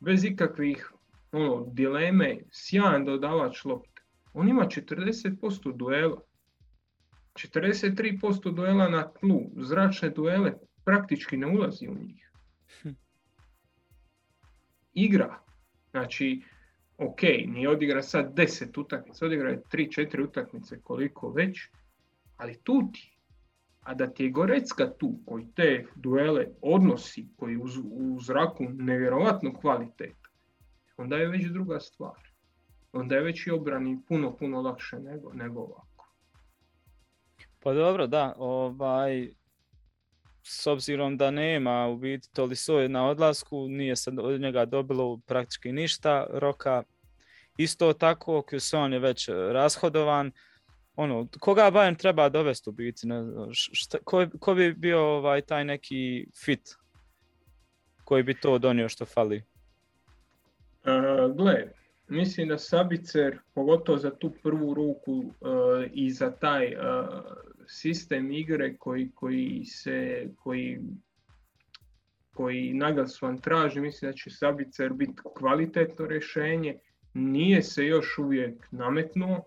bez 0.01 0.25
ikakvih 0.25 0.93
ono, 1.33 1.67
dileme, 1.73 2.37
sjajan 2.51 3.05
dodavač 3.05 3.65
lopte. 3.65 4.03
On 4.33 4.49
ima 4.49 4.63
40% 4.63 5.77
duela. 5.77 6.21
43% 7.35 8.55
duela 8.55 8.89
na 8.89 9.09
tlu, 9.13 9.41
zračne 9.57 10.11
duele 10.11 10.53
praktički 10.85 11.37
ne 11.37 11.47
ulazi 11.47 11.89
u 11.89 11.95
njih. 11.95 12.31
Hm. 12.83 12.89
Igra. 14.93 15.39
Znači, 15.91 16.43
ok, 16.99 17.23
nije 17.23 17.69
odigra 17.69 18.03
sad 18.03 18.35
10 18.35 18.81
utakmica, 18.81 19.27
odigra 19.27 19.51
je 19.51 19.63
3-4 19.73 20.25
utakmice 20.25 20.81
koliko 20.81 21.31
već, 21.31 21.69
ali 22.37 22.59
tu 22.63 22.91
ti 22.93 23.12
a 23.83 23.95
da 23.95 24.07
ti 24.07 24.25
je 24.25 24.31
Gorecka 24.31 24.91
tu 24.99 25.19
koji 25.27 25.47
te 25.55 25.87
duele 25.95 26.47
odnosi, 26.61 27.29
koji 27.37 27.57
u, 27.57 27.67
u 27.91 28.21
zraku 28.21 28.65
nevjerojatno 28.69 29.53
kvalitet, 29.61 30.17
onda 30.97 31.17
je 31.17 31.29
već 31.29 31.47
druga 31.47 31.81
stvar. 31.81 32.33
Onda 32.93 33.15
je 33.15 33.23
već 33.23 33.47
i 33.47 33.51
obrani 33.51 34.03
puno, 34.09 34.37
puno 34.37 34.63
lakše 34.63 34.97
nego, 34.99 35.33
nego 35.33 35.61
ovako. 35.61 36.15
Pa 37.61 37.73
dobro, 37.73 38.07
da, 38.07 38.35
ovaj, 38.37 39.29
s 40.43 40.67
obzirom 40.67 41.17
da 41.17 41.31
nema 41.31 41.89
u 41.89 41.97
biti 41.97 42.33
Tolisoje 42.33 42.89
na 42.89 43.09
odlasku, 43.09 43.69
nije 43.69 43.97
se 43.97 44.11
od 44.19 44.41
njega 44.41 44.65
dobilo 44.65 45.21
praktički 45.27 45.73
ništa, 45.73 46.27
Roka 46.31 46.83
isto 47.57 47.93
tako, 47.93 48.43
Kjuson 48.43 48.93
je 48.93 48.99
već 48.99 49.29
rashodovan, 49.29 50.33
ono, 50.97 51.29
koga 51.41 51.71
Bayern 51.71 51.99
treba 51.99 52.29
dovesti 52.29 52.71
u 52.71 52.73
biti, 52.73 53.07
ne 53.07 53.23
šta, 53.53 53.99
ko, 54.05 54.27
ko, 54.41 54.55
bi 54.55 54.73
bio 54.73 55.01
ovaj, 55.01 55.41
taj 55.41 55.65
neki 55.65 56.27
fit 56.45 56.61
koji 58.05 58.23
bi 58.23 58.35
to 58.35 58.59
donio 58.59 58.89
što 58.89 59.05
fali? 59.05 59.43
Uh, 60.85 61.37
gle, 61.37 61.73
mislim 62.09 62.49
da 62.49 62.59
Sabicer, 62.59 63.39
pogotovo 63.55 63.99
za 63.99 64.11
tu 64.11 64.33
prvu 64.43 64.75
ruku 64.75 65.13
uh, 65.13 65.33
i 65.93 66.11
za 66.11 66.31
taj 66.31 66.75
uh, 66.75 66.81
sistem 67.67 68.33
igre 68.33 68.77
koji, 68.77 69.11
koji 69.15 69.65
se, 69.65 70.29
koji 70.37 70.79
koji 72.35 72.75
Nagelsmann 72.75 73.41
traži, 73.41 73.81
mislim 73.81 74.11
da 74.11 74.17
će 74.17 74.31
Sabicer 74.31 74.93
biti 74.93 75.23
kvalitetno 75.39 76.07
rješenje. 76.07 76.79
Nije 77.15 77.63
se 77.63 77.87
još 77.87 78.19
uvijek 78.19 78.69
nametnuo, 78.71 79.45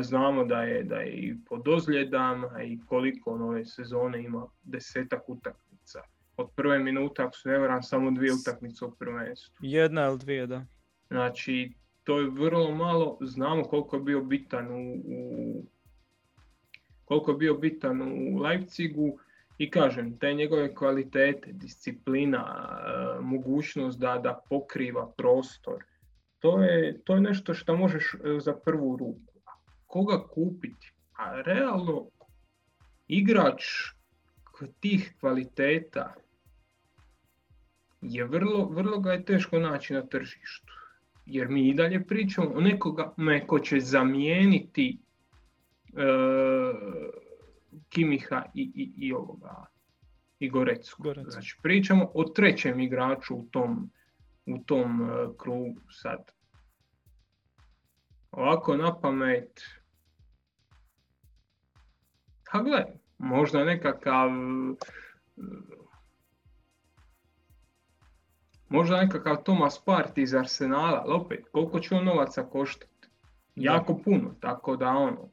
Znamo 0.00 0.44
da 0.44 0.62
je, 0.62 0.82
da 0.82 0.96
je 0.96 1.12
i 1.12 1.34
pod 1.48 1.68
ozljedama 1.68 2.62
i 2.62 2.78
koliko 2.86 3.38
nove 3.38 3.64
sezone 3.64 4.24
ima 4.24 4.46
desetak 4.62 5.28
utakmica. 5.28 6.00
Od 6.36 6.50
prve 6.56 6.78
minute, 6.78 7.22
ako 7.22 7.36
se 7.36 7.48
ne 7.48 7.58
varam, 7.58 7.82
samo 7.82 8.10
dvije 8.10 8.32
utakmice 8.32 8.84
u 8.84 8.90
prvenstvu. 8.90 9.54
Jedna 9.60 10.06
ili 10.06 10.18
dvije, 10.18 10.46
da. 10.46 10.64
Znači, 11.08 11.72
to 12.04 12.18
je 12.18 12.30
vrlo 12.30 12.74
malo. 12.74 13.18
Znamo 13.20 13.62
koliko 13.62 13.96
je 13.96 14.02
bio 14.02 14.20
bitan 14.20 14.70
u, 14.70 14.94
u 14.94 15.64
koliko 17.04 17.30
je 17.30 17.36
bio 17.36 17.54
bitan 17.54 18.02
u 18.02 18.38
Leipzigu 18.38 19.18
i 19.58 19.70
kažem, 19.70 20.18
te 20.18 20.34
njegove 20.34 20.74
kvalitete, 20.74 21.52
disciplina, 21.52 22.44
mogućnost 23.20 23.98
da, 23.98 24.20
da 24.22 24.40
pokriva 24.48 25.12
prostor, 25.16 25.84
to 26.38 26.62
je, 26.62 27.00
to 27.04 27.14
je 27.14 27.20
nešto 27.20 27.54
što 27.54 27.76
možeš 27.76 28.14
e, 28.14 28.40
za 28.40 28.54
prvu 28.64 28.96
ruku 28.96 29.31
koga 29.92 30.22
kupiti. 30.28 30.92
A 31.12 31.42
realno 31.44 32.06
igrač 33.08 33.64
tih 34.80 35.12
kvaliteta 35.20 36.14
je 38.00 38.24
vrlo, 38.24 38.64
vrlo 38.68 39.00
ga 39.00 39.12
je 39.12 39.24
teško 39.24 39.58
naći 39.58 39.94
na 39.94 40.06
tržištu. 40.06 40.72
Jer 41.26 41.48
mi 41.48 41.68
i 41.68 41.74
dalje 41.74 42.06
pričamo 42.06 42.50
o 42.54 42.60
nekoga 42.60 43.14
ko 43.46 43.58
će 43.58 43.80
zamijeniti 43.80 44.98
e, 45.96 46.02
Kimiha 47.88 48.42
i, 48.54 48.70
i, 48.74 49.06
i 49.06 49.12
ovoga 49.12 49.66
i 50.38 50.48
Gorecku. 50.48 51.02
Znači 51.26 51.56
pričamo 51.62 52.10
o 52.14 52.24
trećem 52.24 52.80
igraču 52.80 53.34
u 53.34 53.46
tom, 53.50 53.90
u 54.46 54.58
tom 54.58 55.02
e, 55.02 55.28
krugu 55.38 55.80
sad. 55.90 56.32
Ovako 58.30 58.76
na 58.76 59.00
pamet 59.00 59.81
ha 62.52 62.62
gle, 62.62 62.84
možda 63.18 63.64
nekakav 63.64 64.30
Možda 68.68 68.96
nekakav 68.96 69.42
Thomas 69.42 69.84
Part 69.84 70.18
iz 70.18 70.34
Arsenala, 70.34 71.02
ali 71.04 71.14
opet, 71.14 71.44
koliko 71.52 71.80
će 71.80 71.94
on 71.94 72.04
novaca 72.04 72.42
koštati? 72.42 73.08
Jako 73.56 74.00
puno, 74.04 74.34
tako 74.40 74.76
da 74.76 74.88
ono. 74.88 75.28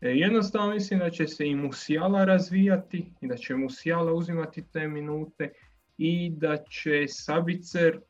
E, 0.00 0.08
jednostavno 0.08 0.74
mislim 0.74 1.00
da 1.00 1.10
će 1.10 1.26
se 1.26 1.46
i 1.46 1.54
Musiala 1.54 2.24
razvijati 2.24 3.12
i 3.20 3.28
da 3.28 3.36
će 3.36 3.54
Musiala 3.54 4.12
uzimati 4.12 4.64
te 4.72 4.88
minute 4.88 5.52
i 5.98 6.30
da 6.30 6.56
će 6.56 7.04
Sabicer 7.08 8.00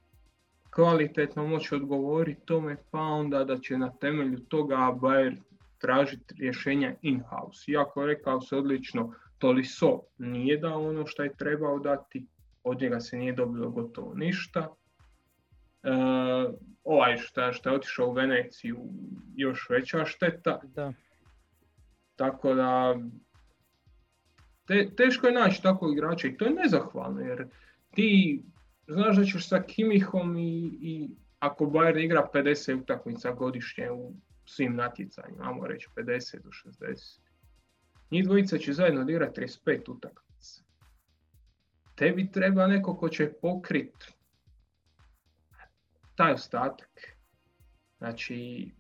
kvalitetno 0.70 1.46
moći 1.46 1.74
odgovoriti 1.74 2.46
tome, 2.46 2.76
pa 2.90 3.00
onda 3.00 3.44
da 3.44 3.58
će 3.58 3.78
na 3.78 3.92
temelju 4.00 4.38
toga 4.38 4.76
Bayer 4.76 5.36
tražiti 5.86 6.34
rješenja 6.38 6.94
in-house. 7.02 7.72
Iako 7.72 8.06
rekao 8.06 8.40
se 8.40 8.56
odlično, 8.56 9.12
Toliso 9.38 10.00
nije 10.18 10.56
dao 10.58 10.88
ono 10.88 11.06
što 11.06 11.22
je 11.22 11.36
trebao 11.36 11.78
dati, 11.78 12.26
od 12.64 12.80
njega 12.80 13.00
se 13.00 13.16
nije 13.16 13.32
dobilo 13.32 13.70
gotovo 13.70 14.14
ništa. 14.14 14.74
E, 15.82 15.90
ovaj 16.84 17.16
što, 17.16 17.52
što 17.52 17.70
je 17.70 17.76
otišao 17.76 18.08
u 18.08 18.12
Veneciju, 18.12 18.78
još 19.36 19.70
veća 19.70 20.04
šteta. 20.04 20.60
Da. 20.64 20.92
Tako 22.16 22.54
da, 22.54 22.96
te, 24.66 24.88
teško 24.96 25.26
je 25.26 25.32
naći 25.32 25.62
takvog 25.62 25.92
igrača 25.92 26.28
i 26.28 26.36
to 26.36 26.44
je 26.44 26.54
nezahvalno, 26.62 27.20
jer 27.20 27.48
ti 27.94 28.42
znaš 28.88 29.16
da 29.16 29.24
ćeš 29.24 29.48
sa 29.48 29.62
Kimihom 29.62 30.36
i, 30.36 30.78
i 30.80 31.10
ako 31.38 31.64
Bayern 31.64 32.04
igra 32.04 32.28
50 32.34 32.82
utakmica 32.82 33.32
godišnje 33.32 33.90
u 33.90 34.12
svim 34.46 34.76
natjecanjima, 34.76 35.44
ajmo 35.44 35.66
reći 35.66 35.88
50 35.96 36.42
do 36.42 36.50
60. 36.50 37.20
Njih 38.10 38.24
dvojica 38.24 38.58
će 38.58 38.72
zajedno 38.72 39.00
odigrati 39.00 39.40
35 39.40 39.90
utakmica. 39.90 40.62
Tebi 41.94 42.32
treba 42.32 42.66
neko 42.66 42.96
ko 42.96 43.08
će 43.08 43.32
pokrit 43.42 44.12
taj 46.14 46.32
ostatak. 46.32 47.16
Znači, 47.98 48.70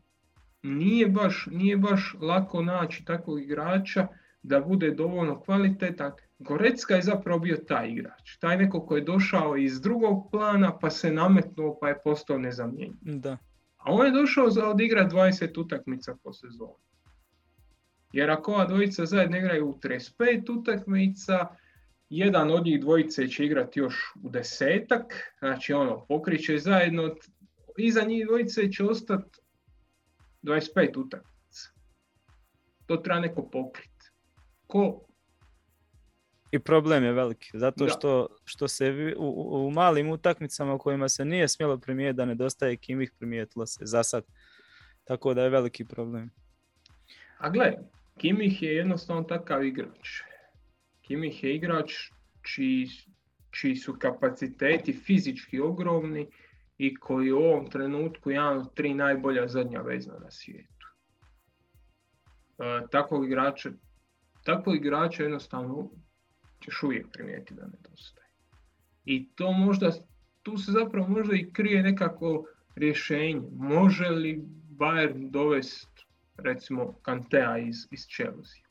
nije 0.62 1.06
baš, 1.06 1.48
nije 1.50 1.76
baš 1.76 2.16
lako 2.20 2.62
naći 2.62 3.04
takvog 3.04 3.42
igrača 3.42 4.08
da 4.42 4.60
bude 4.60 4.90
dovoljno 4.90 5.40
kvalitetan. 5.40 6.12
Gorecka 6.38 6.94
je 6.94 7.02
zapravo 7.02 7.38
bio 7.38 7.56
taj 7.56 7.88
igrač. 7.88 8.36
Taj 8.38 8.56
neko 8.56 8.86
koji 8.86 9.00
je 9.00 9.04
došao 9.04 9.56
iz 9.56 9.80
drugog 9.80 10.30
plana 10.30 10.78
pa 10.78 10.90
se 10.90 11.12
nametnuo 11.12 11.78
pa 11.80 11.88
je 11.88 12.00
postao 12.04 12.38
nezamjenjiv. 12.38 12.96
Da. 13.00 13.36
A 13.86 13.92
on 13.92 14.06
je 14.06 14.12
došao 14.12 14.50
za 14.50 14.68
odigrati 14.68 15.14
20 15.14 15.60
utakmica 15.60 16.16
po 16.22 16.32
sezoni. 16.32 16.84
Jer 18.12 18.30
ako 18.30 18.52
ova 18.52 18.64
dvojica 18.64 19.06
zajedno 19.06 19.36
igraju 19.36 19.68
u 19.68 19.78
35 19.82 20.60
utakmica, 20.60 21.46
jedan 22.10 22.50
od 22.50 22.64
njih 22.64 22.80
dvojice 22.80 23.28
će 23.28 23.44
igrati 23.44 23.80
još 23.80 24.12
u 24.22 24.30
desetak, 24.30 25.34
znači 25.38 25.72
ono, 25.72 26.06
pokriće 26.06 26.58
zajedno, 26.58 27.14
iza 27.78 28.02
njih 28.02 28.26
dvojice 28.26 28.72
će 28.72 28.84
ostati 28.84 29.38
25 30.42 30.98
utakmica. 31.06 31.70
To 32.86 32.96
treba 32.96 33.20
neko 33.20 33.50
pokriti. 33.50 34.10
Ko? 34.66 35.06
I 36.50 36.58
problem 36.58 37.04
je 37.04 37.12
veliki, 37.12 37.50
zato 37.54 37.88
što, 37.88 38.28
što 38.44 38.68
se 38.68 39.14
u, 39.18 39.66
u, 39.66 39.70
malim 39.70 40.10
utakmicama 40.10 40.74
u 40.74 40.78
kojima 40.78 41.08
se 41.08 41.24
nije 41.24 41.48
smjelo 41.48 41.78
primijetiti 41.78 42.16
da 42.16 42.24
nedostaje 42.24 42.76
Kimih 42.76 43.12
primijetilo 43.18 43.66
se 43.66 43.80
za 43.86 44.02
sad. 44.02 44.24
Tako 45.04 45.34
da 45.34 45.42
je 45.42 45.50
veliki 45.50 45.84
problem. 45.84 46.30
A 47.38 47.50
gle, 47.50 47.72
Kimih 48.18 48.62
je 48.62 48.76
jednostavno 48.76 49.22
takav 49.22 49.64
igrač. 49.64 50.08
Kimih 51.02 51.44
je 51.44 51.54
igrač 51.54 51.92
čiji, 52.42 52.86
čiji 53.50 53.76
su 53.76 53.96
kapaciteti 53.98 54.92
fizički 54.92 55.60
ogromni 55.60 56.26
i 56.78 56.94
koji 56.94 57.32
u 57.32 57.38
ovom 57.38 57.70
trenutku 57.70 58.30
jedan 58.30 58.58
od 58.58 58.74
tri 58.74 58.94
najbolja 58.94 59.48
zadnja 59.48 59.80
vezna 59.80 60.14
na 60.18 60.30
svijetu. 60.30 60.86
E, 62.58 62.86
takvog 62.90 63.26
igrača, 63.26 63.70
takvog 64.44 64.76
igrača 64.76 65.22
jednostavno 65.22 65.90
ćeš 66.64 66.82
uvijek 66.82 67.06
primijetiti 67.12 67.54
da 67.54 67.66
nedostaje. 67.66 68.26
I 69.04 69.28
to 69.34 69.52
možda, 69.52 69.92
tu 70.42 70.58
se 70.58 70.72
zapravo 70.72 71.08
možda 71.08 71.34
i 71.34 71.50
krije 71.52 71.82
nekako 71.82 72.46
rješenje. 72.76 73.42
Može 73.52 74.08
li 74.08 74.44
Bayern 74.78 75.30
dovesti 75.30 76.06
recimo 76.36 76.92
Kantea 77.02 77.58
iz, 77.58 77.76
iz 77.90 78.06
Chelsea? 78.06 78.62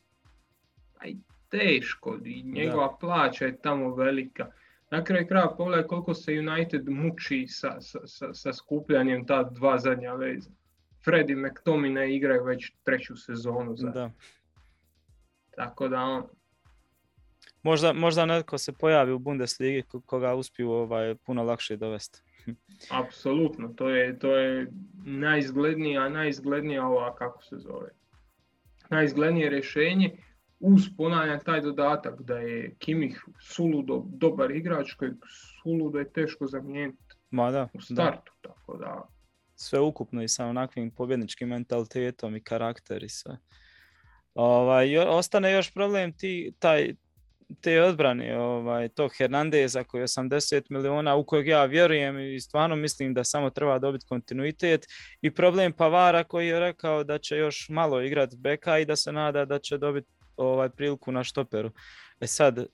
Aj 0.98 1.14
teško 1.50 2.18
i 2.26 2.44
njegova 2.44 2.98
plaća 3.00 3.46
je 3.46 3.62
tamo 3.62 3.96
velika 3.96 4.52
na 4.92 5.04
kraju 5.04 5.28
kraja 5.28 5.48
pogledaj 5.58 5.88
koliko 5.88 6.14
se 6.14 6.40
United 6.40 6.90
muči 6.90 7.48
sa, 7.48 7.82
sa, 7.82 8.34
sa, 8.34 8.54
skupljanjem 8.54 9.26
ta 9.26 9.44
dva 9.44 9.78
zadnja 9.78 10.14
veza. 10.14 10.50
Freddy 11.06 11.36
McTominay 11.36 12.16
igraju 12.16 12.44
već 12.44 12.72
treću 12.84 13.16
sezonu. 13.16 13.76
Za... 13.76 13.90
Da. 13.90 14.12
Tako 15.56 15.88
da 15.88 16.00
on... 16.02 16.24
Možda, 17.66 17.94
možda 17.94 18.26
netko 18.26 18.58
se 18.58 18.74
pojavi 18.74 19.12
u 19.12 19.20
Bundesligi 19.20 19.84
koga 20.06 20.36
uspiju 20.36 20.72
ovaj, 20.72 21.16
puno 21.16 21.44
lakše 21.44 21.78
dovesti. 21.78 22.22
Apsolutno, 22.90 23.68
to 23.68 23.90
je, 23.90 24.20
to 24.20 24.36
je 24.36 24.68
najizglednija, 25.06 26.10
najizglednija 26.10 26.88
ova, 26.88 27.16
kako 27.16 27.44
se 27.44 27.56
zove, 27.58 27.90
najizglednije 28.90 29.50
rješenje 29.50 30.18
uz 30.60 30.82
ponavljam 30.98 31.40
taj 31.46 31.62
dodatak 31.62 32.22
da 32.22 32.38
je 32.38 32.76
Kimih 32.80 33.26
suludo 33.42 34.04
dobar 34.06 34.52
igrač 34.52 34.94
kojeg 34.94 35.16
suludo 35.64 36.00
je 36.00 36.12
teško 36.12 36.48
zamijeniti 36.48 37.16
Ma 37.32 37.52
da, 37.52 37.68
u 37.74 37.82
startu. 37.82 38.32
Da. 38.44 38.50
Tako 38.50 38.78
da... 38.78 39.08
Sve 39.56 39.80
ukupno 39.80 40.24
i 40.24 40.28
sa 40.28 40.46
onakvim 40.46 40.92
pobjedničkim 40.92 41.50
mentalitetom 41.50 42.36
i 42.36 42.44
karakter 42.44 43.04
i 43.04 43.10
sve. 43.10 43.38
Ovaj, 44.34 44.98
ostane 44.98 45.52
još 45.52 45.74
problem 45.74 46.14
ti, 46.14 46.54
taj, 46.60 46.96
te 47.62 47.82
odbrane 47.82 48.40
ovaj, 48.40 48.90
tog 48.90 49.12
Hernandeza 49.18 49.84
koji 49.84 50.02
je 50.02 50.08
80 50.08 50.64
miliona 50.70 51.16
u 51.16 51.26
kojeg 51.26 51.48
ja 51.48 51.66
vjerujem 51.66 52.20
i 52.20 52.40
stvarno 52.40 52.76
mislim 52.76 53.14
da 53.14 53.24
samo 53.24 53.50
treba 53.50 53.80
dobiti 53.80 54.06
kontinuitet 54.10 54.86
i 55.22 55.32
problem 55.32 55.74
Pavara 55.74 56.24
koji 56.24 56.48
je 56.48 56.60
rekao 56.60 57.04
da 57.04 57.18
će 57.18 57.38
još 57.38 57.70
malo 57.70 58.02
igrati 58.02 58.38
beka 58.38 58.80
i 58.80 58.86
da 58.86 58.96
se 58.96 59.12
nada 59.12 59.46
da 59.46 59.60
će 59.60 59.78
dobiti 59.78 60.08
ovaj, 60.38 60.70
priliku 60.70 61.12
na 61.12 61.24
štoperu. 61.24 61.72
E 62.20 62.28
sad, 62.28 62.66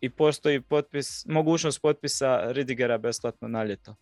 i 0.00 0.10
postoji 0.10 0.60
potpis, 0.60 1.26
mogućnost 1.26 1.82
potpisa 1.82 2.52
Ridigera 2.52 2.98
besplatno 2.98 3.48
na 3.48 3.64
ljeto. 3.64 3.96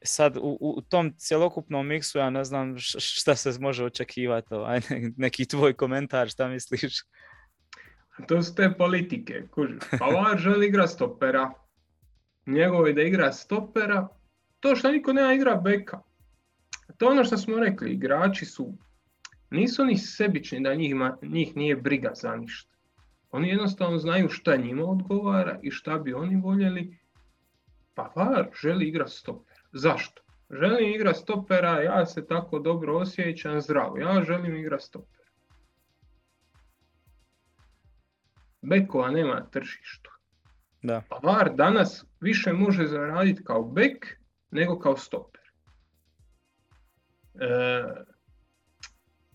E 0.00 0.06
sad, 0.06 0.36
u, 0.36 0.58
u 0.60 0.82
tom 0.82 1.14
cjelokupnom 1.18 1.86
miksu 1.86 2.18
ja 2.18 2.30
ne 2.30 2.44
znam 2.44 2.76
šta 2.98 3.36
se 3.36 3.52
može 3.60 3.84
očekivati. 3.84 4.54
Ovaj, 4.54 4.80
neki 5.16 5.46
tvoj 5.46 5.72
komentar, 5.72 6.28
šta 6.28 6.48
misliš? 6.48 6.92
To 8.26 8.42
su 8.42 8.54
te 8.54 8.74
politike. 8.78 9.42
Pavar 9.98 10.38
želi 10.38 10.66
igra 10.66 10.86
stopera. 10.86 11.52
Njegovo 12.46 12.86
je 12.86 12.92
da 12.92 13.02
igra 13.02 13.32
stopera. 13.32 14.08
To 14.60 14.76
što 14.76 14.92
niko 14.92 15.12
nema 15.12 15.32
igra 15.34 15.54
beka. 15.54 16.00
To 16.98 17.06
je 17.06 17.10
ono 17.10 17.24
što 17.24 17.36
smo 17.36 17.58
rekli. 17.58 17.90
Igrači 17.90 18.44
su 18.44 18.74
nisu 19.50 19.82
oni 19.82 19.96
sebični 19.96 20.60
da 20.60 20.74
njih, 20.74 20.94
njih 21.22 21.56
nije 21.56 21.76
briga 21.76 22.10
za 22.14 22.36
ništa. 22.36 22.74
Oni 23.30 23.48
jednostavno 23.48 23.98
znaju 23.98 24.28
šta 24.28 24.56
njima 24.56 24.84
odgovara 24.84 25.58
i 25.62 25.70
šta 25.70 25.98
bi 25.98 26.14
oni 26.14 26.36
voljeli. 26.36 26.98
Pa 27.94 28.12
var 28.16 28.50
želi 28.62 28.88
igrati 28.88 29.12
stopera. 29.12 29.60
Zašto? 29.72 30.22
Želim 30.50 30.94
igrati 30.94 31.18
stopera, 31.18 31.82
ja 31.82 32.06
se 32.06 32.26
tako 32.26 32.58
dobro 32.58 32.96
osjećam 32.96 33.60
zdravo. 33.60 33.98
Ja 33.98 34.24
želim 34.24 34.56
igrati 34.56 34.84
stopera. 34.84 35.17
Bekova 38.68 39.10
nema 39.10 39.46
tržištu. 39.50 40.10
Da. 40.82 41.02
Pa 41.08 41.20
VAR 41.22 41.54
danas 41.54 42.04
više 42.20 42.52
može 42.52 42.86
zaraditi 42.86 43.44
kao 43.44 43.62
bek 43.62 44.18
nego 44.50 44.78
kao 44.78 44.96
stoper. 44.96 45.42
E, 47.34 47.84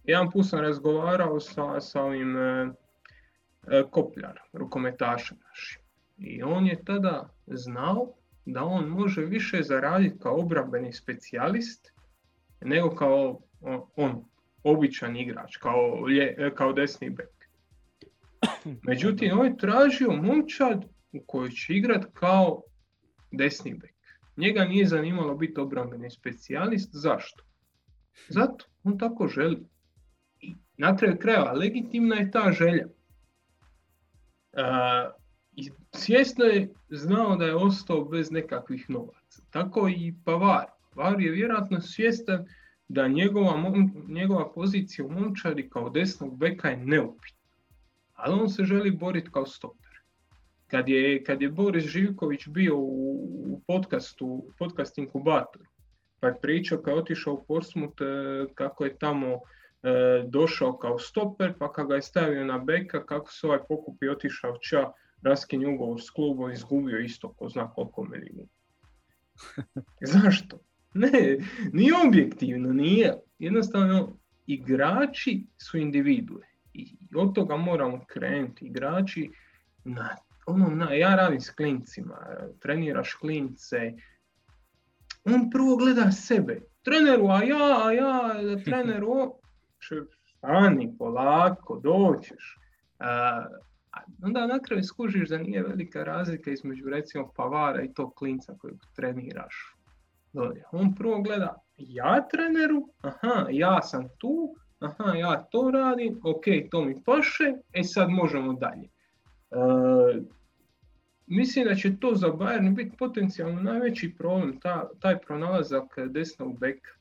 jedan 0.04 0.32
put 0.32 0.46
sam 0.50 0.60
razgovarao 0.60 1.40
sa, 1.40 1.82
sa 1.82 2.02
ovim 2.02 2.38
e, 2.38 2.74
e, 3.68 3.84
Kopljar, 3.92 4.40
rukometašem 4.54 5.38
našim. 5.50 5.82
I 6.18 6.44
on 6.44 6.68
je 6.68 6.86
tada 6.86 7.30
znao 7.48 8.14
da 8.46 8.64
on 8.64 8.88
može 8.88 9.22
više 9.22 9.64
zaraditi 9.64 10.20
kao 10.20 10.40
obrambeni 10.40 10.94
specijalist 10.94 11.94
nego 12.62 12.96
kao 12.96 13.40
on, 13.96 14.26
običan 14.64 15.16
igrač, 15.18 15.58
kao, 15.58 16.08
lje, 16.08 16.52
kao 16.56 16.74
desni 16.74 17.10
bek. 17.10 17.33
Međutim, 18.88 19.40
on 19.40 19.46
je 19.46 19.58
tražio 19.58 20.12
momčad 20.12 20.86
u 21.12 21.24
kojoj 21.28 21.50
će 21.50 21.74
igrat 21.74 22.06
kao 22.14 22.62
desni 23.32 23.74
bek. 23.74 23.94
Njega 24.38 24.66
nije 24.66 24.86
zanimalo 24.86 25.36
biti 25.36 25.60
obrambeni 25.60 26.12
specijalist. 26.12 26.90
Zašto? 26.94 27.44
Zato, 28.30 28.66
on 28.84 28.98
tako 28.98 29.28
želi 29.28 29.66
na 30.78 30.98
kraju 30.98 31.18
krajeva, 31.18 31.52
legitimna 31.52 32.16
je 32.16 32.32
ta 32.32 32.52
želja. 32.52 32.88
I 35.56 35.70
svjesno 35.92 36.46
je 36.46 36.74
znao 36.90 37.36
da 37.36 37.46
je 37.46 37.56
ostao 37.56 38.06
bez 38.06 38.32
nekakvih 38.32 38.90
novaca. 38.90 39.42
Tako 39.50 39.90
i 39.90 40.14
Pavar. 40.26 40.66
Pavar 40.96 41.22
je 41.22 41.32
vjerojatno 41.32 41.82
svjestan 41.82 42.46
da 42.88 43.08
njegova, 43.08 43.74
njegova 44.08 44.54
pozicija 44.54 45.06
u 45.06 45.12
momčari 45.12 45.70
kao 45.70 45.90
desnog 45.90 46.38
beka 46.38 46.70
je 46.70 46.78
neupitna. 46.78 47.43
Ali 48.24 48.42
on 48.42 48.50
se 48.50 48.64
želi 48.64 48.92
boriti 48.92 49.32
kao 49.32 49.46
stoper. 49.46 49.92
Kad 50.68 50.90
je, 50.90 51.24
kad 51.24 51.42
je 51.42 51.50
Boris 51.50 51.86
Živković 51.86 52.48
bio 52.48 52.78
u, 52.78 53.14
u 53.48 53.62
podcastu, 53.68 54.46
podcast 54.60 54.98
inkubatoru, 54.98 55.66
pa 56.20 56.28
je 56.28 56.40
pričao 56.42 56.82
kad 56.82 56.94
je 56.94 57.00
otišao 57.00 57.34
u 57.34 57.46
Portsmouth 57.48 58.02
e, 58.02 58.54
kako 58.56 58.86
je 58.86 58.98
tamo 58.98 59.28
e, 59.28 59.40
došao 60.28 60.78
kao 60.78 61.00
stoper, 61.00 61.54
pa 61.60 61.72
kad 61.72 61.88
ga 61.88 61.96
je 61.96 62.02
stavio 62.02 62.46
na 62.46 62.58
beka, 62.58 63.06
kako 63.06 63.32
se 63.32 63.48
ovaj 63.48 63.60
pokup 63.70 64.04
i 64.04 64.10
otišao 64.10 64.58
ča, 64.58 64.92
raskinju 65.22 65.76
ugovor 65.76 66.02
s 66.02 66.10
klubom, 66.10 66.52
izgubio 66.52 67.00
isto 67.00 67.34
ko 67.34 67.50
zna 67.50 67.72
koliko 67.72 68.04
milijuna. 68.04 68.50
Zašto? 70.14 70.60
Ne, 70.94 71.38
nije 71.74 71.94
objektivno, 72.08 72.74
nije. 72.74 73.14
Jednostavno, 73.40 74.18
igrači 74.48 75.48
su 75.58 75.78
individue. 75.78 76.53
I 76.74 76.98
od 77.16 77.36
toga 77.36 77.58
moramo 77.58 78.06
krenuti. 78.08 78.66
Igrači, 78.66 79.32
na, 79.84 80.16
ono, 80.46 80.70
na, 80.70 80.94
ja 80.94 81.16
radim 81.16 81.42
s 81.42 81.50
klincima, 81.50 82.18
treniraš 82.60 83.14
klince, 83.14 83.94
on 85.26 85.50
prvo 85.50 85.76
gleda 85.76 86.12
sebe. 86.12 86.60
Treneru, 86.84 87.28
a 87.28 87.44
ja, 87.44 87.88
a 87.88 87.92
ja, 87.92 88.34
treneru, 88.66 89.34
stani 90.38 90.96
polako, 90.98 91.80
doćeš. 91.84 92.58
A, 93.00 93.46
onda 94.24 94.48
na 94.48 94.60
kraju 94.60 94.84
skužiš 94.84 95.30
da 95.30 95.38
nije 95.38 95.64
velika 95.64 96.04
razlika 96.04 96.52
između 96.52 96.90
recimo 96.90 97.32
Pavara 97.36 97.84
i 97.84 97.94
tog 97.94 98.16
klinca 98.16 98.56
kojeg 98.58 98.78
treniraš. 98.96 99.76
On 100.72 100.96
prvo 100.96 101.22
gleda, 101.22 101.56
ja 101.78 102.28
treneru, 102.32 102.90
aha, 103.02 103.48
ja 103.50 103.82
sam 103.82 104.08
tu, 104.18 104.56
aha, 104.84 105.14
ja 105.16 105.48
to 105.52 105.72
radim, 105.72 106.20
ok, 106.24 106.44
to 106.72 106.86
mi 106.86 106.96
paše, 107.06 107.54
e 107.74 107.84
sad 107.84 108.10
možemo 108.10 108.54
dalje. 108.54 108.84
E, 109.52 109.58
mislim 111.28 111.66
da 111.66 111.76
će 111.76 111.98
to 112.00 112.16
za 112.16 112.28
Bayern 112.28 112.76
biti 112.76 112.98
potencijalno 112.98 113.62
najveći 113.62 114.16
problem, 114.18 114.60
ta, 114.60 114.90
taj 115.00 115.18
pronalazak 115.20 115.96
desnog 116.10 116.60
beka. 116.60 116.92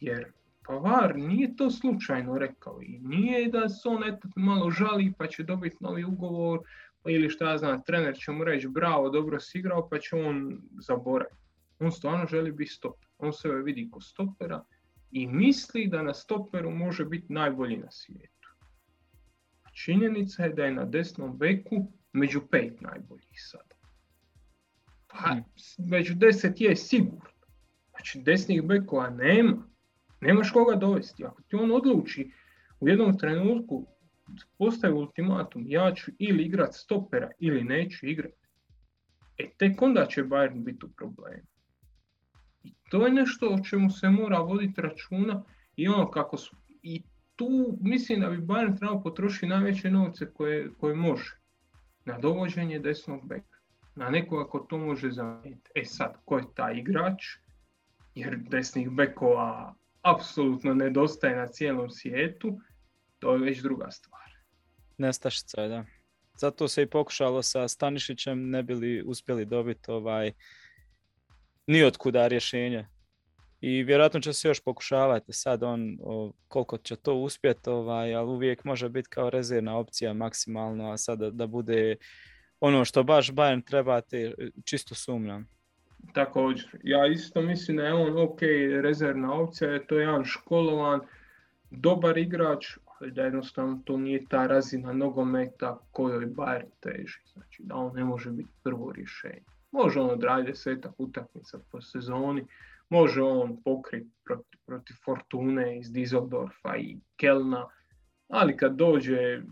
Jer 0.00 0.32
Pavar 0.66 1.16
nije 1.16 1.56
to 1.56 1.70
slučajno 1.70 2.38
rekao 2.38 2.82
i 2.82 2.98
nije 2.98 3.48
da 3.48 3.68
se 3.68 3.88
on 3.88 4.04
eto 4.04 4.28
malo 4.36 4.70
žali 4.70 5.12
pa 5.18 5.26
će 5.26 5.42
dobiti 5.42 5.76
novi 5.80 6.04
ugovor 6.04 6.60
ili 7.06 7.30
šta 7.30 7.50
ja 7.50 7.58
znam, 7.58 7.82
trener 7.82 8.16
će 8.16 8.32
mu 8.32 8.44
reći 8.44 8.68
bravo, 8.68 9.10
dobro 9.10 9.40
si 9.40 9.58
igrao 9.58 9.88
pa 9.88 9.98
će 9.98 10.16
on 10.16 10.62
zaboraviti. 10.80 11.36
On 11.78 11.92
stvarno 11.92 12.26
želi 12.26 12.52
biti 12.52 12.70
stoper. 12.70 13.08
On 13.18 13.32
se 13.32 13.48
vidi 13.48 13.88
ko 13.90 14.00
stopera 14.00 14.64
i 15.12 15.26
misli 15.26 15.86
da 15.86 16.02
na 16.02 16.14
stoperu 16.14 16.70
može 16.70 17.04
biti 17.04 17.32
najbolji 17.32 17.76
na 17.76 17.90
svijetu. 17.90 18.48
Činjenica 19.72 20.44
je 20.44 20.52
da 20.52 20.64
je 20.64 20.72
na 20.72 20.84
desnom 20.84 21.38
beku 21.38 21.92
među 22.12 22.40
pet 22.50 22.80
najboljih 22.80 23.40
sada. 23.50 23.74
Pa, 25.06 25.32
hmm. 25.32 25.44
među 25.90 26.14
deset 26.14 26.60
je 26.60 26.76
sigurno. 26.76 27.30
Znači, 27.90 28.20
desnih 28.22 28.62
bekova 28.62 29.10
nema. 29.10 29.68
Nemaš 30.20 30.50
koga 30.50 30.76
dovesti. 30.76 31.24
Ako 31.24 31.42
ti 31.42 31.56
on 31.56 31.72
odluči 31.72 32.30
u 32.80 32.88
jednom 32.88 33.18
trenutku 33.18 33.86
postavi 34.58 34.94
ultimatum, 34.94 35.64
ja 35.66 35.94
ću 35.94 36.10
ili 36.18 36.44
igrat 36.44 36.74
stopera 36.74 37.30
ili 37.38 37.64
neću 37.64 38.06
igrati. 38.06 38.48
E 39.38 39.50
tek 39.58 39.82
onda 39.82 40.06
će 40.06 40.24
Bayern 40.24 40.64
biti 40.64 40.86
u 40.86 40.88
problemu. 40.88 41.51
I 42.64 42.74
to 42.90 43.06
je 43.06 43.12
nešto 43.12 43.48
o 43.48 43.64
čemu 43.64 43.90
se 43.90 44.10
mora 44.10 44.38
voditi 44.38 44.80
računa 44.80 45.42
i 45.76 45.88
ono 45.88 46.10
kako 46.10 46.36
su. 46.36 46.56
I 46.82 47.02
tu 47.36 47.78
mislim 47.80 48.20
da 48.20 48.30
bi 48.30 48.36
Bayern 48.36 48.78
trebao 48.78 49.02
potrošiti 49.02 49.46
najveće 49.46 49.90
novce 49.90 50.32
koje, 50.34 50.70
koje 50.80 50.94
može 50.94 51.36
na 52.04 52.18
dovođenje 52.18 52.78
desnog 52.78 53.28
beka. 53.28 53.58
Na 53.94 54.10
nekoga 54.10 54.50
ko 54.50 54.58
to 54.58 54.78
može 54.78 55.10
zamijeniti. 55.10 55.70
E 55.74 55.84
sad, 55.84 56.16
ko 56.24 56.38
je 56.38 56.44
taj 56.54 56.74
igrač? 56.74 57.24
Jer 58.14 58.36
desnih 58.36 58.90
bekova 58.90 59.74
apsolutno 60.02 60.74
nedostaje 60.74 61.36
na 61.36 61.46
cijelom 61.46 61.90
svijetu, 61.90 62.60
to 63.18 63.32
je 63.32 63.38
već 63.38 63.62
druga 63.62 63.90
stvar. 63.90 64.22
Nestašica 64.98 65.60
je, 65.60 65.68
da. 65.68 65.84
Zato 66.38 66.68
se 66.68 66.82
i 66.82 66.86
pokušalo 66.86 67.42
sa 67.42 67.68
Stanišićem, 67.68 68.50
ne 68.50 68.62
bili 68.62 69.02
uspjeli 69.06 69.44
dobiti 69.44 69.90
ovaj 69.90 70.32
nijotkuda 71.66 72.26
rješenje. 72.26 72.86
I 73.60 73.82
vjerojatno 73.82 74.20
će 74.20 74.32
se 74.32 74.48
još 74.48 74.60
pokušavati 74.60 75.32
sad 75.32 75.62
on 75.62 75.98
koliko 76.48 76.78
će 76.78 76.96
to 76.96 77.14
uspjeti, 77.14 77.70
ovaj, 77.70 78.14
ali 78.14 78.30
uvijek 78.30 78.64
može 78.64 78.88
biti 78.88 79.08
kao 79.08 79.30
rezervna 79.30 79.76
opcija 79.76 80.12
maksimalno, 80.12 80.90
a 80.90 80.96
sada 80.96 81.30
da 81.30 81.46
bude 81.46 81.96
ono 82.60 82.84
što 82.84 83.02
baš 83.02 83.30
Bayern 83.30 83.64
trebate, 83.64 84.34
čisto 84.64 84.94
sumnjam. 84.94 85.48
Također, 86.12 86.68
ja 86.82 87.06
isto 87.06 87.42
mislim 87.42 87.76
da 87.76 87.82
je 87.82 87.94
on 87.94 88.22
ok 88.22 88.40
rezervna 88.82 89.34
opcija, 89.34 89.86
to 89.86 89.98
je 89.98 90.02
jedan 90.02 90.24
školovan, 90.24 91.00
dobar 91.70 92.18
igrač, 92.18 92.66
ali 92.84 93.10
da 93.10 93.22
jednostavno 93.22 93.80
to 93.84 93.96
nije 93.96 94.24
ta 94.28 94.46
razina 94.46 94.92
nogometa 94.92 95.78
kojoj 95.92 96.26
Bayern 96.26 96.70
teži. 96.80 97.18
Znači 97.32 97.62
da 97.62 97.74
on 97.74 97.94
ne 97.94 98.04
može 98.04 98.30
biti 98.30 98.50
prvo 98.62 98.92
rješenje. 98.92 99.51
Može 99.72 100.00
on 100.00 100.10
odraditi 100.10 100.58
setak 100.58 100.92
utakmica 100.98 101.58
po 101.70 101.80
sezoni, 101.80 102.46
može 102.88 103.22
on 103.22 103.62
pokriti 103.64 104.10
protiv, 104.24 104.60
protiv 104.66 104.94
Fortune 105.04 105.78
iz 105.78 105.92
Dizeldorfa 105.92 106.76
i 106.76 106.96
Kelna, 107.16 107.66
ali 108.28 108.56
kad 108.56 108.76
dođe 108.76 109.42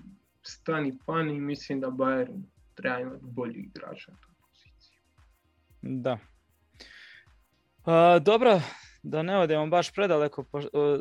stani 0.42 0.98
pani, 1.06 1.40
mislim 1.40 1.80
da 1.80 1.86
Bayern 1.86 2.42
treba 2.74 2.98
imati 2.98 3.24
bolji 3.24 3.60
igrač 3.60 4.06
na 4.06 4.14
tu 4.14 4.28
poziciju. 4.40 5.00
Da, 5.82 6.18
dobro, 8.20 8.60
da 9.02 9.22
ne 9.22 9.38
odemo 9.38 9.66
baš 9.66 9.92
predaleko 9.92 10.44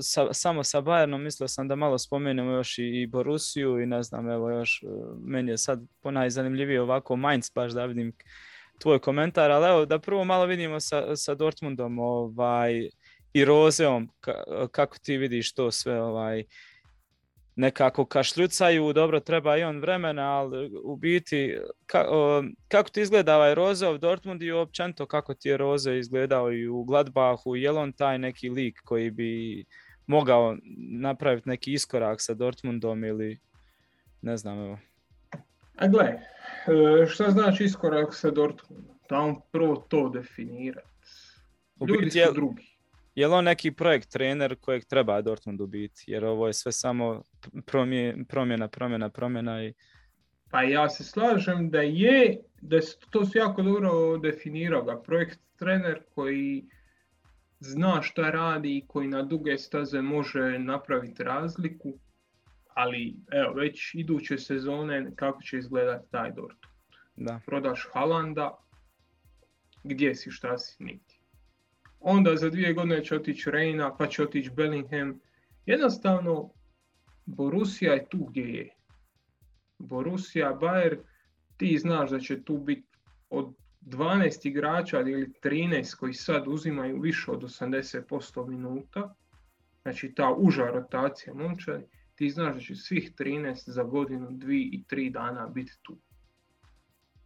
sa, 0.02 0.34
samo 0.34 0.64
sa 0.64 0.82
Bayernom, 0.82 1.18
mislio 1.18 1.48
sam 1.48 1.68
da 1.68 1.76
malo 1.76 1.98
spomenemo 1.98 2.52
još 2.52 2.78
i, 2.78 2.84
i 2.84 3.08
Borusiju 3.08 3.80
i 3.80 3.86
ne 3.86 4.04
znam, 4.04 4.30
evo 4.30 4.50
još, 4.50 4.84
e, 4.84 4.88
meni 5.24 5.52
je 5.52 5.58
sad 5.58 5.82
ponajzanimljivije 6.02 6.82
ovako 6.82 7.16
Mainz 7.16 7.52
baš 7.56 7.72
da 7.72 7.86
vidim 7.86 8.14
tvoj 8.80 9.00
komentar, 9.00 9.52
ali 9.52 9.70
evo 9.70 9.86
da 9.86 10.00
prvo 10.00 10.24
malo 10.24 10.46
vidimo 10.46 10.80
sa, 10.80 11.16
sa 11.16 11.36
Dortmundom 11.36 12.00
ovaj, 12.00 12.90
i 13.34 13.46
Rozeom, 13.46 14.10
kako 14.72 14.98
ti 15.00 15.18
vidiš 15.18 15.54
to 15.54 15.72
sve, 15.72 16.02
ovaj, 16.02 16.44
nekako 17.56 18.06
kašljucaju, 18.06 18.94
dobro 18.94 19.20
treba 19.20 19.58
i 19.58 19.64
on 19.64 19.80
vremena, 19.80 20.32
ali 20.32 20.72
u 20.84 20.96
biti 20.96 21.58
kako 22.68 22.90
ti 22.92 23.02
izgleda 23.02 23.36
ovaj 23.36 23.56
Rozov 23.56 23.98
Dortmund 23.98 24.44
i 24.44 24.52
općenito 24.52 25.06
kako 25.06 25.34
ti 25.34 25.50
je 25.50 25.58
Roze 25.58 25.98
izgledao 25.98 26.54
i 26.54 26.68
u 26.68 26.84
Gladbachu, 26.84 27.56
je 27.56 27.72
on 27.72 27.92
taj 27.92 28.20
neki 28.20 28.50
lik 28.50 28.80
koji 28.86 29.12
bi 29.12 29.66
mogao 30.08 30.58
napraviti 30.92 31.50
neki 31.50 31.74
iskorak 31.74 32.18
sa 32.22 32.34
Dortmundom 32.34 33.04
ili 33.04 33.40
ne 34.22 34.38
znam 34.38 34.60
evo. 34.60 34.78
A 35.80 35.88
gle, 35.88 36.06
e, 36.06 37.06
šta 37.08 37.32
znači 37.32 37.64
iskorak 37.64 38.16
sa 38.16 38.32
Dortmundom? 38.32 38.96
On 39.10 39.42
prvo 39.52 39.76
to 39.76 40.10
definirati. 40.10 40.88
Ljudi 41.88 42.12
su 42.12 42.34
drugi. 42.34 42.80
Je 43.16 43.28
li 43.28 43.34
on 43.34 43.44
neki 43.44 43.72
projekt 43.72 44.12
trener 44.12 44.56
kojeg 44.56 44.86
treba 44.86 45.22
Dortmundu 45.22 45.68
biti? 45.68 46.04
Jer 46.08 46.26
ovo 46.26 46.48
je 46.48 46.54
sve 46.54 46.72
samo 46.72 47.24
promjena, 47.66 48.68
promjena, 48.68 49.10
promjena 49.10 49.64
i... 49.64 49.74
Pa 50.52 50.62
ja 50.64 50.90
se 50.90 51.04
slažem 51.04 51.70
da 51.70 51.82
je, 51.82 52.42
da 52.62 52.80
to 53.10 53.26
su 53.26 53.38
jako 53.38 53.62
dobro 53.62 54.18
definirao 54.18 54.84
ga. 54.84 55.02
Projekt 55.02 55.40
trener 55.58 56.02
koji 56.16 56.66
zna 57.60 58.02
šta 58.02 58.30
radi 58.30 58.78
i 58.78 58.86
koji 58.88 59.08
na 59.08 59.24
duge 59.24 59.58
staze 59.58 60.02
može 60.02 60.60
napraviti 60.60 61.24
razliku. 61.24 62.00
Ali 62.74 63.16
evo, 63.32 63.54
već 63.54 63.96
iduće 63.96 64.38
sezone 64.38 65.12
kako 65.16 65.42
će 65.42 65.58
izgledati 65.58 66.12
taj 66.12 66.32
Dortmund. 66.32 66.76
Da. 67.16 67.40
Prodaš 67.46 67.88
Halanda, 67.94 68.58
gdje 69.84 70.16
si, 70.16 70.32
šta 70.32 70.58
si, 70.58 70.84
niti 70.84 71.20
onda 72.00 72.36
za 72.36 72.50
dvije 72.50 72.74
godine 72.74 73.04
će 73.04 73.16
otići 73.16 73.52
Reina, 73.52 73.96
pa 73.98 74.08
će 74.08 74.24
otići 74.24 74.50
Bellingham. 74.50 75.20
Jednostavno, 75.66 76.50
Borussia 77.26 77.94
je 77.94 78.10
tu 78.10 78.18
gdje 78.18 78.42
je. 78.42 78.70
Borussia, 79.80 80.58
Bayer, 80.62 80.98
ti 81.58 81.78
znaš 81.78 82.10
da 82.10 82.20
će 82.20 82.44
tu 82.44 82.58
biti 82.58 82.88
od 83.30 83.54
12 83.82 84.48
igrača 84.48 85.00
ili 85.00 85.34
13 85.44 85.96
koji 85.96 86.14
sad 86.14 86.48
uzimaju 86.48 87.02
više 87.02 87.32
od 87.32 87.42
80% 87.42 88.48
minuta, 88.48 89.16
znači 89.82 90.14
ta 90.16 90.34
uža 90.38 90.66
rotacija 90.66 91.34
momčadi, 91.34 91.86
ti 92.20 92.30
znaš 92.30 92.54
da 92.54 92.60
će 92.60 92.76
svih 92.76 93.12
13 93.20 93.70
za 93.70 93.84
godinu, 93.84 94.28
dvije 94.32 94.70
i 94.72 94.84
tri 94.84 95.10
dana 95.10 95.48
biti 95.48 95.78
tu. 95.82 95.98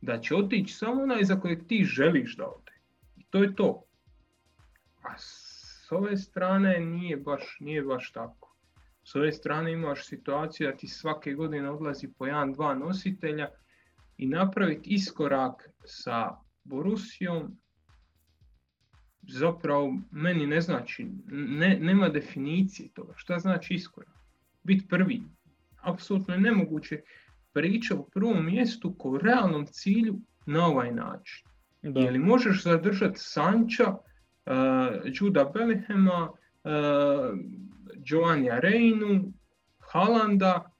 da 0.01 0.19
će 0.21 0.35
otići 0.35 0.73
samo 0.73 1.03
onaj 1.03 1.23
za 1.23 1.39
kojeg 1.39 1.67
ti 1.67 1.83
želiš 1.83 2.35
da 2.37 2.47
ode. 2.47 2.71
I 3.17 3.23
to 3.29 3.43
je 3.43 3.55
to. 3.55 3.83
A 5.01 5.17
s 5.17 5.91
ove 5.91 6.17
strane 6.17 6.79
nije 6.79 7.17
baš, 7.17 7.57
nije 7.59 7.81
baš 7.81 8.11
tako. 8.11 8.55
S 9.03 9.15
ove 9.15 9.31
strane 9.31 9.71
imaš 9.71 10.05
situaciju 10.05 10.67
da 10.67 10.77
ti 10.77 10.87
svake 10.87 11.33
godine 11.33 11.71
odlazi 11.71 12.13
po 12.17 12.25
jedan, 12.25 12.53
dva 12.53 12.75
nositelja 12.75 13.49
i 14.17 14.27
napraviti 14.27 14.89
iskorak 14.89 15.69
sa 15.85 16.37
Borusijom 16.63 17.57
zapravo 19.21 19.97
meni 20.11 20.47
ne 20.47 20.61
znači, 20.61 21.07
ne, 21.31 21.77
nema 21.81 22.09
definicije 22.09 22.89
toga. 22.93 23.13
Šta 23.15 23.39
znači 23.39 23.73
iskorak? 23.73 24.22
Biti 24.63 24.87
prvi. 24.87 25.21
Apsolutno 25.81 26.33
je 26.33 26.39
nemoguće 26.39 27.01
priča 27.53 27.95
u 27.95 28.09
prvom 28.09 28.45
mjestu 28.45 28.95
ko 28.97 29.19
realnom 29.23 29.65
cilju 29.65 30.19
na 30.45 30.65
ovaj 30.65 30.91
način. 30.91 31.47
Da. 31.81 31.99
Je 31.99 32.11
li 32.11 32.19
možeš 32.19 32.63
zadržati 32.63 33.19
Sanča, 33.19 33.89
uh, 33.89 34.53
Juda 35.05 35.51
Bellihema, 35.53 36.29
uh, 36.29 37.39
Giovanni 37.95 38.49
Reinu, 38.51 39.33
Halanda 39.79 40.71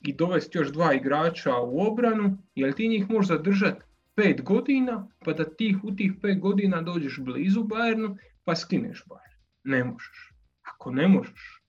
i 0.00 0.12
dovesti 0.12 0.58
još 0.58 0.72
dva 0.72 0.94
igrača 0.94 1.56
u 1.56 1.86
obranu, 1.86 2.38
jel 2.54 2.72
ti 2.72 2.88
njih 2.88 3.10
možeš 3.10 3.28
zadržati 3.28 3.82
pet 4.14 4.42
godina, 4.42 5.08
pa 5.24 5.32
da 5.32 5.44
ti 5.44 5.76
u 5.82 5.96
tih 5.96 6.12
pet 6.22 6.40
godina 6.40 6.82
dođeš 6.82 7.18
blizu 7.20 7.60
Bayernu, 7.60 8.16
pa 8.44 8.56
skineš 8.56 9.04
Bayern. 9.08 9.38
Ne 9.64 9.84
možeš. 9.84 10.32
Ako 10.62 10.90
ne 10.90 11.08
možeš, 11.08 11.59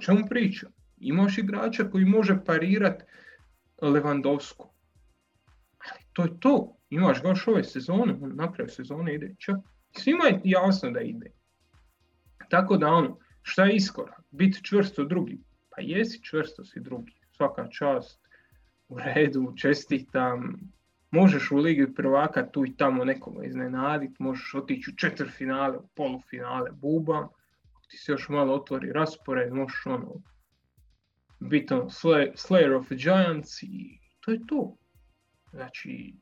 čemu 0.00 0.26
pričam? 0.28 0.72
Imaš 0.98 1.38
igrača 1.38 1.90
koji 1.90 2.04
može 2.04 2.44
parirat 2.44 3.02
Levandovsku. 3.82 4.68
Ali 5.90 6.04
to 6.12 6.22
je 6.22 6.40
to. 6.40 6.76
Imaš 6.90 7.22
ga 7.22 7.28
još 7.28 7.48
ove 7.48 7.64
sezone, 7.64 8.14
on 8.22 8.32
napravio 8.36 8.72
sezone 8.72 9.14
ide 9.14 9.34
čak. 9.38 9.56
Svima 9.92 10.24
je 10.24 10.40
jasno 10.44 10.90
da 10.90 11.00
ide. 11.00 11.30
Tako 12.48 12.76
da 12.76 12.88
ono, 12.88 13.18
šta 13.42 13.64
je 13.64 13.76
iskorak? 13.76 14.20
Biti 14.30 14.64
čvrsto 14.64 15.04
drugi. 15.04 15.38
Pa 15.70 15.82
jesi 15.82 16.22
čvrsto 16.22 16.64
si 16.64 16.80
drugi. 16.80 17.14
Svaka 17.36 17.68
čast. 17.68 18.20
U 18.88 18.98
redu, 18.98 19.52
čestitam. 19.56 20.60
Možeš 21.10 21.50
u 21.50 21.56
Ligi 21.56 21.94
prvaka 21.94 22.46
tu 22.50 22.66
i 22.66 22.76
tamo 22.76 23.04
nekoga 23.04 23.44
iznenaditi. 23.44 24.14
Možeš 24.18 24.54
otići 24.54 24.90
u 24.90 24.96
četvrfinale, 24.96 25.78
u 25.78 25.88
polufinale, 25.94 26.70
bubam. 26.72 27.28
Ti 27.90 27.96
se 27.98 28.12
još 28.12 28.28
malo 28.28 28.54
otvori 28.54 28.92
raspored, 28.92 29.52
možeš 29.52 29.86
ono 29.86 30.14
biti 31.40 31.74
ono 31.74 31.84
Slayer 32.34 32.76
of 32.76 32.88
Giants 32.88 33.62
i 33.62 33.98
to 34.20 34.30
je 34.30 34.40
to. 34.46 34.76
Znači, 35.50 36.14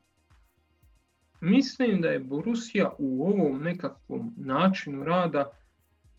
mislim 1.41 2.01
da 2.01 2.09
je 2.09 2.19
Borussia 2.19 2.91
u 2.97 3.27
ovom 3.27 3.63
nekakvom 3.63 4.33
načinu 4.37 5.03
rada 5.03 5.51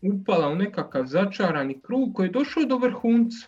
upala 0.01 0.47
u 0.47 0.55
nekakav 0.55 1.05
začarani 1.05 1.81
krug 1.81 2.13
koji 2.13 2.27
je 2.27 2.31
došao 2.31 2.65
do 2.65 2.77
vrhunca. 2.77 3.47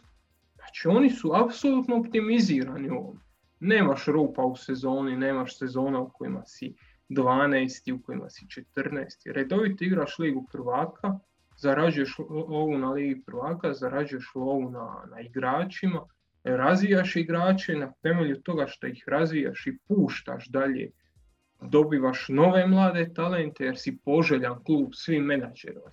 Znači 0.55 0.87
oni 0.87 1.09
su 1.09 1.31
apsolutno 1.33 1.95
optimizirani 1.95 2.89
u 2.89 2.93
ovom. 2.93 3.19
Nemaš 3.59 4.05
rupa 4.05 4.41
u 4.41 4.55
sezoni, 4.55 5.17
nemaš 5.17 5.57
sezona 5.57 5.99
u 5.99 6.09
kojima 6.09 6.45
si 6.45 6.75
12, 7.09 7.93
u 7.93 8.01
kojima 8.01 8.29
si 8.29 8.45
14. 8.75 9.31
Redovito 9.33 9.83
igraš 9.83 10.19
ligu 10.19 10.47
prvaka, 10.51 11.19
zarađuješ 11.63 12.17
lovu 12.29 12.77
na 12.77 12.91
ligi 12.91 13.21
prvaka, 13.25 13.73
zarađuješ 13.73 14.31
lovu 14.35 14.69
na, 14.71 14.87
na 15.11 15.21
igračima, 15.21 16.01
razvijaš 16.43 17.15
igrače 17.15 17.75
na 17.75 17.91
temelju 18.01 18.41
toga 18.41 18.67
što 18.67 18.87
ih 18.87 19.03
razvijaš 19.07 19.67
i 19.67 19.77
puštaš 19.87 20.47
dalje, 20.47 20.91
dobivaš 21.61 22.25
nove 22.29 22.67
mlade 22.67 23.05
talente 23.15 23.65
jer 23.65 23.77
si 23.77 23.97
poželjan 24.05 24.63
klub 24.63 24.89
svim 24.93 25.23
menadžerima. 25.23 25.91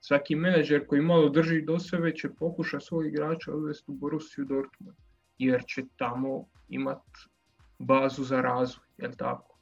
Svaki 0.00 0.36
menadžer 0.36 0.86
koji 0.86 1.02
malo 1.02 1.28
drži 1.28 1.62
do 1.62 1.78
sebe 1.78 2.14
će 2.14 2.28
pokuša 2.38 2.80
svoj 2.80 3.08
igrača 3.08 3.54
odvesti 3.54 3.90
u 3.90 3.94
Borussiju 3.94 4.44
Dortmund 4.44 4.96
jer 5.38 5.64
će 5.66 5.82
tamo 5.96 6.44
imat 6.68 7.02
bazu 7.78 8.24
za 8.24 8.40
razvoj, 8.40 8.86
jel 8.98 9.12
tako? 9.18 9.58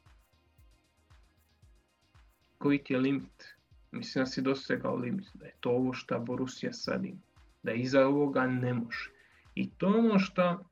Koji 2.58 2.84
ti 2.84 2.92
je 2.92 2.98
limit? 2.98 3.59
Mislim 3.92 4.24
da 4.24 4.26
si 4.26 4.42
dosegao 4.42 4.96
limit, 4.96 5.26
da 5.34 5.46
je 5.46 5.54
to 5.60 5.70
ovo 5.70 5.92
što 5.92 6.20
Borussia 6.20 6.72
sad 6.72 7.04
ima, 7.04 7.20
da 7.62 7.72
iza 7.72 8.06
ovoga 8.06 8.46
ne 8.46 8.74
može. 8.74 9.10
I 9.54 9.70
to 9.70 9.86
ono 9.86 10.18
što 10.18 10.64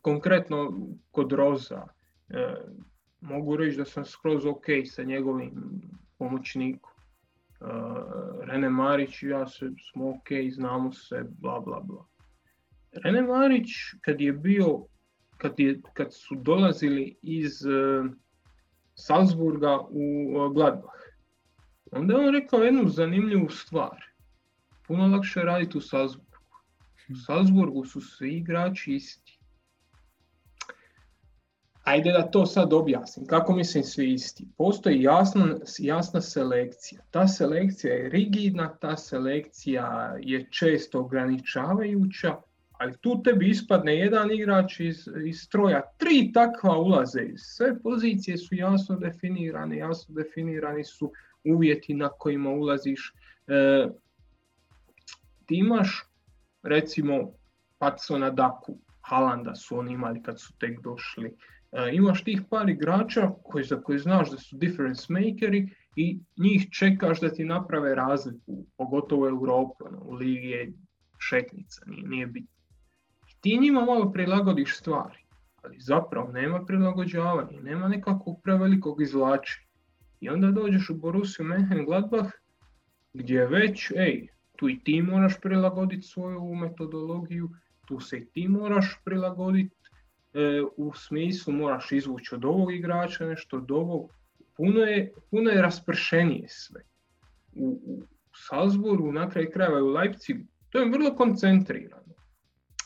konkretno 0.00 0.88
kod 1.10 1.32
Roza 1.32 1.86
e, 2.28 2.54
mogu 3.20 3.56
reći 3.56 3.76
da 3.76 3.84
sam 3.84 4.04
skroz 4.04 4.46
ok 4.46 4.64
sa 4.84 5.02
njegovim 5.02 5.52
pomoćnikom. 6.18 6.90
E, 6.90 7.64
Rene 8.46 8.70
Marić 8.70 9.22
i 9.22 9.28
ja 9.28 9.46
se, 9.46 9.70
smo 9.90 10.10
ok, 10.10 10.28
znamo 10.50 10.92
se, 10.92 11.24
bla 11.28 11.60
bla 11.60 11.80
bla. 11.80 12.06
Rene 12.92 13.22
Marić 13.22 13.68
kad 14.00 14.20
je 14.20 14.32
bio, 14.32 14.84
kad, 15.36 15.60
je, 15.60 15.80
kad 15.94 16.14
su 16.14 16.34
dolazili 16.34 17.16
iz 17.22 17.66
e, 17.66 18.02
Salzburga 18.94 19.78
u 19.90 20.48
Gladbach, 20.54 20.99
Onda 21.92 22.14
je 22.14 22.28
on 22.28 22.34
rekao 22.34 22.62
jednu 22.62 22.88
zanimljivu 22.88 23.50
stvar. 23.50 24.04
Puno 24.86 25.06
lakše 25.06 25.40
je 25.40 25.44
raditi 25.44 25.78
u 25.78 25.80
Salzburgu. 25.80 26.38
U 27.10 27.16
Salzburgu 27.26 27.84
su 27.84 28.00
svi 28.00 28.36
igrači 28.36 28.94
isti. 28.94 29.40
Ajde 31.84 32.12
da 32.12 32.30
to 32.30 32.46
sad 32.46 32.72
objasnim. 32.72 33.26
Kako 33.26 33.54
mislim 33.54 33.84
svi 33.84 34.12
isti? 34.12 34.48
Postoji 34.56 35.02
jasna, 35.02 35.56
jasna 35.78 36.20
selekcija. 36.20 37.00
Ta 37.10 37.28
selekcija 37.28 37.94
je 37.94 38.08
rigidna, 38.08 38.76
ta 38.80 38.96
selekcija 38.96 40.16
je 40.20 40.46
često 40.50 41.00
ograničavajuća, 41.00 42.36
ali 42.72 42.96
tu 43.00 43.22
tebi 43.22 43.48
ispadne 43.48 43.98
jedan 43.98 44.32
igrač 44.32 44.80
iz, 44.80 45.08
iz 45.26 45.40
stroja, 45.40 45.82
tri 45.98 46.32
takva 46.32 46.78
ulaze. 46.78 47.20
Sve 47.36 47.82
pozicije 47.82 48.38
su 48.38 48.54
jasno 48.54 48.96
definirane, 48.96 49.76
jasno 49.76 50.14
definirani 50.14 50.84
su 50.84 51.12
uvjeti 51.44 51.94
na 51.94 52.08
kojima 52.08 52.50
ulaziš. 52.50 53.12
E, 53.46 53.88
ti 55.46 55.54
imaš 55.54 56.06
recimo 56.62 57.32
Patsona 57.78 58.30
Daku, 58.30 58.78
Halanda 59.00 59.54
su 59.54 59.78
oni 59.78 59.92
imali 59.92 60.22
kad 60.22 60.40
su 60.40 60.52
tek 60.58 60.80
došli. 60.80 61.36
E, 61.72 61.90
imaš 61.92 62.24
tih 62.24 62.42
par 62.50 62.68
igrača 62.68 63.30
koji, 63.42 63.64
za 63.64 63.80
koje 63.82 63.98
znaš 63.98 64.30
da 64.30 64.38
su 64.38 64.56
difference 64.56 65.12
makeri 65.12 65.68
i 65.96 66.20
njih 66.36 66.68
čekaš 66.78 67.20
da 67.20 67.32
ti 67.32 67.44
naprave 67.44 67.94
razliku, 67.94 68.66
pogotovo 68.76 69.22
u 69.22 69.28
Europi, 69.28 69.84
ono, 69.84 69.98
u 70.04 70.12
ligi 70.12 70.48
je 70.48 70.72
šetnica, 71.18 71.82
nije, 71.86 72.06
nije 72.06 72.26
bitno. 72.26 72.56
Ti 73.40 73.58
njima 73.58 73.84
malo 73.84 74.12
prilagodiš 74.12 74.76
stvari, 74.78 75.18
ali 75.62 75.80
zapravo 75.80 76.32
nema 76.32 76.64
prilagođavanja, 76.64 77.60
nema 77.60 77.88
nekakvog 77.88 78.40
prevelikog 78.42 79.02
izvlačenja. 79.02 79.69
I 80.20 80.28
onda 80.28 80.50
dođeš 80.50 80.90
u 80.90 80.94
Borussiju 80.94 81.46
Gladbach 81.86 82.30
gdje 83.12 83.46
već, 83.46 83.90
ej, 83.90 84.26
tu 84.56 84.68
i 84.68 84.80
ti 84.84 85.02
moraš 85.02 85.40
prilagoditi 85.40 86.02
svoju 86.02 86.54
metodologiju, 86.54 87.50
tu 87.86 88.00
se 88.00 88.18
i 88.18 88.24
ti 88.24 88.48
moraš 88.48 89.00
prilagoditi 89.04 89.76
e, 90.34 90.62
u 90.76 90.92
smislu 90.94 91.52
moraš 91.52 91.92
izvući 91.92 92.34
od 92.34 92.44
ovog 92.44 92.72
igrača 92.72 93.26
nešto 93.26 93.56
od 93.56 93.70
ovog. 93.70 94.10
Puno 94.56 94.80
je, 94.80 95.12
puno 95.30 95.50
je 95.50 95.62
raspršenije 95.62 96.48
sve. 96.48 96.80
U, 97.52 97.80
u 97.84 98.02
Salzburgu, 98.34 99.12
na 99.12 99.30
kraju 99.30 99.50
krajeva 99.52 99.78
i 99.78 99.82
u 99.82 99.88
Leipzigu, 99.88 100.44
to 100.70 100.78
je 100.78 100.90
vrlo 100.90 101.14
koncentrirano. 101.16 102.14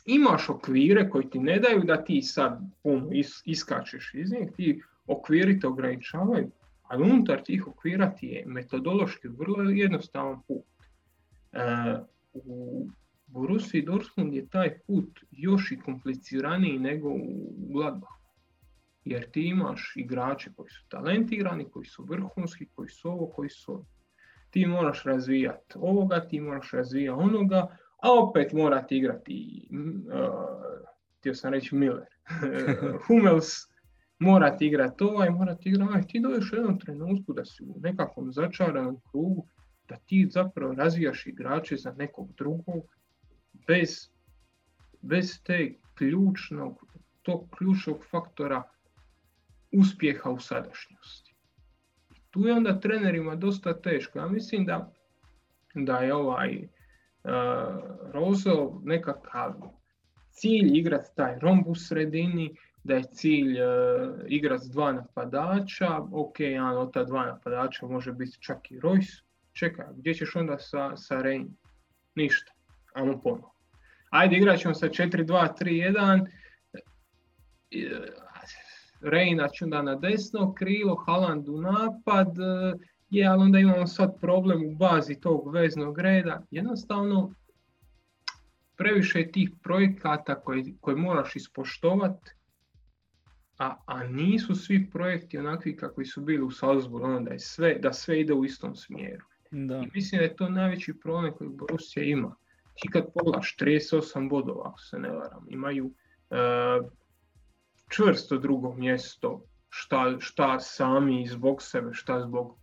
Imaš 0.06 0.48
okvire 0.48 1.10
koji 1.10 1.30
ti 1.30 1.38
ne 1.38 1.58
daju 1.58 1.82
da 1.84 2.04
ti 2.04 2.22
sad 2.22 2.60
puno 2.82 3.08
iskačeš 3.44 4.14
iz 4.14 4.32
njih, 4.32 4.48
ti 4.56 4.82
okviri 5.06 5.60
te 5.60 5.66
ograničavaju, 5.66 6.50
ali 6.88 7.02
unutar 7.02 7.42
tih 7.44 7.66
okvira 7.66 8.10
ti 8.14 8.26
je 8.26 8.44
metodološki 8.46 9.28
vrlo 9.28 9.62
jednostavan 9.62 10.42
put. 10.42 10.64
E, 11.52 11.96
u 12.32 12.88
Borussia 13.26 13.84
Dortmund 13.84 14.34
je 14.34 14.48
taj 14.48 14.78
put 14.78 15.20
još 15.30 15.72
i 15.72 15.80
kompliciraniji 15.80 16.78
nego 16.78 17.08
u 17.08 17.54
Gladbachu. 17.72 18.14
Jer 19.04 19.30
ti 19.30 19.42
imaš 19.42 19.92
igrače 19.96 20.50
koji 20.56 20.70
su 20.70 20.88
talentirani, 20.88 21.70
koji 21.70 21.86
su 21.86 22.04
vrhunski, 22.04 22.66
koji 22.74 22.88
su 22.88 23.10
ovo, 23.10 23.26
koji 23.26 23.50
su 23.50 23.72
ovo. 23.72 23.86
Ti 24.50 24.66
moraš 24.66 25.04
razvijati 25.04 25.74
ovoga, 25.74 26.28
ti 26.28 26.40
moraš 26.40 26.70
razvijati 26.72 27.22
onoga, 27.22 27.76
a 28.02 28.12
opet 28.12 28.52
morati 28.52 28.96
igrati, 28.96 29.68
uh, 29.72 30.94
htio 31.18 31.34
sam 31.34 31.52
reći 31.52 31.74
Miller, 31.74 32.06
Hummels, 33.06 33.73
morati 34.18 34.66
igrati 34.66 35.04
ovaj, 35.04 35.30
morati 35.30 35.68
igrati 35.68 35.88
ovaj. 35.88 36.02
Ti 36.02 36.20
dođeš 36.20 36.52
u 36.52 36.56
jednom 36.56 36.80
trenutku 36.80 37.32
da 37.32 37.44
si 37.44 37.64
u 37.64 37.80
nekakvom 37.80 38.32
začaranom 38.32 39.00
krugu, 39.10 39.46
da 39.88 39.96
ti 39.96 40.28
zapravo 40.30 40.74
razvijaš 40.74 41.26
igrače 41.26 41.76
za 41.76 41.92
nekog 41.92 42.32
drugog 42.36 42.84
bez, 43.66 44.10
bez 45.02 45.42
te 45.42 45.74
ključnog, 45.94 46.86
tog 47.22 47.48
ključnog 47.58 48.04
faktora 48.10 48.62
uspjeha 49.72 50.30
u 50.30 50.38
sadašnjosti. 50.40 51.34
Tu 52.30 52.46
je 52.46 52.54
onda 52.54 52.80
trenerima 52.80 53.36
dosta 53.36 53.80
teško. 53.80 54.18
Ja 54.18 54.26
mislim 54.26 54.64
da, 54.64 54.92
da 55.74 55.98
je 55.98 56.14
ovaj 56.14 56.58
uh, 56.58 57.30
Rozo 58.12 58.80
nekakav 58.82 59.54
cilj 60.30 60.78
igrati 60.78 61.10
taj 61.16 61.38
romb 61.38 61.66
u 61.66 61.74
sredini, 61.74 62.56
da 62.84 62.94
je 62.94 63.02
cilj 63.02 63.52
uh, 63.52 63.68
igrati 64.26 64.64
s 64.64 64.70
dva 64.70 64.92
napadača, 64.92 66.00
ok, 66.12 66.40
jedan 66.40 66.76
od 66.76 66.92
ta 66.92 67.04
dva 67.04 67.26
napadača 67.26 67.86
može 67.86 68.12
biti 68.12 68.38
čak 68.40 68.70
i 68.70 68.80
Royce, 68.80 69.22
čekaj, 69.52 69.86
gdje 69.96 70.14
ćeš 70.14 70.36
onda 70.36 70.58
sa, 70.58 70.96
sa 70.96 71.22
Rein? 71.22 71.56
Ništa, 72.14 72.52
ajmo 72.94 73.20
ponovno. 73.22 73.50
Ajde 74.10 74.36
igrat 74.36 74.58
ćemo 74.58 74.74
sa 74.74 74.88
4-2-3-1, 74.88 76.26
Reina 79.00 79.48
će 79.48 79.64
onda 79.64 79.82
na 79.82 79.94
desno 79.94 80.54
krilo, 80.54 80.94
Haaland 81.06 81.48
u 81.48 81.60
napad, 81.60 82.28
je, 83.10 83.26
ali 83.26 83.42
onda 83.42 83.58
imamo 83.58 83.86
sad 83.86 84.20
problem 84.20 84.66
u 84.66 84.74
bazi 84.74 85.20
tog 85.20 85.54
veznog 85.54 85.98
reda. 85.98 86.42
Jednostavno, 86.50 87.34
previše 88.76 89.32
tih 89.32 89.50
projekata 89.62 90.34
koje, 90.34 90.64
koje 90.80 90.96
moraš 90.96 91.36
ispoštovati, 91.36 92.30
a, 93.58 93.76
a 93.86 94.04
nisu 94.04 94.54
svi 94.54 94.90
projekti 94.90 95.38
onakvi 95.38 95.76
kakvi 95.76 96.04
su 96.04 96.20
bili 96.20 96.42
u 96.42 96.50
Salzburgu, 96.50 97.06
onda 97.06 97.30
je 97.30 97.38
sve, 97.38 97.74
da 97.74 97.92
sve 97.92 98.20
ide 98.20 98.32
u 98.32 98.44
istom 98.44 98.74
smjeru. 98.76 99.24
Da. 99.50 99.76
I 99.76 99.90
mislim 99.94 100.18
da 100.18 100.24
je 100.24 100.36
to 100.36 100.48
najveći 100.48 101.00
problem 101.00 101.32
koji 101.32 101.50
Borussia 101.50 102.02
ima. 102.02 102.36
Ti 102.74 102.88
kad 102.88 103.12
pogledaš 103.14 103.56
38 103.60 104.28
bodova, 104.28 104.68
ako 104.68 104.80
se 104.80 104.98
ne 104.98 105.10
varam, 105.10 105.46
imaju 105.48 105.92
e, 106.30 106.36
čvrsto 107.88 108.38
drugo 108.38 108.74
mjesto, 108.74 109.44
šta, 109.68 110.16
šta 110.18 110.60
sami 110.60 111.26
zbog 111.26 111.62
sebe, 111.62 111.90
šta 111.92 112.20
zbog 112.20 112.58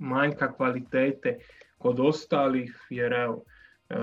manjka 0.00 0.52
kvalitete 0.52 1.38
kod 1.78 2.00
ostalih, 2.00 2.86
jer 2.90 3.12
evo, 3.12 3.44
e, 3.88 3.96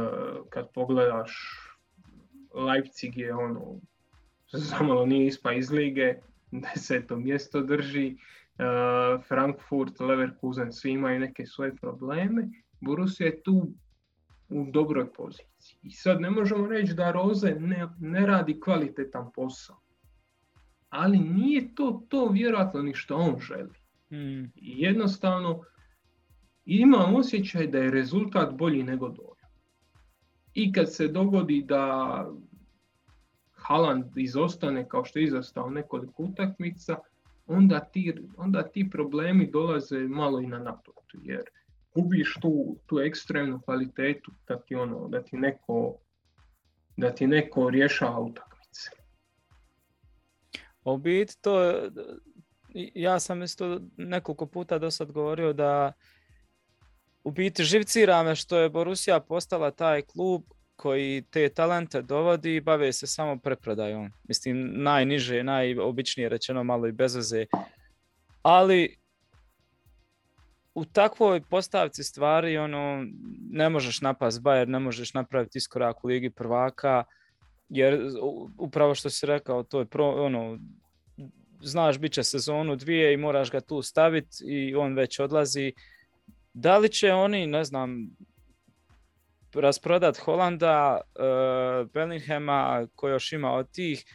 kad 0.50 0.74
pogledaš 0.74 1.60
Leipzig 2.54 3.18
je 3.18 3.36
ono, 3.36 3.80
zamalo 4.70 5.06
nije 5.06 5.28
ispa 5.28 5.54
iz 5.54 5.72
lige, 5.72 6.16
deseto 6.52 7.16
mjesto 7.16 7.62
drži, 7.62 8.08
e, 8.08 8.16
Frankfurt, 9.28 10.00
Leverkusen, 10.00 10.74
svi 10.74 10.92
imaju 10.92 11.20
neke 11.20 11.46
svoje 11.46 11.76
probleme, 11.76 12.50
Borussia 12.82 13.26
je 13.26 13.44
tu 13.44 13.74
u 14.50 14.66
dobroj 14.72 15.14
poziciji. 15.14 15.78
I 15.84 15.92
sad 15.92 16.22
ne 16.22 16.30
možemo 16.30 16.68
reći 16.68 16.94
da 16.94 17.12
Roze 17.12 17.56
ne, 17.60 17.88
ne 18.00 18.26
radi 18.26 18.60
kvalitetan 18.60 19.32
posao. 19.32 19.80
Ali 20.90 21.20
nije 21.20 21.76
to 21.76 22.06
to 22.10 22.28
vjerojatno 22.28 22.82
ni 22.82 22.94
što 22.94 23.16
on 23.16 23.40
želi. 23.40 23.74
Mm. 24.12 24.44
I 24.56 24.82
jednostavno 24.82 25.64
imam 26.66 27.16
osjećaj 27.16 27.68
da 27.68 27.78
je 27.78 27.92
rezultat 27.92 28.54
bolji 28.54 28.84
nego 28.84 29.10
dojam. 29.10 29.52
I 30.54 30.72
kad 30.74 30.94
se 30.94 31.08
dogodi 31.08 31.64
da 31.68 32.32
Haaland 33.64 34.18
izostane 34.18 34.90
kao 34.90 35.06
što 35.06 35.20
je 35.20 35.26
izostao 35.26 35.70
nekoliko 35.70 36.24
utakmica, 36.24 36.98
onda 37.48 37.80
ti, 37.80 38.14
onda 38.38 38.64
ti 38.64 38.90
problemi 38.90 39.52
dolaze 39.52 40.00
malo 40.00 40.42
i 40.42 40.48
na 40.48 40.60
naplatu. 40.60 41.18
Jer 41.24 41.44
gubiš 41.96 42.38
tu, 42.42 42.78
tu 42.86 43.00
ekstremnu 43.00 43.62
kvalitetu 43.62 44.32
da 44.48 44.60
ti, 44.60 44.76
ono, 44.76 45.08
da 45.08 45.24
ti 45.24 45.38
neko 45.38 45.98
da 46.98 47.16
ti 47.16 47.28
neko 47.28 47.70
rješava 47.70 48.20
utakmice. 48.20 48.90
U 50.84 50.98
biti 50.98 51.42
to, 51.42 51.74
ja 52.74 53.20
sam 53.20 53.44
isto 53.44 53.80
nekoliko 53.98 54.46
puta 54.46 54.78
do 54.80 54.92
sad 54.92 55.12
govorio 55.12 55.54
da 55.54 55.94
u 57.24 57.32
biti 57.32 57.64
živcira 57.64 58.24
me 58.24 58.36
što 58.36 58.58
je 58.58 58.70
Borussia 58.70 59.20
postala 59.20 59.72
taj 59.72 60.02
klub 60.02 60.44
koji 60.76 61.24
te 61.32 61.50
talente 61.50 62.02
dovodi 62.02 62.56
i 62.56 62.62
bave 62.62 62.94
se 62.94 63.08
samo 63.08 63.38
preprodajom. 63.38 64.12
Mislim, 64.24 64.72
najniže, 64.84 65.44
najobičnije 65.44 66.30
rečeno, 66.30 66.64
malo 66.64 66.88
i 66.88 66.92
bez 66.92 67.16
veze. 67.16 67.46
Ali 68.42 68.98
u 70.76 70.86
takvoj 70.86 71.42
postavci 71.42 72.04
stvari 72.04 72.58
ono 72.58 73.06
ne 73.52 73.70
možeš 73.70 74.02
napast 74.02 74.42
Bayern, 74.42 74.70
ne 74.70 74.80
možeš 74.80 75.14
napraviti 75.14 75.58
iskorak 75.58 76.04
u 76.04 76.08
Ligi 76.08 76.30
prvaka, 76.30 77.04
jer 77.70 78.00
upravo 78.58 78.96
što 78.96 79.10
si 79.10 79.26
rekao, 79.26 79.64
to 79.64 79.80
je 79.80 79.86
pro, 79.86 80.10
ono, 80.10 80.60
znaš 81.62 82.00
bit 82.00 82.12
će 82.14 82.24
sezonu 82.24 82.76
dvije 82.76 83.14
i 83.14 83.18
moraš 83.18 83.52
ga 83.52 83.62
tu 83.62 83.82
staviti 83.82 84.38
i 84.46 84.76
on 84.76 84.96
već 84.96 85.20
odlazi. 85.20 85.74
Da 86.54 86.78
li 86.78 86.90
će 86.90 87.14
oni, 87.14 87.48
ne 87.48 87.64
znam, 87.64 88.10
rasprodat 89.62 90.18
Holanda, 90.18 91.02
uh, 91.02 91.92
Bellinghama, 91.92 92.88
koji 92.96 93.12
još 93.12 93.34
ima 93.34 93.52
od 93.52 93.72
tih, 93.72 94.06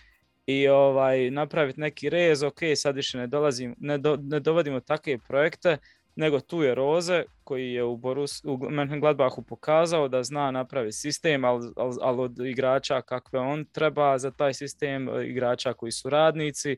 i 0.49 0.69
ovaj 0.69 1.31
napraviti 1.31 1.81
neki 1.81 2.11
rez, 2.11 2.43
ok, 2.43 2.59
sad 2.77 2.97
više 2.97 3.19
ne, 3.19 3.27
dolazim, 3.27 3.75
ne, 3.79 3.99
do, 3.99 4.19
ne 4.23 4.41
dovodimo 4.41 4.81
takve 4.81 5.19
projekte, 5.19 5.79
nego 6.17 6.41
tu 6.41 6.63
je 6.63 6.75
Roze 6.75 7.25
koji 7.45 7.73
je 7.73 7.85
u, 7.85 7.97
Borus, 7.97 8.45
u 8.45 8.57
Mönchengladbachu 8.57 9.43
pokazao 9.43 10.09
da 10.09 10.23
zna 10.23 10.51
napraviti 10.51 10.97
sistem, 10.97 11.45
ali, 11.45 11.73
ali, 11.77 11.97
ali 12.01 12.21
od 12.21 12.39
igrača 12.39 13.03
kakve 13.03 13.39
on 13.39 13.65
treba 13.65 14.19
za 14.19 14.31
taj 14.31 14.55
sistem, 14.55 15.09
igrača 15.25 15.73
koji 15.73 15.93
su 15.93 16.11
radnici, 16.11 16.77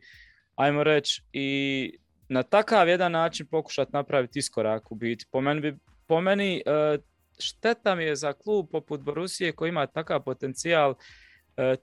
ajmo 0.55 0.85
reći, 0.85 1.23
i 1.33 1.99
na 2.29 2.43
takav 2.43 2.89
jedan 2.89 3.13
način 3.13 3.47
pokušati 3.47 3.91
napraviti 3.93 4.39
iskorak 4.39 4.93
u 4.93 4.95
biti. 4.95 5.27
Po 5.31 5.41
meni, 5.41 5.77
po 6.07 6.21
meni 6.21 6.63
šteta 7.41 7.95
mi 7.95 8.05
je 8.05 8.17
za 8.17 8.33
klub 8.33 8.67
poput 8.71 9.01
Borusije 9.01 9.53
koji 9.53 9.69
ima 9.69 9.87
takav 9.87 10.23
potencijal, 10.23 10.95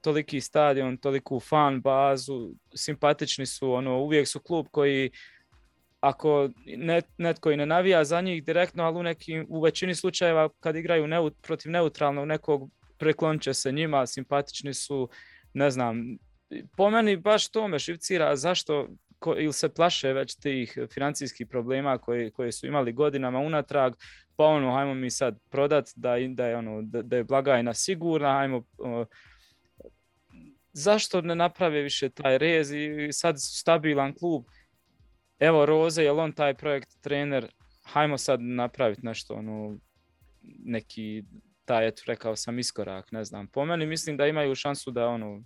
toliki 0.02 0.42
stadion, 0.42 0.98
toliku 0.98 1.40
fan 1.40 1.82
bazu, 1.82 2.52
simpatični 2.76 3.46
su, 3.46 3.72
ono, 3.72 4.00
uvijek 4.00 4.28
su 4.28 4.40
klub 4.40 4.66
koji 4.72 5.12
ako 6.00 6.50
net, 6.66 7.06
netko 7.18 7.52
i 7.52 7.58
ne 7.58 7.66
navija 7.66 8.04
za 8.04 8.22
njih 8.22 8.44
direktno, 8.44 8.84
ali 8.84 8.98
u, 8.98 9.04
nekim, 9.04 9.46
u 9.50 9.62
većini 9.62 9.96
slučajeva 9.96 10.50
kad 10.60 10.76
igraju 10.76 11.08
neut, 11.08 11.34
protiv 11.42 11.72
neutralnog 11.72 12.26
nekog 12.26 12.70
preklonit 12.98 13.42
će 13.42 13.54
se 13.54 13.72
njima, 13.72 14.06
simpatični 14.08 14.74
su, 14.74 15.10
ne 15.54 15.72
znam, 15.72 16.18
po 16.78 16.90
meni 16.90 17.18
baš 17.18 17.50
to 17.50 17.68
me 17.68 17.80
šivcira 17.80 18.36
zašto 18.36 18.88
ko, 19.20 19.36
ili 19.38 19.54
se 19.54 19.70
plaše 19.70 20.14
već 20.14 20.36
tih 20.36 20.78
financijskih 20.94 21.48
problema 21.48 21.98
koje, 21.98 22.32
koje 22.32 22.52
su 22.52 22.68
imali 22.68 22.92
godinama 22.92 23.40
unatrag, 23.40 23.94
pa 24.36 24.46
ono, 24.46 24.74
hajmo 24.74 24.94
mi 24.94 25.10
sad 25.10 25.40
prodat 25.50 25.90
da, 25.96 26.16
da 26.28 26.46
je, 26.46 26.58
ono, 26.58 26.82
da, 26.82 27.02
da 27.02 27.16
je 27.16 27.24
blagajna 27.24 27.74
sigurna, 27.74 28.34
hajmo, 28.34 28.64
o, 28.78 29.06
zašto 30.74 31.22
ne 31.22 31.36
naprave 31.36 31.82
više 31.82 32.10
taj 32.10 32.38
rez 32.38 32.72
i 32.72 33.10
sad 33.12 33.36
stabilan 33.40 34.14
klub, 34.14 34.44
evo 35.40 35.66
Roze, 35.66 36.04
je 36.04 36.12
on 36.12 36.32
taj 36.32 36.54
projekt 36.54 37.02
trener, 37.02 37.48
hajmo 37.84 38.18
sad 38.18 38.42
napraviti 38.42 39.06
nešto, 39.06 39.34
ono, 39.34 39.78
neki, 40.60 41.24
taj, 41.66 41.88
eto, 41.88 42.02
rekao 42.08 42.36
sam 42.36 42.60
iskorak, 42.60 43.12
ne 43.12 43.24
znam. 43.24 43.48
Po 43.48 43.66
meni 43.66 43.86
mislim 43.86 44.18
da 44.18 44.28
imaju 44.28 44.56
šansu 44.56 44.92
da, 44.92 45.08
ono, 45.08 45.44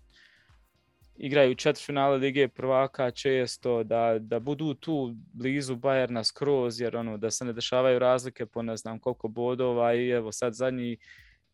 igraju 1.18 1.56
četiri 1.56 1.84
finale 1.84 2.18
Lige 2.18 2.48
prvaka 2.48 3.12
često, 3.12 3.84
da, 3.84 4.20
da 4.20 4.40
budu 4.40 4.74
tu 4.74 5.16
blizu 5.34 5.76
Bajerna 5.76 6.24
skroz, 6.24 6.82
jer 6.82 6.96
ono, 6.96 7.18
da 7.18 7.32
se 7.32 7.46
ne 7.46 7.54
dešavaju 7.54 8.00
razlike 8.00 8.46
po 8.46 8.62
ne 8.62 8.78
znam 8.78 9.00
koliko 9.00 9.28
bodova 9.28 9.94
i 9.94 10.10
evo 10.10 10.32
sad 10.32 10.54
zadnji 10.54 10.98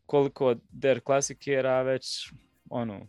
koliko 0.06 0.54
der 0.70 1.00
klasikera 1.00 1.82
već, 1.82 2.32
ono, 2.70 3.06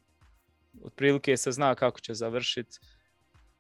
otprilike 0.83 1.37
se 1.37 1.51
zna 1.51 1.75
kako 1.75 1.99
će 1.99 2.13
završiti 2.13 2.79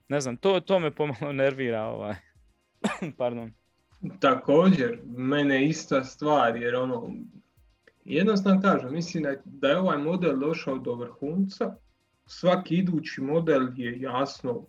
ne 0.09 0.21
znam, 0.21 0.37
to, 0.37 0.59
to 0.59 0.79
me 0.79 0.91
pomalo 0.91 1.33
nervira 1.33 1.83
ovaj. 1.83 2.15
Pardon. 3.17 3.53
Također, 4.19 4.99
mene 5.05 5.65
ista 5.65 6.03
stvar, 6.03 6.55
jer 6.55 6.75
ono, 6.75 7.09
jednostavno 8.05 8.61
kažem, 8.61 8.93
mislim 8.93 9.23
da 9.23 9.35
da 9.45 9.67
je 9.67 9.77
ovaj 9.77 9.97
model 9.97 10.39
došao 10.39 10.77
do 10.77 10.93
vrhunca, 10.93 11.75
svaki 12.29 12.75
idući 12.75 13.21
model 13.21 13.67
je 13.75 14.01
jasno 14.01 14.65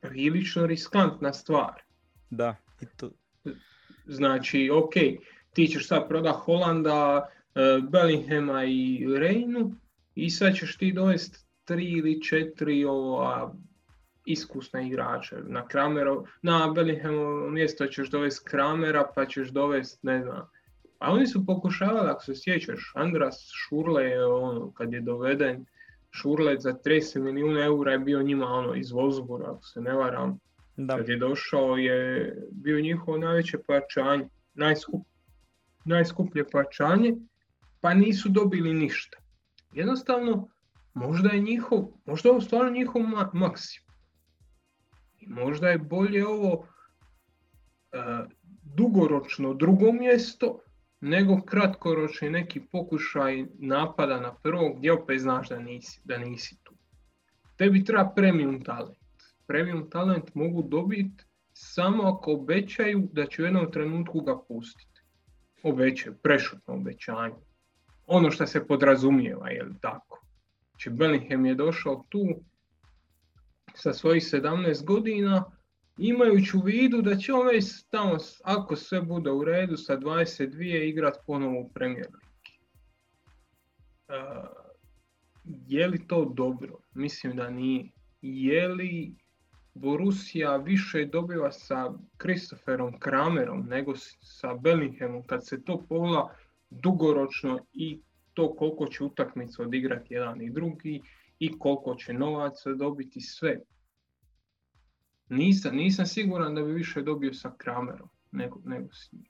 prilično 0.00 0.66
riskantna 0.66 1.32
stvar. 1.32 1.82
Da, 2.30 2.56
i 2.80 2.86
to. 2.96 3.10
Znači, 4.06 4.70
ok, 4.72 4.92
ti 5.52 5.66
ćeš 5.66 5.88
sad 5.88 6.08
proda 6.08 6.32
Holanda, 6.32 7.28
Bellinghama 7.90 8.64
i 8.64 9.06
Reinu 9.18 9.74
i 10.14 10.30
sad 10.30 10.54
ćeš 10.54 10.76
ti 10.76 10.92
dovesti 10.92 11.38
tri 11.64 11.84
ili 11.84 12.22
četiri 12.22 12.84
ova, 12.84 13.54
iskusne 14.26 14.86
igrače. 14.86 15.36
Na 15.46 15.68
Krameru, 15.68 16.26
na 16.42 16.72
Bellinghamu 16.74 17.50
mjesto 17.50 17.86
ćeš 17.86 18.10
dovesti 18.10 18.50
Kramera, 18.50 19.10
pa 19.14 19.26
ćeš 19.26 19.48
dovesti, 19.48 20.06
ne 20.06 20.22
znam. 20.22 20.50
A 20.98 21.12
oni 21.12 21.26
su 21.26 21.46
pokušavali, 21.46 22.10
ako 22.10 22.22
se 22.22 22.32
sjećaš, 22.34 22.92
Andras 22.94 23.50
Šurle 23.52 24.04
je 24.04 24.26
ono, 24.26 24.72
kad 24.72 24.92
je 24.92 25.00
doveden, 25.00 25.66
Šurlet 26.14 26.60
za 26.60 26.72
30 26.72 27.20
milijuna 27.20 27.64
eura 27.64 27.92
je 27.92 27.98
bio 27.98 28.22
njima 28.22 28.46
ono 28.46 28.74
iz 28.74 28.92
Wolfsburga, 28.92 29.44
ako 29.44 29.62
se 29.62 29.80
ne 29.80 29.92
varam. 29.92 30.38
Da. 30.76 30.96
Kad 30.96 31.08
je 31.08 31.16
došao 31.16 31.76
je 31.76 32.36
bio 32.50 32.80
njihovo 32.80 33.18
najveće 33.18 33.58
pojačanje, 33.58 34.28
najskup, 34.54 35.06
najskuplje 35.84 36.44
pojačanje, 36.44 37.14
pa 37.80 37.94
nisu 37.94 38.28
dobili 38.28 38.74
ništa. 38.74 39.18
Jednostavno, 39.72 40.48
možda 40.94 41.28
je 41.28 41.40
njihov, 41.40 41.88
možda 42.06 42.28
je 42.28 42.30
ovo 42.30 42.40
stvarno 42.40 42.70
njihov 42.70 43.02
maksimum. 43.32 43.90
I 45.20 45.28
možda 45.28 45.68
je 45.68 45.78
bolje 45.78 46.26
ovo 46.26 46.52
uh, 46.54 46.66
dugoročno 48.62 49.54
drugo 49.54 49.92
mjesto, 49.92 50.60
nego 51.04 51.40
kratkoročni 51.46 52.30
neki 52.30 52.60
pokušaj 52.72 53.44
napada 53.58 54.20
na 54.20 54.34
prvo 54.34 54.74
gdje 54.74 54.92
opet 54.92 55.20
znaš 55.20 55.48
da 55.48 55.58
nisi, 55.58 56.00
da 56.04 56.18
nisi 56.18 56.56
tu. 56.62 56.74
Tebi 57.56 57.84
treba 57.84 58.12
premium 58.16 58.62
talent. 58.64 58.98
Premium 59.46 59.90
talent 59.90 60.34
mogu 60.34 60.62
dobiti 60.62 61.24
samo 61.52 62.02
ako 62.02 62.32
obećaju 62.32 63.08
da 63.12 63.26
će 63.26 63.42
u 63.42 63.44
jednom 63.44 63.72
trenutku 63.72 64.20
ga 64.20 64.38
pustiti. 64.48 65.00
Obećaju, 65.62 66.16
prešutno 66.22 66.74
obećanje. 66.74 67.34
Ono 68.06 68.30
što 68.30 68.46
se 68.46 68.66
podrazumijeva, 68.66 69.50
je 69.50 69.62
li 69.62 69.74
tako? 69.80 70.24
Znači 70.70 70.90
Bellingham 70.90 71.46
je 71.46 71.54
došao 71.54 72.04
tu 72.08 72.26
sa 73.74 73.92
svojih 73.92 74.22
17 74.22 74.84
godina, 74.84 75.44
imajući 75.98 76.56
u 76.56 76.60
vidu 76.60 77.02
da 77.02 77.16
će 77.16 77.32
on 77.32 77.46
već 77.46 77.64
tamo, 77.90 78.16
ako 78.44 78.76
sve 78.76 79.02
bude 79.02 79.30
u 79.30 79.44
redu, 79.44 79.76
sa 79.76 79.96
22 79.98 80.88
igrat 80.88 81.14
ponovo 81.26 81.60
u 81.60 81.68
Premier. 81.68 82.08
Uh, 84.08 84.64
je 85.66 85.88
li 85.88 86.06
to 86.06 86.32
dobro? 86.34 86.78
Mislim 86.94 87.36
da 87.36 87.50
nije. 87.50 87.90
Je 88.22 88.68
li 88.68 89.14
Borussia 89.74 90.56
više 90.56 91.06
dobiva 91.06 91.52
sa 91.52 91.92
Christopherom 92.22 92.98
Kramerom 92.98 93.66
nego 93.68 93.92
sa 94.20 94.54
Bellinghamom 94.54 95.22
kad 95.22 95.46
se 95.46 95.64
to 95.64 95.84
pogleda 95.88 96.36
dugoročno 96.70 97.58
i 97.72 98.00
to 98.34 98.54
koliko 98.54 98.86
će 98.86 99.04
utakmicu 99.04 99.62
odigrati 99.62 100.14
jedan 100.14 100.42
i 100.42 100.50
drugi 100.50 101.00
i 101.38 101.58
koliko 101.58 101.94
će 101.94 102.12
novaca 102.12 102.72
dobiti 102.72 103.20
sve. 103.20 103.60
Nisam, 105.28 105.76
nisam 105.76 106.06
siguran 106.06 106.54
da 106.54 106.62
bi 106.62 106.72
više 106.72 107.02
dobio 107.02 107.34
sa 107.34 107.54
Kramerom 107.58 108.08
nego, 108.32 108.60
nego 108.64 108.88
s 108.92 109.12
njim. 109.12 109.24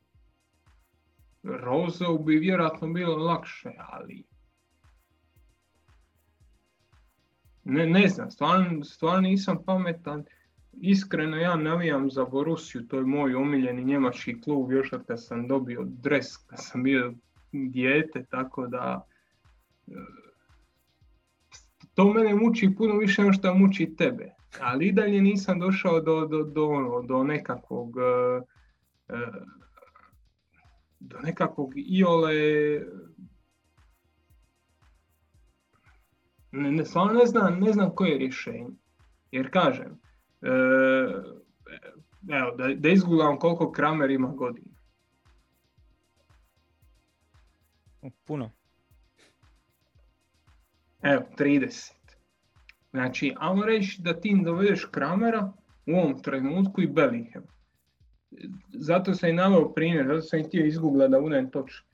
Rozeu 1.43 2.19
bi 2.19 2.37
vjerojatno 2.37 2.89
bilo 2.89 3.17
lakše, 3.17 3.71
ali 3.79 4.25
ne, 7.65 7.87
ne 7.87 8.09
znam, 8.09 8.31
stvarno, 8.31 8.85
stvarno 8.85 9.21
nisam 9.21 9.65
pametan. 9.67 10.25
Iskreno 10.73 11.37
ja 11.37 11.57
navijam 11.57 12.11
za 12.11 12.25
Borusiju, 12.25 12.87
to 12.89 12.97
je 12.97 13.05
moj 13.05 13.35
omiljeni 13.35 13.85
njemački 13.85 14.41
klub 14.41 14.73
još 14.73 14.93
od 14.93 15.07
kad 15.07 15.25
sam 15.25 15.49
dobio 15.49 15.83
dres, 15.85 16.37
kad 16.37 16.59
sam 16.63 16.83
bio 16.83 17.15
dijete, 17.53 18.25
tako 18.31 18.67
da 18.67 19.07
to 21.95 22.13
mene 22.13 22.35
muči 22.35 22.75
puno 22.79 22.99
više 22.99 23.23
nego 23.23 23.33
što 23.33 23.55
muči 23.55 23.95
tebe. 23.99 24.34
Ali 24.61 24.87
i 24.87 24.93
dalje 24.93 25.21
nisam 25.21 25.61
došao 25.61 26.01
do, 26.01 26.27
do, 26.27 26.43
do, 26.43 26.67
ono, 26.67 27.03
do 27.03 27.25
nekakvog 27.25 27.95
e, 27.99 28.41
e, 29.09 29.17
do 31.01 31.19
nekakvog 31.19 31.73
iole 31.77 32.35
ne, 36.55 36.73
ne, 36.73 36.85
stvarno 36.85 37.13
ne 37.13 37.27
znam, 37.27 37.61
ne 37.61 37.73
znam 37.73 37.95
koje 37.95 38.11
je 38.11 38.19
rješenje. 38.19 38.71
Jer 39.31 39.51
kažem, 39.51 40.01
e, 40.43 40.49
evo, 42.29 42.51
da, 42.57 42.75
da 42.75 43.39
koliko 43.39 43.73
Kramer 43.73 44.11
ima 44.11 44.29
godina. 44.29 44.75
Puno. 48.25 48.51
Evo, 51.03 51.23
30. 51.39 52.04
Znači, 52.95 53.35
ajmo 53.37 53.65
reći 53.65 54.03
da 54.03 54.21
ti 54.21 54.37
dovedeš 54.45 54.85
Kramera 54.85 55.53
u 55.87 55.93
ovom 55.93 56.23
trenutku 56.23 56.83
i 56.83 56.87
Bellingham. 56.87 57.43
Zato 58.73 59.15
sam 59.15 59.31
i 59.31 59.33
naveo 59.33 59.73
primjer, 59.73 60.07
zato 60.07 60.23
sam 60.23 60.41
i 60.41 60.43
htio 60.43 60.67
izgoogla 60.67 61.09
da 61.09 61.21
budem 61.21 61.51
točan. 61.51 61.87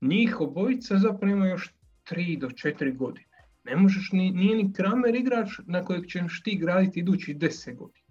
Njih 0.00 0.40
obojica 0.40 0.98
zapravo 0.98 1.34
ima 1.34 1.46
još 1.46 1.74
3 2.10 2.38
do 2.38 2.48
4 2.48 2.96
godine. 2.96 3.26
Ne 3.64 3.76
možeš, 3.76 4.12
ni, 4.12 4.30
nije 4.30 4.56
ni 4.56 4.72
Kramer 4.72 5.14
igrač 5.14 5.48
na 5.66 5.84
kojeg 5.84 6.06
ćeš 6.06 6.42
ti 6.42 6.58
graditi 6.58 7.00
idući 7.00 7.34
10 7.34 7.76
godina. 7.76 8.06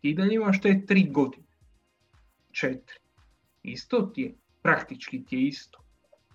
Ti 0.00 0.14
dalje 0.14 0.34
imaš 0.34 0.60
te 0.60 0.68
3 0.68 1.12
godine. 1.12 1.46
4. 2.50 2.78
Isto 3.62 4.00
ti 4.00 4.22
je, 4.22 4.34
praktički 4.62 5.24
ti 5.24 5.36
je 5.36 5.46
isto 5.46 5.84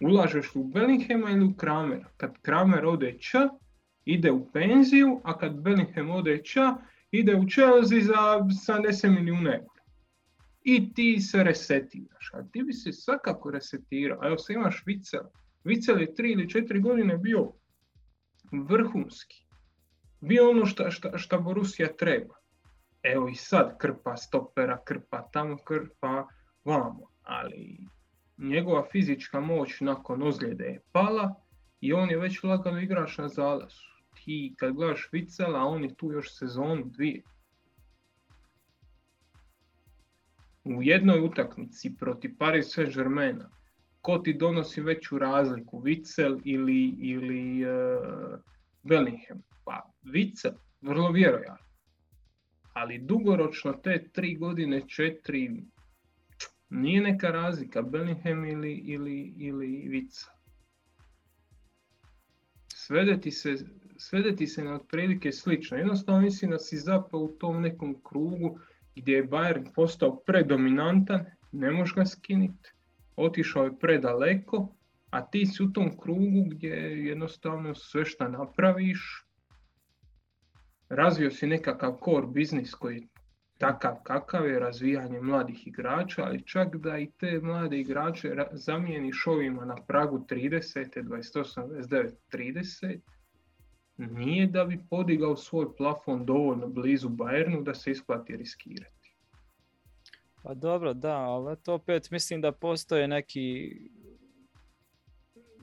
ulažeš 0.02 0.56
u 0.56 0.64
Bellinghama 0.64 1.30
ili 1.30 1.46
u 1.46 1.54
Kramera. 1.54 2.10
Kad 2.18 2.38
Kramer 2.42 2.86
ode 2.86 3.18
č, 3.20 3.38
ide 4.14 4.32
u 4.32 4.52
penziju, 4.52 5.22
a 5.24 5.38
kad 5.38 5.62
Bellingham 5.62 6.10
ode 6.10 6.44
č, 6.44 6.60
ide 7.12 7.36
u 7.36 7.46
Chelsea 7.50 8.02
za 8.02 8.40
70 8.68 9.10
milijuna 9.10 9.54
eura. 9.54 9.84
I 10.64 10.94
ti 10.94 11.20
se 11.20 11.44
resetiraš. 11.44 12.32
A 12.34 12.44
ti 12.52 12.64
bi 12.64 12.74
se 12.74 12.94
svakako 12.94 13.52
resetirao. 13.52 14.20
Evo 14.24 14.38
se 14.38 14.54
imaš 14.54 14.84
Vicel. 14.86 15.24
Vicel 15.64 16.02
je 16.02 16.14
3 16.14 16.34
ili 16.34 16.48
4 16.48 16.82
godine 16.82 17.18
bio 17.18 17.52
vrhunski. 18.52 19.46
Bio 20.22 20.50
ono 20.50 20.66
šta, 20.66 20.92
šta, 20.92 21.18
šta 21.18 21.38
Borussia 21.38 21.88
treba. 21.98 22.36
Evo 23.04 23.30
i 23.30 23.36
sad 23.36 23.78
krpa 23.78 24.18
stopera, 24.18 24.82
krpa 24.86 25.30
tamo, 25.34 25.58
krpa 25.58 26.28
vamo. 26.66 27.08
Ali 27.24 27.88
njegova 28.38 28.86
fizička 28.92 29.40
moć 29.40 29.80
nakon 29.80 30.24
ozljede 30.24 30.66
je 30.66 30.82
pala 30.92 31.36
i 31.82 31.94
on 31.94 32.10
je 32.10 32.18
već 32.18 32.44
lagano 32.44 32.80
igrač 32.80 33.18
na 33.18 33.28
zalasu. 33.28 33.89
Ti 34.26 34.54
kad 34.58 34.74
gledaš 34.74 35.10
Vicela, 35.12 35.60
on 35.60 35.84
je 35.84 35.96
tu 35.96 36.12
još 36.12 36.38
sezonu, 36.38 36.84
dvije. 36.86 37.22
U 40.64 40.84
jednoj 40.84 41.20
utakmici 41.20 41.96
protiv 42.00 42.36
Paris 42.38 42.78
Saint-Germaina, 42.78 43.50
ko 44.02 44.18
ti 44.18 44.34
donosi 44.34 44.82
veću 44.82 45.20
razliku, 45.20 45.80
Vicel 45.80 46.38
ili, 46.44 46.96
ili 47.00 47.66
uh, 47.66 48.40
Bellingham? 48.84 49.42
Pa 49.66 49.92
Vicel, 50.04 50.52
vrlo 50.82 51.12
vjerojatno. 51.12 51.66
Ali 52.74 52.98
dugoročno 52.98 53.74
te 53.74 54.10
tri 54.12 54.36
godine, 54.36 54.88
četiri, 54.88 55.64
nije 56.70 57.02
neka 57.02 57.28
razlika 57.28 57.82
Bellingham 57.82 58.46
ili, 58.46 58.74
ili, 58.74 59.34
ili 59.38 59.88
Vica. 59.88 60.32
Svedeti 62.68 63.32
se, 63.32 63.56
svedeti 64.00 64.48
se 64.48 64.64
na 64.64 64.76
otprilike 64.76 65.32
slično. 65.32 65.78
Jednostavno 65.78 66.22
mislim 66.22 66.52
da 66.52 66.60
si 66.60 66.78
zapao 66.78 67.20
u 67.20 67.36
tom 67.40 67.62
nekom 67.62 68.02
krugu 68.04 68.60
gdje 68.96 69.16
je 69.16 69.28
Bayern 69.28 69.74
postao 69.76 70.20
predominantan, 70.20 71.26
ne 71.52 71.72
možeš 71.72 71.96
ga 71.96 72.06
skiniti, 72.06 72.72
otišao 73.16 73.64
je 73.64 73.80
predaleko, 73.80 74.76
a 75.10 75.26
ti 75.26 75.46
si 75.46 75.64
u 75.64 75.72
tom 75.74 75.98
krugu 75.98 76.44
gdje 76.50 76.74
jednostavno 77.06 77.76
sve 77.76 78.06
što 78.06 78.28
napraviš, 78.28 79.26
razvio 80.90 81.32
si 81.32 81.48
nekakav 81.48 81.98
core 82.06 82.28
biznis 82.28 82.74
koji 82.74 83.08
takav 83.58 83.96
kakav 84.04 84.48
je 84.48 84.60
razvijanje 84.60 85.22
mladih 85.22 85.68
igrača, 85.68 86.24
ali 86.24 86.46
čak 86.46 86.76
da 86.76 86.98
i 86.98 87.12
te 87.12 87.40
mlade 87.40 87.80
igrače 87.80 88.36
zamijeniš 88.52 89.28
ovima 89.28 89.66
na 89.66 89.76
pragu 89.88 90.26
30, 90.30 91.04
28, 91.04 91.68
29, 91.68 92.12
30, 92.32 93.00
nije 94.08 94.48
da 94.48 94.66
bi 94.66 94.80
podigao 94.90 95.36
svoj 95.36 95.76
plafon 95.76 96.26
dovoljno 96.26 96.68
blizu 96.68 97.10
Bayernu 97.10 97.64
da 97.64 97.74
se 97.74 97.92
isplati 97.92 98.38
riskirati. 98.38 99.16
Pa 100.44 100.54
dobro, 100.54 100.94
da, 100.94 101.18
ali 101.18 101.58
to 101.64 101.74
opet 101.74 102.12
mislim 102.12 102.42
da 102.42 102.52
postoje 102.52 103.08
neki 103.08 103.78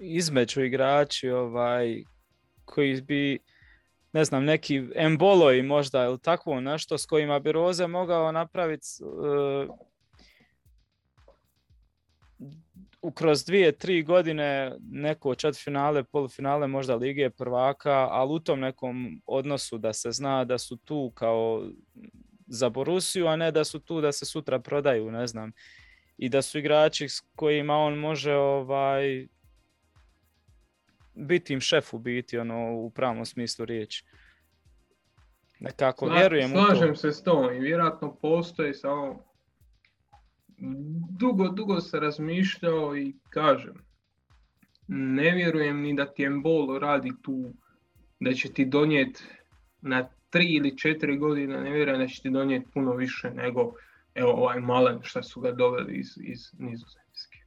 između 0.01 0.61
igrači 0.61 1.31
ovaj, 1.31 2.05
koji 2.65 3.01
bi 3.01 3.39
ne 4.13 4.25
znam, 4.25 4.45
neki 4.45 4.83
emboloj 4.95 5.63
možda 5.63 6.05
ili 6.05 6.19
takvo 6.19 6.61
nešto 6.61 6.99
s 6.99 7.07
kojima 7.07 7.39
bi 7.39 7.53
Roze 7.53 7.87
mogao 7.87 8.33
napraviti 8.33 8.87
kroz 13.11 13.45
dvije, 13.45 13.73
tri 13.73 14.03
godine 14.03 14.77
neko 14.91 15.35
finale, 15.65 16.05
polufinale 16.05 16.67
možda 16.67 16.95
Lige 16.97 17.31
prvaka, 17.31 18.09
ali 18.11 18.33
u 18.33 18.39
tom 18.39 18.61
nekom 18.61 19.23
odnosu 19.27 19.79
da 19.79 19.93
se 19.93 20.13
zna 20.13 20.45
da 20.45 20.59
su 20.59 20.77
tu 20.77 21.13
kao 21.15 21.69
za 22.47 22.69
Borusiju, 22.69 23.27
a 23.27 23.37
ne 23.37 23.51
da 23.51 23.65
su 23.65 23.81
tu 23.81 24.01
da 24.01 24.13
se 24.13 24.25
sutra 24.25 24.59
prodaju, 24.59 25.11
ne 25.11 25.27
znam. 25.27 25.53
I 26.19 26.29
da 26.29 26.43
su 26.43 26.59
igrači 26.59 27.09
s 27.09 27.21
kojima 27.37 27.77
on 27.77 27.99
može 27.99 28.35
ovaj 28.35 29.27
biti 31.15 31.53
im 31.53 31.61
šef 31.61 31.95
u 31.95 31.99
biti, 31.99 32.39
ono, 32.39 32.73
u 32.75 32.91
pravom 32.91 33.27
smislu 33.27 33.65
riječi. 33.65 34.05
Nekako 35.61 36.09
vjerujem 36.09 36.53
u 36.53 36.55
to. 36.55 36.67
Slažem 36.67 36.97
se 36.97 37.13
s 37.13 37.23
tom 37.23 37.55
i 37.55 37.59
vjerojatno 37.59 38.17
postoji 38.17 38.75
samo 38.75 39.25
dugo, 41.19 41.49
dugo 41.49 41.81
se 41.81 42.01
razmišljao 42.01 42.97
i 42.97 43.15
kažem, 43.31 43.75
ne 44.89 45.35
vjerujem 45.35 45.81
ni 45.81 45.95
da 45.95 46.07
ti 46.15 46.27
radi 46.81 47.13
tu, 47.23 47.55
da 48.21 48.33
će 48.33 48.53
ti 48.53 48.65
donijeti 48.65 49.25
na 49.81 50.09
tri 50.31 50.47
ili 50.47 50.79
četiri 50.79 51.19
godine, 51.19 51.61
ne 51.61 51.71
vjerujem 51.71 52.01
da 52.01 52.07
će 52.07 52.23
ti 52.23 52.31
donijeti 52.31 52.71
puno 52.75 52.93
više 52.93 53.31
nego 53.31 53.73
evo 54.15 54.33
ovaj 54.33 54.61
Malen 54.61 54.99
što 55.03 55.23
su 55.23 55.41
ga 55.41 55.53
doveli 55.53 55.99
iz, 55.99 56.07
iz 56.23 56.39
Nizozemske. 56.59 57.39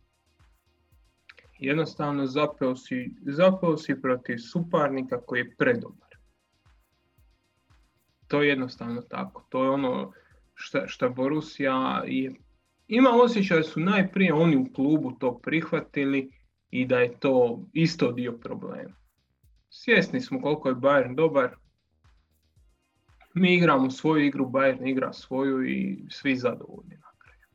Jednostavno 1.59 2.25
zapeo 2.25 2.75
si, 2.75 3.15
zapeo 3.21 3.77
si 3.77 4.01
protiv 4.01 4.37
suparnika 4.37 5.21
koji 5.21 5.39
je 5.39 5.55
predobar. 5.57 6.09
To 8.27 8.41
je 8.41 8.49
jednostavno 8.49 9.01
tako. 9.01 9.45
To 9.49 9.63
je 9.63 9.69
ono 9.69 10.11
što 10.87 11.09
Borussia 11.09 12.03
je 12.05 12.33
ima 12.89 13.09
osjećaj 13.23 13.57
da 13.57 13.63
su 13.63 13.79
najprije 13.79 14.33
oni 14.33 14.57
u 14.57 14.73
klubu 14.73 15.11
to 15.19 15.39
prihvatili 15.39 16.31
i 16.69 16.85
da 16.85 16.99
je 16.99 17.19
to 17.19 17.65
isto 17.73 18.11
dio 18.11 18.31
problema. 18.31 18.95
Svjesni 19.69 20.21
smo 20.21 20.41
koliko 20.41 20.69
je 20.69 20.75
Bayern 20.75 21.15
dobar. 21.15 21.55
Mi 23.33 23.55
igramo 23.55 23.91
svoju 23.91 24.25
igru, 24.25 24.45
Bayern 24.45 24.89
igra 24.89 25.13
svoju 25.13 25.69
i 25.69 26.05
svi 26.09 26.35
zadovoljni 26.35 26.95
na 26.95 27.11
kraju. 27.17 27.47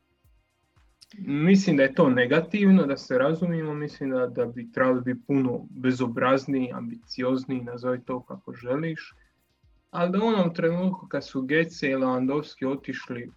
Mislim 1.43 1.77
da 1.77 1.83
je 1.83 1.93
to 1.93 2.09
negativno, 2.09 2.85
da 2.85 2.97
se 2.97 3.17
razumijemo, 3.17 3.73
mislim 3.73 4.09
da, 4.09 4.27
da 4.27 4.45
bi 4.45 4.71
trebali 4.71 5.01
biti 5.01 5.25
puno 5.27 5.67
bezobrazniji, 5.69 6.71
ambiciozniji, 6.73 7.61
nazovi 7.61 7.99
to 8.05 8.23
kako 8.23 8.53
želiš. 8.53 9.13
Ali 9.91 10.11
da 10.11 10.23
u 10.23 10.27
onom 10.27 10.53
trenutku 10.53 11.07
kad 11.07 11.27
su 11.27 11.41
Gece 11.41 11.91
i 11.91 11.95
Lewandowski 11.95 12.67
otišli 12.67 13.31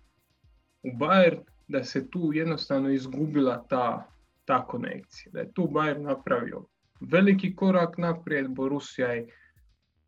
u 0.82 0.88
Bayern, 0.88 1.40
da 1.68 1.84
se 1.84 2.10
tu 2.10 2.30
jednostavno 2.32 2.90
izgubila 2.90 3.66
ta, 3.68 4.10
ta 4.44 4.66
konekcija. 4.66 5.32
Da 5.32 5.40
je 5.40 5.52
tu 5.52 5.62
Bayern 5.62 6.02
napravio 6.02 6.64
veliki 7.00 7.56
korak 7.56 7.98
naprijed, 7.98 8.50
Borussia 8.50 9.06
je 9.06 9.26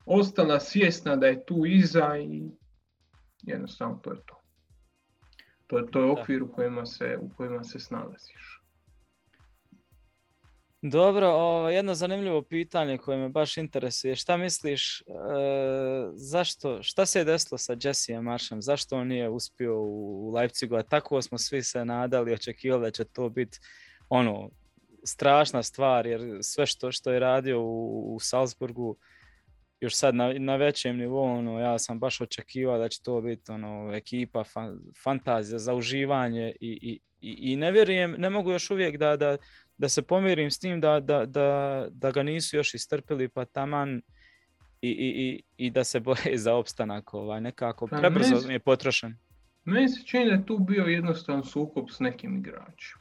ostala 0.07 0.61
svjesna 0.61 1.17
da 1.17 1.27
je 1.27 1.45
tu 1.47 1.67
iza 1.67 2.17
i 2.19 2.51
jednostavno 3.43 3.97
to 3.97 4.11
je 4.11 4.21
to. 4.27 4.41
To, 5.67 5.79
je, 5.79 5.87
to 5.91 6.01
je 6.01 6.11
okvir 6.11 6.43
u 6.43 6.53
kojima 6.53 6.87
se, 6.87 7.19
u 7.21 7.31
kojima 7.37 7.65
se 7.65 7.79
snalaziš. 7.79 8.60
Dobro, 10.83 11.29
o, 11.29 11.71
jedno 11.71 11.95
zanimljivo 11.95 12.43
pitanje 12.43 12.99
koje 12.99 13.19
me 13.19 13.29
baš 13.29 13.57
interesuje. 13.57 14.17
Šta 14.17 14.37
misliš, 14.37 15.01
e, 15.01 15.05
zašto, 16.15 16.83
šta 16.83 17.07
se 17.07 17.19
je 17.19 17.25
desilo 17.25 17.59
sa 17.59 17.77
Jesse 17.85 18.21
Maršem? 18.21 18.63
Zašto 18.63 18.97
on 18.97 19.09
nije 19.09 19.29
uspio 19.29 19.77
u 19.77 20.33
Leipzigu? 20.35 20.77
A 20.77 20.83
tako 20.83 21.23
smo 21.23 21.39
svi 21.39 21.63
se 21.63 21.85
nadali, 21.85 22.33
očekivali 22.33 22.83
da 22.83 22.91
će 22.91 23.05
to 23.05 23.29
biti 23.29 23.59
ono, 24.09 24.51
strašna 25.05 25.63
stvar, 25.63 26.07
jer 26.07 26.39
sve 26.43 26.67
što, 26.67 26.93
što 26.93 27.13
je 27.13 27.21
radio 27.21 27.61
u, 27.61 28.15
u 28.15 28.21
Salzburgu, 28.21 28.97
još 29.81 29.95
sad 29.95 30.15
na, 30.15 30.33
na 30.39 30.57
većem 30.57 30.97
nivou, 30.97 31.25
ono, 31.25 31.61
ja 31.61 31.79
sam 31.79 31.99
baš 31.99 32.21
očekivao 32.21 32.79
da 32.79 32.89
će 32.89 33.03
to 33.03 33.21
biti 33.21 33.53
ono, 33.53 33.95
ekipa, 33.95 34.45
fantazija 35.05 35.59
za 35.59 35.75
uživanje 35.75 36.53
i, 36.61 37.01
i, 37.21 37.53
i, 37.53 37.57
ne 37.57 37.73
vjerujem, 37.73 38.15
ne 38.19 38.31
mogu 38.31 38.51
još 38.51 38.71
uvijek 38.71 38.97
da, 38.97 39.17
da, 39.17 39.37
da 39.81 39.89
se 39.89 40.03
pomirim 40.03 40.51
s 40.51 40.59
tim 40.59 40.81
da, 40.81 41.01
da, 41.01 41.27
da, 41.27 41.87
da 41.91 42.11
ga 42.11 42.23
nisu 42.23 42.57
još 42.57 42.75
istrpili 42.75 43.29
pa 43.29 43.45
taman 43.45 44.03
i, 44.83 44.91
i, 44.91 45.43
i 45.57 45.71
da 45.71 45.85
se 45.85 46.01
boje 46.01 46.39
za 46.39 46.55
opstanak 46.55 47.15
ovaj, 47.15 47.41
nekako 47.41 47.87
pa 47.87 47.99
prebrzo 47.99 48.47
mi 48.47 48.53
je 48.53 48.59
potrošen. 48.59 49.17
Meni 49.65 49.89
se 49.89 50.05
čini 50.07 50.25
da 50.25 50.31
je 50.31 50.47
tu 50.47 50.59
bio 50.59 50.85
jednostavan 50.85 51.45
sukob 51.45 51.89
s 51.91 52.01
nekim 52.01 52.37
igračem. 52.37 53.01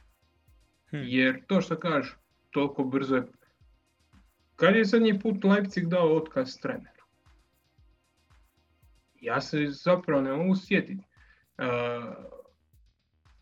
Hm. 0.90 1.02
Jer 1.04 1.42
to 1.46 1.60
što 1.60 1.78
kažeš, 1.80 2.16
toliko 2.50 2.84
brzo 2.84 3.16
je... 3.16 3.26
Kad 4.56 4.76
je 4.76 4.84
zadnji 4.84 5.18
put 5.18 5.44
Leipzig 5.44 5.88
dao 5.88 6.16
otkaz 6.16 6.56
treneru? 6.60 7.04
Ja 9.20 9.40
se 9.40 9.66
zapravo 9.68 10.22
ne 10.22 10.32
mogu 10.32 10.56
sjetiti. 10.56 11.04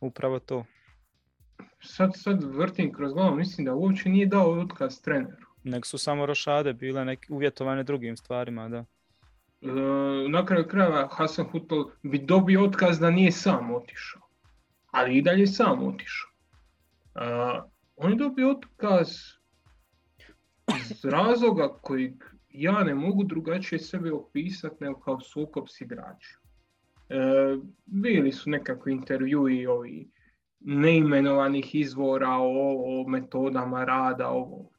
Upravo 0.01 0.39
to 0.39 0.65
sad, 1.81 2.11
sad 2.17 2.45
vrtim 2.45 2.93
kroz 2.93 3.13
glavu, 3.13 3.37
mislim 3.37 3.65
da 3.65 3.75
uopće 3.75 4.09
nije 4.09 4.27
dao 4.27 4.51
otkaz 4.51 5.01
treneru. 5.01 5.47
Nek 5.65 5.87
su 5.87 5.99
samo 5.99 6.27
rošade 6.27 6.73
bile 6.73 7.05
neke 7.05 7.33
uvjetovane 7.33 7.83
drugim 7.83 8.17
stvarima, 8.17 8.69
da. 8.69 8.85
E, 9.63 9.67
na 10.29 10.47
kraju 10.47 10.69
krajeva 10.69 11.09
Hasan 11.13 11.47
Hutel 11.47 11.85
bi 12.03 12.19
dobio 12.19 12.65
otkaz 12.65 12.99
da 12.99 13.11
nije 13.11 13.33
sam 13.33 13.75
otišao. 13.75 14.23
Ali 14.91 15.17
i 15.17 15.23
dalje 15.23 15.47
sam 15.47 15.87
otišao. 15.87 16.31
E, 17.15 17.61
on 17.97 18.11
je 18.11 18.17
dobio 18.17 18.51
otkaz 18.51 19.09
iz 20.81 21.05
razloga 21.05 21.69
koji 21.83 22.15
ja 22.49 22.85
ne 22.85 22.95
mogu 22.95 23.25
drugačije 23.25 23.79
sebe 23.79 24.13
opisati 24.13 24.85
nego 24.85 25.01
kao 25.01 25.21
sukob 25.21 25.65
s 25.69 25.81
igračima. 25.81 26.41
E, 27.09 27.17
bili 27.87 28.33
su 28.33 28.51
nekakvi 28.51 28.93
intervjui 28.93 29.67
ovi 29.67 30.11
neimenovanih 30.61 31.75
izvora 31.75 32.37
o, 32.37 33.01
o 33.01 33.09
metodama 33.09 33.85
rada. 33.85 34.31
O, 34.31 34.71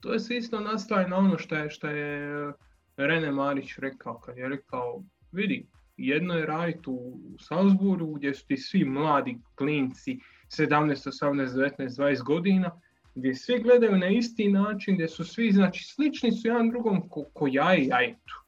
to 0.00 0.12
je 0.12 0.20
se 0.20 0.36
isto 0.36 0.60
nastaje 0.60 1.08
na 1.08 1.16
ono 1.16 1.38
što 1.38 1.54
je, 1.54 1.70
što 1.70 1.88
je 1.88 2.52
Rene 2.96 3.32
Marić 3.32 3.78
rekao, 3.78 4.18
kad 4.18 4.38
je 4.38 4.48
rekao, 4.48 5.02
vidi, 5.32 5.66
jedno 5.96 6.34
je 6.34 6.46
raditi 6.46 6.90
u 6.90 7.18
Salzburgu 7.38 8.14
gdje 8.14 8.34
su 8.34 8.46
ti 8.46 8.56
svi 8.56 8.84
mladi 8.84 9.38
klinci, 9.54 10.18
17, 10.58 11.08
18, 11.22 11.46
19, 11.78 11.88
20 11.88 12.22
godina, 12.24 12.80
gdje 13.14 13.34
svi 13.34 13.62
gledaju 13.62 13.98
na 13.98 14.08
isti 14.08 14.48
način, 14.48 14.94
gdje 14.94 15.08
su 15.08 15.24
svi, 15.24 15.52
znači, 15.52 15.84
slični 15.84 16.32
su 16.32 16.48
jedan 16.48 16.70
drugom 16.70 17.08
ko, 17.08 17.24
ko 17.34 17.46
ja 17.50 17.76
i 17.76 17.86
jajtu. 17.86 18.44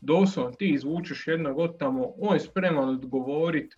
Doslovno, 0.00 0.52
ti 0.52 0.68
izvučeš 0.68 1.26
jednog 1.26 1.58
od 1.58 1.78
tamo, 1.78 2.12
on 2.18 2.34
je 2.34 2.40
spreman 2.40 2.88
odgovoriti, 2.88 3.76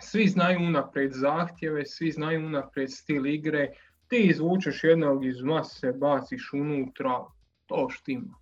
svi 0.00 0.28
znaju 0.28 0.58
unaprijed 0.60 1.12
zahtjeve, 1.12 1.86
svi 1.86 2.10
znaju 2.10 2.46
unaprijed 2.46 2.92
stil 2.92 3.26
igre, 3.26 3.72
ti 4.08 4.16
izvučeš 4.16 4.84
jednog 4.84 5.24
iz 5.24 5.42
mase, 5.42 5.92
baciš 5.92 6.52
unutra, 6.52 7.24
to 7.66 7.88
štima. 7.90 8.34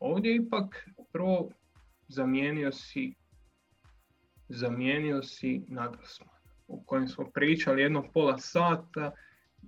Ovdje 0.00 0.36
ipak 0.36 0.88
prvo 1.12 1.50
zamijenio 2.08 2.72
si 2.72 3.14
zamijenio 4.48 5.22
si 5.22 5.64
Nagelsmann, 5.68 6.30
o 6.68 6.82
kojem 6.86 7.08
smo 7.08 7.30
pričali 7.30 7.82
jedno 7.82 8.04
pola 8.14 8.38
sata 8.38 9.12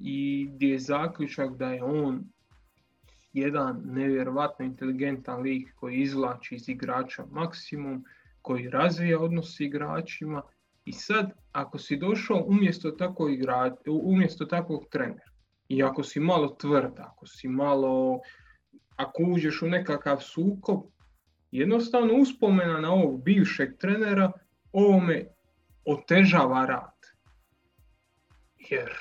i 0.00 0.48
gdje 0.52 0.68
je 0.68 0.78
zaključak 0.78 1.56
da 1.56 1.70
je 1.70 1.82
on 1.82 2.24
jedan 3.32 3.82
nevjerovatno 3.84 4.64
inteligentan 4.64 5.40
lik 5.40 5.74
koji 5.74 5.96
izvlači 5.96 6.54
iz 6.54 6.68
igrača 6.68 7.24
maksimum, 7.30 8.04
koji 8.42 8.68
razvija 8.68 9.20
odnos 9.20 9.56
s 9.56 9.60
igračima 9.60 10.42
i 10.88 10.92
sad, 10.92 11.32
ako 11.52 11.78
si 11.78 11.96
došao 11.96 12.44
umjesto 12.46 12.90
takvog 12.90 13.30
umjesto 14.02 14.44
takvog 14.44 14.84
trenera, 14.90 15.30
i 15.68 15.82
ako 15.82 16.02
si 16.02 16.20
malo 16.20 16.48
tvrd, 16.48 16.92
ako 16.98 17.26
si 17.26 17.48
malo, 17.48 18.20
ako 18.96 19.22
uđeš 19.22 19.62
u 19.62 19.66
nekakav 19.66 20.20
sukob, 20.20 20.80
jednostavno 21.50 22.14
uspomena 22.14 22.80
na 22.80 22.92
ovog 22.92 23.24
bivšeg 23.24 23.78
trenera 23.78 24.32
ovome 24.72 25.26
otežava 25.84 26.66
rad. 26.66 26.96
Jer 28.70 28.92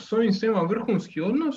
s 0.00 0.12
ovim 0.12 0.32
se 0.32 0.46
ima 0.46 0.60
vrhunski 0.60 1.20
odnos, 1.20 1.56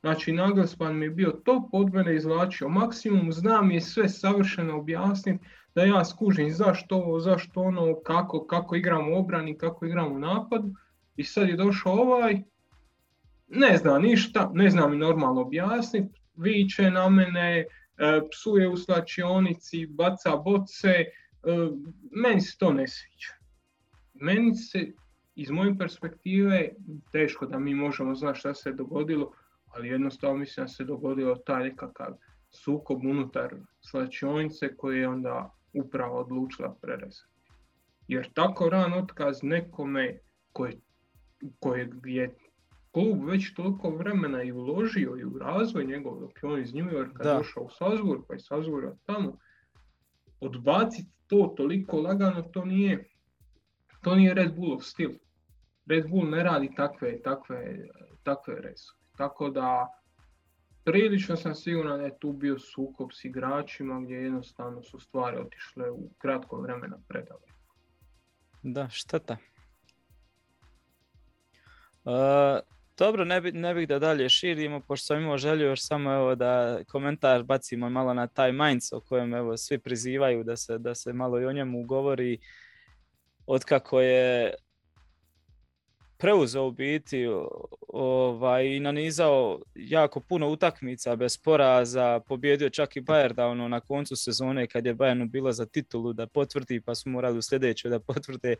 znači 0.00 0.32
Nagelsmann 0.32 0.98
mi 0.98 1.06
je 1.06 1.10
bio 1.10 1.30
top, 1.44 1.68
od 1.72 1.94
mene 1.94 2.16
izvlačio 2.16 2.68
maksimum, 2.68 3.32
znam 3.32 3.70
je 3.70 3.80
sve 3.80 4.08
savršeno 4.08 4.78
objasniti, 4.78 5.44
da 5.74 5.84
ja 5.84 6.04
skužim 6.04 6.50
zašto 6.50 6.96
ovo, 6.96 7.20
zašto 7.20 7.60
ono, 7.60 8.00
kako, 8.00 8.46
kako 8.46 8.76
igram 8.76 9.12
u 9.12 9.18
obrani, 9.18 9.58
kako 9.58 9.86
igram 9.86 10.12
u 10.12 10.18
napadu. 10.18 10.74
I 11.16 11.24
sad 11.24 11.48
je 11.48 11.56
došao 11.56 11.92
ovaj, 11.92 12.42
ne 13.48 13.76
zna 13.76 13.98
ništa, 13.98 14.50
ne 14.54 14.70
zna 14.70 14.88
mi 14.88 14.96
normalno 14.96 15.40
objasniti, 15.40 16.20
viče 16.36 16.90
na 16.90 17.08
mene, 17.08 17.58
e, 17.58 17.66
psuje 18.30 18.68
u 18.68 18.76
slačionici, 18.76 19.86
baca 19.86 20.36
boce, 20.36 20.88
e, 20.88 21.06
meni 22.10 22.40
se 22.40 22.58
to 22.58 22.72
ne 22.72 22.88
sviđa. 22.88 23.34
Meni 24.14 24.54
se, 24.54 24.92
iz 25.34 25.50
moje 25.50 25.78
perspektive, 25.78 26.68
teško 27.12 27.46
da 27.46 27.58
mi 27.58 27.74
možemo 27.74 28.14
znati 28.14 28.38
šta 28.38 28.54
se 28.54 28.72
dogodilo, 28.72 29.32
ali 29.66 29.88
jednostavno 29.88 30.36
mislim 30.36 30.64
da 30.64 30.68
se 30.68 30.84
dogodilo 30.84 31.34
taj 31.36 31.64
nekakav 31.64 32.14
sukob 32.50 33.04
unutar 33.04 33.54
slačionice 33.80 34.76
koji 34.76 34.98
je 34.98 35.08
onda 35.08 35.59
upravo 35.72 36.18
odlučila 36.18 36.74
prerezati. 36.82 37.28
Jer 38.08 38.32
tako 38.32 38.68
ran 38.68 38.92
otkaz 38.92 39.42
nekome 39.42 40.18
koji, 40.52 40.80
kojeg 41.58 41.88
je 42.04 42.34
klub 42.92 43.24
već 43.24 43.54
toliko 43.54 43.90
vremena 43.90 44.42
i 44.42 44.52
uložio 44.52 45.16
i 45.18 45.24
u 45.24 45.38
razvoj 45.38 45.84
njegov 45.84 46.20
dok 46.20 46.42
je 46.42 46.48
on 46.48 46.60
iz 46.60 46.74
New 46.74 46.90
Yorka 46.90 47.36
došao 47.36 47.62
u 47.62 47.70
Salzburg 47.70 48.22
pa 48.28 48.34
iz 48.34 48.42
Salzburga 48.44 48.96
tamo, 49.06 49.38
odbaciti 50.40 51.10
to 51.26 51.54
toliko 51.56 52.00
lagano, 52.00 52.42
to 52.42 52.64
nije, 52.64 53.08
to 54.02 54.14
nije 54.14 54.34
Red 54.34 54.54
Bullov 54.56 54.80
stil. 54.80 55.10
Red 55.86 56.08
Bull 56.08 56.30
ne 56.30 56.42
radi 56.42 56.70
takve, 56.76 57.22
takve, 57.22 57.88
takve 58.22 58.74
Tako 59.16 59.50
da 59.50 59.88
prilično 60.84 61.36
sam 61.36 61.54
siguran 61.54 61.98
da 61.98 62.04
je 62.04 62.18
tu 62.18 62.32
bio 62.32 62.58
sukob 62.58 63.08
s 63.12 63.24
igračima 63.24 64.00
gdje 64.00 64.14
jednostavno 64.14 64.82
su 64.82 65.00
stvari 65.00 65.36
otišle 65.36 65.90
u 65.90 66.10
kratko 66.18 66.60
vremena 66.60 66.98
predale. 67.08 67.40
Da, 68.62 68.88
šteta. 68.88 69.36
Uh, 72.04 72.12
dobro, 72.98 73.24
ne, 73.24 73.40
bi, 73.40 73.52
ne 73.52 73.74
bih 73.74 73.88
da 73.88 73.98
dalje 73.98 74.28
širimo, 74.28 74.80
pošto 74.80 75.06
sam 75.06 75.20
imao 75.20 75.38
želju 75.38 75.66
još 75.66 75.86
samo 75.86 76.14
evo 76.14 76.34
da 76.34 76.80
komentar 76.88 77.42
bacimo 77.42 77.90
malo 77.90 78.14
na 78.14 78.26
taj 78.26 78.52
Mainz 78.52 78.92
o 78.92 79.00
kojem 79.00 79.34
evo 79.34 79.56
svi 79.56 79.78
prizivaju 79.78 80.44
da 80.44 80.56
se, 80.56 80.78
da 80.78 80.94
se 80.94 81.12
malo 81.12 81.40
i 81.40 81.44
o 81.44 81.52
njemu 81.52 81.82
govori 81.82 82.38
otkako 83.46 84.00
je 84.00 84.54
preuzeo 86.20 86.66
u 86.66 86.70
biti 86.70 87.26
ovaj, 87.88 88.66
i 88.66 88.80
nanizao 88.80 89.60
jako 89.74 90.20
puno 90.20 90.48
utakmica 90.48 91.16
bez 91.16 91.36
poraza, 91.36 92.20
pobjedio 92.28 92.70
čak 92.70 92.96
i 92.96 93.00
Bayern 93.00 93.32
da 93.32 93.46
ono, 93.46 93.68
na 93.68 93.80
koncu 93.80 94.16
sezone 94.16 94.66
kad 94.66 94.86
je 94.86 94.94
Bayernu 94.94 95.30
bilo 95.30 95.52
za 95.52 95.66
titulu 95.66 96.12
da 96.12 96.26
potvrdi 96.26 96.80
pa 96.80 96.94
su 96.94 97.10
morali 97.10 97.38
u 97.38 97.42
sljedećoj 97.42 97.90
da 97.90 98.00
potvrde. 98.00 98.54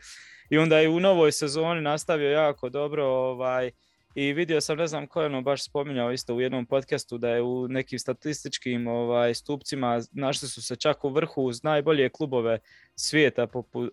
I 0.51 0.59
onda 0.59 0.79
je 0.79 0.89
u 0.89 1.01
novoj 1.01 1.33
sezoni 1.33 1.81
nastavio 1.81 2.31
jako 2.31 2.69
dobro 2.69 3.07
ovaj, 3.07 3.71
i 4.15 4.33
vidio 4.33 4.61
sam, 4.61 4.79
ne 4.79 4.87
znam 4.87 5.07
ko 5.07 5.21
je 5.21 5.27
ono 5.27 5.43
baš 5.43 5.65
spominjao 5.65 6.13
isto 6.13 6.35
u 6.35 6.41
jednom 6.41 6.67
podcastu 6.67 7.19
da 7.19 7.29
je 7.29 7.43
u 7.43 7.69
nekim 7.69 7.99
statističkim 7.99 8.87
ovaj, 8.87 9.35
stupcima 9.35 10.01
našli 10.13 10.49
su 10.49 10.63
se 10.63 10.77
čak 10.77 11.05
u 11.05 11.09
vrhu 11.09 11.43
uz 11.43 11.63
najbolje 11.63 12.09
klubove 12.09 12.59
svijeta 12.95 13.47
poput, 13.47 13.93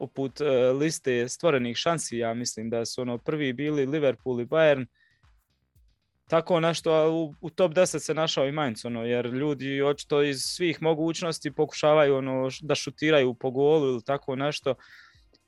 poput 0.00 0.40
e, 0.40 0.44
liste 0.72 1.28
stvorenih 1.28 1.76
šansi, 1.76 2.18
ja 2.18 2.34
mislim 2.34 2.70
da 2.70 2.84
su 2.86 3.02
ono 3.02 3.18
prvi 3.18 3.52
bili 3.52 3.86
Liverpool 3.86 4.40
i 4.40 4.46
Bayern, 4.46 4.86
tako 6.28 6.60
nešto, 6.60 7.10
u, 7.10 7.34
u, 7.40 7.50
top 7.50 7.72
10 7.72 7.98
se 7.98 8.14
našao 8.14 8.46
i 8.46 8.52
Mainz, 8.52 8.84
ono, 8.84 9.04
jer 9.04 9.26
ljudi 9.26 9.82
očito 9.82 10.22
iz 10.22 10.40
svih 10.42 10.82
mogućnosti 10.82 11.50
pokušavaju 11.50 12.16
ono, 12.16 12.48
da 12.62 12.74
šutiraju 12.74 13.34
po 13.34 13.50
golu 13.50 13.86
ili 13.86 14.04
tako 14.04 14.36
nešto 14.36 14.74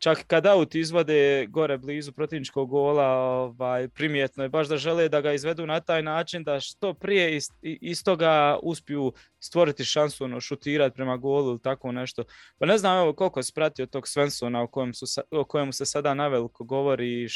čak 0.03 0.25
kad 0.27 0.47
aut 0.47 0.75
izvode 0.75 1.47
gore 1.47 1.79
blizu 1.79 2.13
protivničkog 2.13 2.69
gola, 2.69 3.07
ovaj, 3.07 3.89
primjetno 3.89 4.43
je 4.43 4.49
baš 4.49 4.69
da 4.69 4.77
žele 4.77 5.09
da 5.09 5.21
ga 5.21 5.33
izvedu 5.33 5.67
na 5.67 5.81
taj 5.81 6.03
način 6.03 6.45
da 6.45 6.61
što 6.61 6.95
prije 6.95 7.37
iz, 7.37 7.49
iz 7.63 8.05
toga 8.05 8.59
uspiju 8.63 9.13
stvoriti 9.41 9.85
šansu, 9.85 10.25
ono, 10.25 10.41
šutirati 10.41 10.95
prema 10.95 11.17
golu 11.17 11.51
ili 11.51 11.63
tako 11.63 11.93
nešto. 11.93 12.25
Pa 12.59 12.67
ne 12.67 12.79
znam 12.79 12.99
evo 12.99 13.13
koliko 13.13 13.43
si 13.43 13.53
pratio 13.55 13.87
tog 13.87 14.09
Svensona 14.09 14.63
o, 14.63 14.67
kojem 14.67 14.95
su, 14.95 15.07
o 15.31 15.45
kojemu 15.45 15.73
se 15.73 15.87
sada 15.87 16.15
naveliko 16.15 16.65
govori, 16.65 17.27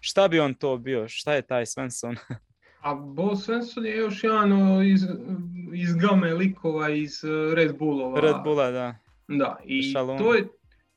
šta 0.00 0.28
bi 0.28 0.40
on 0.40 0.54
to 0.54 0.76
bio, 0.76 1.08
šta 1.08 1.34
je 1.34 1.42
taj 1.42 1.66
Svensson? 1.66 2.16
A 2.84 2.94
Bo 2.94 3.36
Svensson 3.36 3.86
je 3.86 3.96
još 3.96 4.24
jedan 4.24 4.52
iz, 4.86 5.02
iz 5.74 5.94
game 5.94 6.34
likova 6.34 6.90
iz 6.90 7.24
eh, 7.24 7.54
Red 7.54 7.78
Bullova. 7.78 8.20
Red 8.20 8.36
Bulla, 8.44 8.70
da. 8.70 8.96
Da, 9.28 9.58
i 9.64 9.92
to 9.92 10.34
je, 10.34 10.48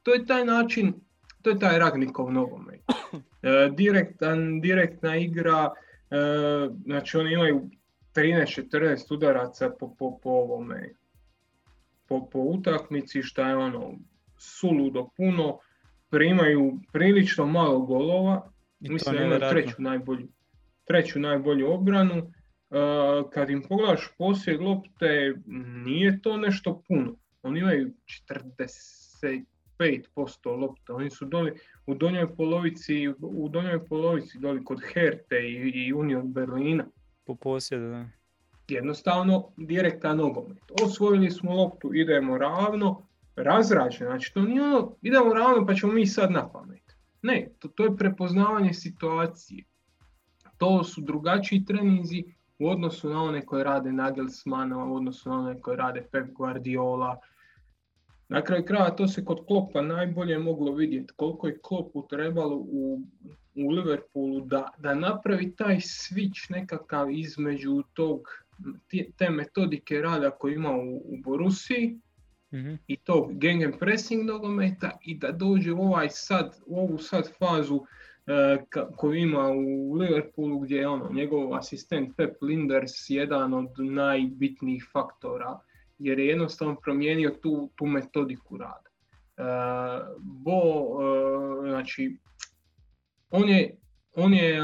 to 0.08 0.14
je 0.14 0.26
taj 0.26 0.46
način, 0.46 0.94
to 1.42 1.50
je 1.50 1.60
taj 1.60 1.80
Ragnikov 1.80 2.32
nogomet. 2.34 2.82
E, 3.42 3.70
direktan, 3.72 4.62
direktna 4.62 5.16
igra, 5.16 5.72
e, 6.12 6.18
znači 6.86 7.18
oni 7.18 7.34
imaju 7.34 7.70
13-14 8.16 9.14
udaraca 9.14 9.70
po, 9.80 9.96
po, 9.96 10.20
po 10.24 10.30
ovome, 10.30 10.90
po, 12.08 12.30
po 12.30 12.40
utakmici, 12.40 13.22
šta 13.24 13.50
je 13.50 13.56
ono 13.56 13.94
suludo 14.38 15.10
puno, 15.18 15.60
primaju 16.10 16.80
prilično 16.94 17.46
malo 17.46 17.80
golova, 17.80 18.52
mislim 18.80 19.16
da 19.16 19.24
imaju 19.24 19.40
treću 19.40 19.82
najbolju, 19.82 20.28
treću 20.86 21.20
najbolju 21.20 21.72
obranu. 21.72 22.18
Uh, 22.18 23.30
kad 23.32 23.50
im 23.50 23.64
pogledaš 23.70 24.10
poslije 24.18 24.58
lopte, 24.58 25.34
nije 25.86 26.22
to 26.22 26.38
nešto 26.38 26.84
puno. 26.88 27.16
Oni 27.42 27.60
imaju 27.60 27.94
40 29.22 29.46
5% 29.80 30.60
lopta. 30.60 30.94
Oni 30.94 31.10
su 31.10 31.26
doli 31.26 31.54
u 31.86 31.96
donjoj 31.96 32.36
polovici, 32.36 33.10
u 33.20 33.50
donjoj 33.50 33.86
polovici 33.86 34.40
doli 34.40 34.64
kod 34.64 34.82
Herte 34.94 35.40
i, 35.40 35.72
i 35.86 35.94
Union 35.94 36.34
Berlina. 36.34 36.86
Po 37.26 37.36
posjedu, 37.36 37.90
da. 37.90 38.06
Jednostavno, 38.68 39.50
direktan 39.58 40.18
nogomet. 40.18 40.64
Osvojili 40.84 41.32
smo 41.32 41.56
loptu, 41.56 41.94
idemo 41.94 42.38
ravno, 42.38 43.08
razrađeno. 43.36 44.10
Znači, 44.10 44.34
to 44.34 44.42
nije 44.42 44.62
ono, 44.62 44.96
idemo 45.02 45.34
ravno 45.34 45.66
pa 45.66 45.74
ćemo 45.74 45.94
mi 45.94 46.06
sad 46.06 46.32
na 46.32 46.50
pamet. 46.50 46.98
Ne, 47.22 47.50
to, 47.60 47.68
to 47.68 47.84
je 47.84 47.98
prepoznavanje 47.98 48.74
situacije. 48.74 49.64
To 50.58 50.84
su 50.84 51.02
drugačiji 51.02 51.66
treninzi 51.66 52.24
u 52.60 52.70
odnosu 52.70 53.10
na 53.10 53.24
one 53.24 53.46
koje 53.46 53.64
rade 53.64 53.92
Nagelsmann, 53.92 54.74
u 54.74 54.96
odnosu 54.96 55.30
na 55.30 55.40
one 55.40 55.62
koje 55.62 55.78
rade 55.78 56.08
Pep 56.12 56.32
Guardiola, 56.32 57.18
na 58.30 58.42
kraju 58.42 58.66
kraja 58.66 58.90
to 58.90 59.08
se 59.08 59.26
kod 59.26 59.46
Klopa 59.48 59.82
najbolje 59.82 60.40
moglo 60.40 60.72
vidjeti 60.72 61.14
koliko 61.16 61.48
je 61.48 61.60
Klopu 61.62 62.08
trebalo 62.08 62.56
u, 62.56 63.02
u 63.56 63.70
Liverpoolu 63.70 64.42
da, 64.42 64.74
da 64.78 64.96
napravi 64.96 65.56
taj 65.56 65.76
switch 65.76 66.52
nekakav 66.52 67.12
između 67.12 67.84
tog, 67.94 68.22
te 69.18 69.30
metodike 69.30 70.02
rada 70.02 70.32
koju 70.32 70.54
ima 70.54 70.72
u, 70.72 70.98
u 70.98 71.18
Borusiji 71.24 72.00
mm 72.52 72.76
i 72.88 72.98
tog 72.98 73.32
pressing 73.80 74.26
nogometa 74.26 74.92
i 75.02 75.18
da 75.18 75.32
dođe 75.32 75.74
u 75.74 75.82
ovaj 75.82 76.10
sad, 76.10 76.58
u 76.66 76.80
ovu 76.80 76.98
sad 76.98 77.30
fazu 77.38 77.82
e, 78.28 78.58
koju 78.96 79.14
ima 79.14 79.50
u 79.50 79.94
Liverpoolu 79.94 80.60
gdje 80.60 80.76
je 80.76 80.88
ono, 80.88 81.10
njegov 81.14 81.56
asistent 81.56 82.18
Pep 82.18 82.42
Linders 82.42 83.10
jedan 83.10 83.54
od 83.54 83.70
najbitnijih 83.80 84.86
faktora 84.94 85.60
jer 86.00 86.20
je 86.20 86.28
jednostavno 86.28 86.76
promijenio 86.76 87.30
tu, 87.42 87.70
tu 87.76 87.86
metodiku 87.86 88.58
rada. 88.58 88.90
E, 89.38 89.44
Bo, 90.20 90.62
e, 91.64 91.70
znači, 91.70 92.18
on 93.32 93.50
je, 93.50 93.76
on 94.16 94.34
je 94.34 94.58
e, 94.58 94.62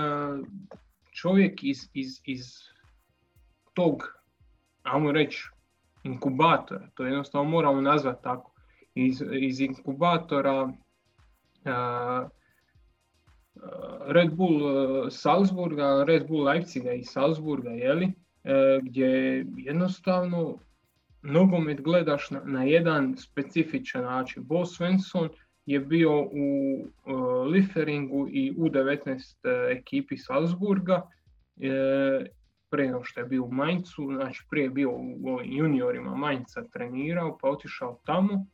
čovjek 1.12 1.64
iz, 1.64 1.90
iz, 1.94 2.22
iz 2.26 2.46
tog, 3.74 4.04
ajmo 4.84 5.12
reći, 5.12 5.50
inkubatora, 6.04 6.90
to 6.94 7.06
jednostavno 7.06 7.50
moramo 7.50 7.82
nazvati 7.82 8.24
tako, 8.24 8.52
iz, 8.96 9.24
iz 9.32 9.60
inkubatora 9.60 10.74
Red 14.08 14.36
Bull 14.36 15.10
Salzburga, 15.10 16.04
Red 16.08 16.28
Bull 16.28 16.44
Leipziga 16.44 16.92
i 16.92 17.04
Salzburga, 17.04 17.70
jeli, 17.70 18.14
gdje 18.82 19.46
jednostavno 19.58 20.58
nogomet 21.24 21.82
gledaš 21.82 22.30
na, 22.32 22.41
na 22.45 22.64
jedan 22.64 23.16
specifičan 23.18 24.04
način. 24.04 24.44
Bo 24.45 24.66
Svensson 24.66 25.30
je 25.66 25.80
bio 25.80 26.22
u 26.22 26.78
uh, 27.06 27.52
Lieferingu 27.52 28.28
i 28.30 28.54
u 28.58 28.70
19 28.70 29.14
uh, 29.14 29.78
ekipi 29.78 30.18
Salzburga, 30.18 31.02
e, 31.62 32.26
prije 32.70 32.88
nego 32.88 33.04
što 33.04 33.20
je 33.20 33.26
bio 33.26 33.44
u 33.44 33.52
Mainzu, 33.52 34.04
znači 34.16 34.45
prije 34.50 34.64
je 34.64 34.70
bio 34.70 34.91
u 34.91 35.40
juniorima 35.44 36.16
Mainza 36.16 36.64
trenirao, 36.74 37.38
pa 37.41 37.50
otišao 37.50 38.00
tamo. 38.06 38.45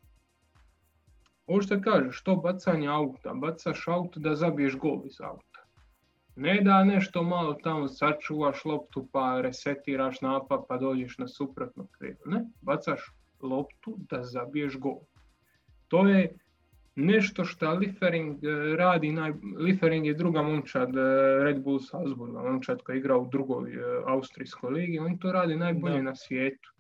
Ovo 1.46 1.62
što 1.62 1.82
kaže, 1.82 2.12
što 2.12 2.36
bacanje 2.36 2.88
auta, 2.88 3.34
bacaš 3.34 3.88
auto 3.88 4.20
da 4.20 4.36
zabiješ 4.36 4.78
gol 4.78 5.02
iz 5.06 5.22
auta. 5.22 5.49
Ne 6.40 6.62
da 6.62 6.84
nešto 6.84 7.24
malo 7.24 7.54
tamo 7.54 7.88
sačuvaš 7.88 8.66
loptu 8.66 9.08
pa 9.12 9.42
resetiraš 9.42 10.22
napad 10.22 10.60
pa 10.68 10.78
dođeš 10.78 11.18
na 11.18 11.28
suprotno 11.28 11.88
krivo. 11.98 12.18
Ne, 12.26 12.46
bacaš 12.62 13.14
loptu 13.42 13.98
da 14.10 14.24
zabiješ 14.24 14.78
gol. 14.78 15.00
To 15.88 16.08
je 16.08 16.38
nešto 16.96 17.46
što 17.46 17.74
Liefering 17.74 18.44
e, 18.44 18.76
radi, 18.76 19.12
naj... 19.12 19.34
Liefering 19.58 20.06
je 20.06 20.14
druga 20.14 20.42
momčad 20.42 20.98
e, 20.98 21.02
Red 21.44 21.64
Bull 21.64 21.80
Salzburga, 21.80 22.42
momčad 22.42 22.82
koja 22.82 22.96
igra 22.96 23.18
u 23.18 23.28
drugoj 23.32 23.74
e, 23.74 23.80
austrijskoj 24.08 24.72
ligi, 24.72 25.00
oni 25.00 25.20
to 25.20 25.32
radi 25.32 25.56
najbolje 25.56 26.04
na 26.04 26.16
svijetu. 26.16 26.74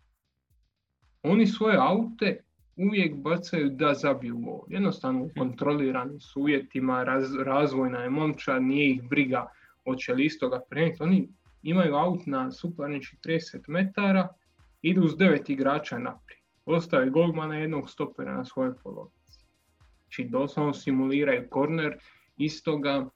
Oni 1.23 1.48
svoje 1.48 1.77
aute 1.77 2.44
uvijek 2.80 3.15
bacaju 3.15 3.69
da 3.69 3.93
zabiju 3.93 4.38
gol. 4.38 4.60
Jednostavno 4.68 5.23
u 5.23 5.30
kontroliranim 5.38 6.19
su 6.19 6.41
uvjetima, 6.41 7.03
razvojna 7.45 7.99
je 7.99 8.10
momča, 8.10 8.60
nije 8.60 8.91
ih 8.91 9.10
briga 9.10 9.47
hoće 9.84 10.14
li 10.14 10.26
istoga 10.26 10.60
prenijeti. 10.69 11.03
Oni 11.03 11.30
imaju 11.64 11.95
aut 11.95 12.26
na 12.26 12.51
suparnički 12.51 13.18
30 13.26 13.60
metara, 13.68 14.27
idu 14.81 15.07
s 15.07 15.18
devet 15.18 15.49
igrača 15.49 15.97
naprijed. 15.97 16.39
Ostave 16.65 17.10
golmana 17.10 17.57
jednog 17.57 17.89
stopera 17.89 18.38
na 18.38 18.45
svojoj 18.45 18.73
polovici. 18.84 19.45
Znači 20.01 20.23
doslovno 20.23 20.73
simuliraju 20.73 21.49
korner, 21.49 21.97
istoga 22.38 23.10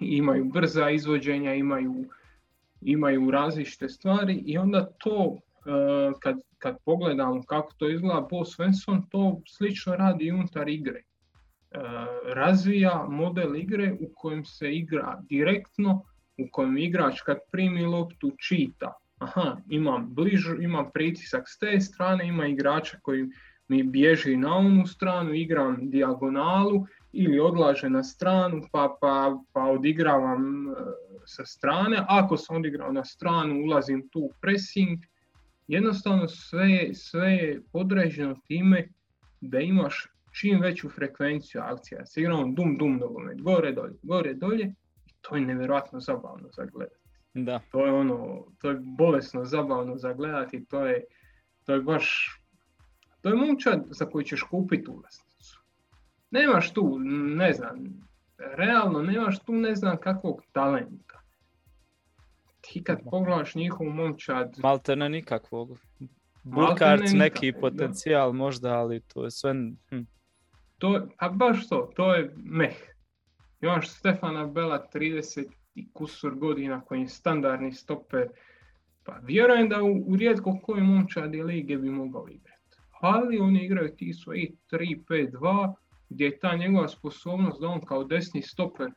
imaju 0.00 0.44
brza 0.44 0.90
izvođenja, 0.90 1.54
imaju, 1.54 2.04
imaju 2.80 3.30
različite 3.30 3.88
stvari 3.88 4.42
i 4.46 4.58
onda 4.58 4.86
to 4.98 5.36
e, 5.36 5.70
kad, 6.20 6.40
kad 6.66 6.76
pogledamo 6.84 7.42
kako 7.42 7.72
to 7.76 7.88
izgleda, 7.88 8.26
Bo 8.30 8.44
Svensson 8.44 9.02
to 9.10 9.40
slično 9.46 9.96
radi 9.96 10.30
unutar 10.30 10.68
igre. 10.68 10.98
E, 10.98 11.04
razvija 12.34 13.06
model 13.08 13.56
igre 13.56 13.92
u 14.00 14.08
kojem 14.14 14.44
se 14.44 14.72
igra 14.74 15.20
direktno, 15.28 16.02
u 16.38 16.48
kojem 16.52 16.78
igrač 16.78 17.20
kad 17.20 17.38
primi 17.52 17.84
loptu 17.84 18.32
čita. 18.48 18.92
Aha, 19.18 19.56
imam 19.70 20.08
bližu, 20.14 20.62
imam 20.62 20.90
pritisak 20.94 21.44
s 21.46 21.58
te 21.58 21.80
strane, 21.80 22.28
ima 22.28 22.46
igrača 22.46 22.98
koji 23.02 23.28
mi 23.68 23.82
bježi 23.82 24.36
na 24.36 24.56
onu 24.56 24.86
stranu, 24.86 25.34
igram 25.34 25.78
dijagonalu 25.80 26.86
ili 27.12 27.40
odlaže 27.40 27.90
na 27.90 28.02
stranu 28.02 28.62
pa, 28.72 28.96
pa, 29.00 29.38
pa 29.52 29.62
odigravam 29.62 30.68
e, 30.68 30.72
sa 31.26 31.44
strane. 31.44 32.04
Ako 32.08 32.36
sam 32.36 32.56
odigrao 32.56 32.92
na 32.92 33.04
stranu, 33.04 33.62
ulazim 33.64 34.08
tu 34.08 34.20
u 34.20 34.32
pressing. 34.40 34.98
Jednostavno 35.68 36.28
sve, 36.28 36.94
sve 36.94 37.32
je 37.32 37.62
podređeno 37.72 38.34
time 38.46 38.88
da 39.40 39.60
imaš 39.60 40.08
čim 40.40 40.60
veću 40.60 40.88
frekvenciju 40.88 41.60
akcija. 41.60 42.06
Se 42.06 42.20
igramo 42.20 42.52
dum 42.52 42.76
dum 42.78 42.96
nogomet, 42.96 43.40
gore 43.42 43.72
dolje, 43.72 43.94
gore 44.02 44.34
dolje 44.34 44.74
i 45.06 45.10
to 45.20 45.36
je 45.36 45.40
nevjerojatno 45.40 46.00
zabavno 46.00 46.48
za 46.56 46.64
gledati. 46.64 47.06
Da. 47.34 47.60
To 47.70 47.86
je 47.86 47.92
ono, 47.92 48.46
to 48.58 48.70
je 48.70 48.78
bolesno 48.98 49.44
zabavno 49.44 49.96
za 49.96 50.12
gledati, 50.12 50.64
to 50.64 50.86
je, 50.86 51.04
to 51.64 51.74
je 51.74 51.80
baš, 51.80 52.38
to 53.20 53.28
je 53.28 53.34
momčad 53.34 53.84
za 53.90 54.06
koji 54.06 54.24
ćeš 54.24 54.42
kupiti 54.42 54.90
ulaznicu. 54.90 55.62
Nemaš 56.30 56.72
tu, 56.72 56.98
ne 57.36 57.52
znam, 57.52 57.84
realno 58.38 59.02
nemaš 59.02 59.38
tu 59.38 59.52
ne 59.52 59.74
znam 59.74 59.96
kakvog 59.96 60.42
talenta. 60.52 61.20
Ti 62.66 62.84
kad 62.84 62.98
pogledaš 63.10 63.54
njihovu 63.54 63.90
momčad... 63.90 64.56
Malte 64.62 64.96
ne 64.96 65.08
nikakvog. 65.08 65.78
Burkarc 66.42 67.12
neki 67.12 67.52
potencijal 67.60 68.32
možda, 68.32 68.78
ali 68.78 69.00
to 69.00 69.24
je 69.24 69.30
sve... 69.30 69.54
Hm. 69.90 70.00
To, 70.78 71.08
a 71.16 71.28
baš 71.28 71.68
to, 71.68 71.90
to 71.96 72.14
je 72.14 72.34
meh. 72.36 72.76
Imaš 73.60 73.88
Stefana 73.88 74.46
Bela 74.46 74.86
30 74.94 75.44
i 75.74 75.92
kusur 75.92 76.34
godina 76.34 76.80
koji 76.80 77.00
je 77.00 77.08
standardni 77.08 77.72
stoper. 77.72 78.28
Pa 79.04 79.18
vjerujem 79.22 79.68
da 79.68 79.82
u, 79.82 80.04
u 80.06 80.16
rijetko 80.16 80.58
koje 80.62 80.82
momčadi 80.82 81.42
lige 81.42 81.76
bi 81.76 81.90
mogao 81.90 82.28
igrati. 82.28 82.76
Ali 83.00 83.38
oni 83.38 83.64
igraju 83.64 83.96
ti 83.96 84.12
svoji 84.12 84.56
3-5-2 84.72 85.74
gdje 86.08 86.24
je 86.24 86.38
ta 86.38 86.56
njegova 86.56 86.88
sposobnost 86.88 87.60
da 87.60 87.68
on 87.68 87.80
kao 87.80 88.04
desni 88.04 88.42
stoper 88.42 88.90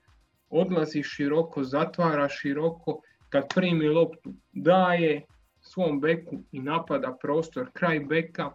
odlazi 0.50 1.04
široko, 1.04 1.64
zatvara 1.64 2.30
široko, 2.30 3.02
kad 3.30 3.54
primi 3.56 3.88
loptu 3.88 4.34
daje 4.52 5.26
svom 5.62 6.00
beku 6.00 6.44
i 6.52 6.62
napada 6.62 7.18
prostor 7.22 7.72
kraj 7.74 8.00
beka 8.00 8.52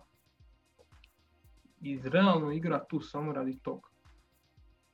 i 1.80 1.98
realno 2.04 2.52
igra 2.52 2.84
tu 2.88 3.00
samo 3.00 3.32
radi 3.32 3.58
toga. 3.62 3.88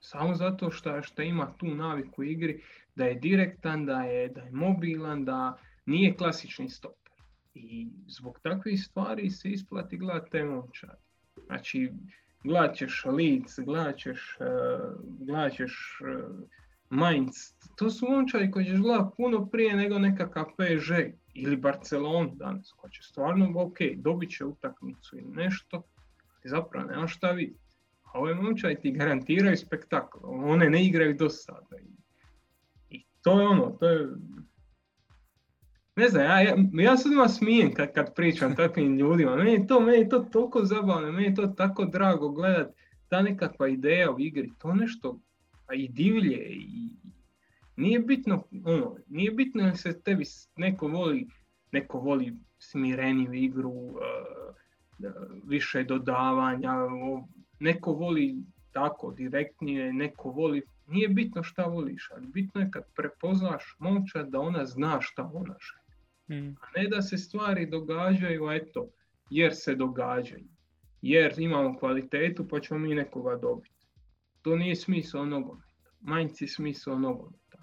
Samo 0.01 0.35
zato 0.35 0.71
što, 0.71 1.03
što 1.03 1.23
ima 1.23 1.53
tu 1.57 1.67
naviku 1.67 2.23
igri 2.23 2.63
da 2.95 3.05
je 3.05 3.15
direktan, 3.15 3.87
da 3.87 4.03
je, 4.03 4.29
da 4.29 4.41
je 4.41 4.51
mobilan, 4.53 5.25
da 5.25 5.59
nije 5.87 6.17
klasični 6.17 6.69
stoper. 6.69 7.13
I 7.55 7.89
zbog 8.07 8.39
takvih 8.43 8.83
stvari 8.83 9.31
se 9.31 9.49
isplati 9.49 9.97
gledati 9.97 10.31
te 10.31 10.45
momčade. 10.45 10.99
Znači, 11.47 11.93
gledat 12.45 12.77
ćeš 12.77 13.05
Leeds, 13.05 13.59
gledat 13.59 13.97
ćeš, 13.97 14.37
uh, 14.41 15.27
gledat 15.27 15.53
ćeš 15.53 16.01
uh, 16.01 16.49
Mainz. 16.91 17.35
To 17.77 17.91
su 17.91 18.11
momčadi 18.11 18.51
koji 18.51 18.65
ćeš 18.65 18.79
gledati 18.79 19.17
puno 19.17 19.47
prije 19.47 19.77
nego 19.77 19.99
nekakav 19.99 20.45
PSG 20.45 20.95
ili 21.35 21.57
Barcelona 21.57 22.31
danas, 22.35 22.73
koja 22.77 22.91
će 22.91 23.03
stvarno, 23.03 23.53
ok, 23.55 23.79
dobit 23.97 24.31
će 24.31 24.45
utakmicu 24.45 25.17
ili 25.17 25.31
nešto, 25.31 25.83
i 26.45 26.49
zapravo 26.49 26.87
nema 26.87 27.07
šta 27.07 27.31
vidjeti. 27.31 27.61
A 28.03 28.19
ove 28.19 28.35
momčadi 28.35 28.81
ti 28.81 28.93
garantiraju 28.93 29.57
spektakl, 29.57 30.19
one 30.23 30.71
ne 30.71 30.85
igraju 30.85 31.15
do 31.15 31.29
sada. 31.29 31.77
I 32.91 33.05
to 33.23 33.41
je 33.41 33.47
ono, 33.47 33.77
to 33.81 33.89
je... 33.89 34.09
Ne 35.97 36.09
znam, 36.09 36.25
ja, 36.25 36.41
ja, 36.41 36.57
ja 36.73 36.97
se 36.97 37.09
odmah 37.09 37.31
smijem 37.31 37.75
kad, 37.75 37.93
kad 37.93 38.15
pričam 38.15 38.57
takvim 38.57 38.97
ljudima, 38.97 39.37
meni 39.37 39.53
je 39.53 39.67
to, 39.67 39.81
meni 39.81 39.99
je 39.99 40.09
to 40.09 40.19
toliko 40.19 40.65
zabavno, 40.65 41.13
meni 41.13 41.27
je 41.27 41.35
to 41.35 41.47
tako 41.47 41.85
drago 41.85 42.29
gledat, 42.29 42.75
ta 43.09 43.23
nekakva 43.23 43.69
ideja 43.69 44.11
u 44.11 44.21
igri, 44.21 44.51
to 44.59 44.75
nešto, 44.75 45.21
a 45.71 45.75
i 45.75 45.89
divlje, 45.89 46.47
i 46.51 46.91
nije 47.77 47.99
bitno, 47.99 48.45
ono, 48.65 48.97
nije 49.09 49.31
bitno 49.31 49.63
da 49.63 49.75
se 49.75 50.01
tebi 50.01 50.25
neko 50.57 50.89
voli, 50.89 51.27
neko 51.73 51.99
voli 51.99 52.33
smireniju 52.59 53.33
igru, 53.33 53.71
uh, 53.71 54.01
više 55.45 55.85
dodavanja, 55.85 56.75
neko 57.61 57.93
voli 57.93 58.37
tako 58.73 59.13
direktnije, 59.13 59.93
neko 59.93 60.31
voli, 60.31 60.63
nije 60.87 61.09
bitno 61.09 61.43
šta 61.43 61.65
voliš, 61.65 62.11
ali 62.17 62.27
bitno 62.27 62.61
je 62.61 62.71
kad 62.71 62.85
prepoznaš 62.97 63.77
momčad 63.79 64.29
da 64.29 64.41
ona 64.41 64.67
zna 64.67 64.99
šta 65.01 65.31
ona 65.35 65.55
želi. 65.61 66.41
Mm. 66.41 66.57
A 66.61 66.81
ne 66.81 66.89
da 66.89 67.03
se 67.03 67.19
stvari 67.19 67.67
događaju, 67.67 68.51
eto, 68.51 68.89
jer 69.31 69.55
se 69.55 69.75
događaju. 69.75 70.49
Jer 71.03 71.35
imamo 71.39 71.79
kvalitetu 71.79 72.49
pa 72.49 72.61
ćemo 72.61 72.81
mi 72.81 72.95
nekoga 72.95 73.37
dobiti. 73.37 73.70
To 74.43 74.57
nije 74.57 74.77
smisao 74.77 75.25
nogometa. 75.25 75.91
Manjci 76.01 76.47
smisao 76.47 76.99
nogometa. 76.99 77.59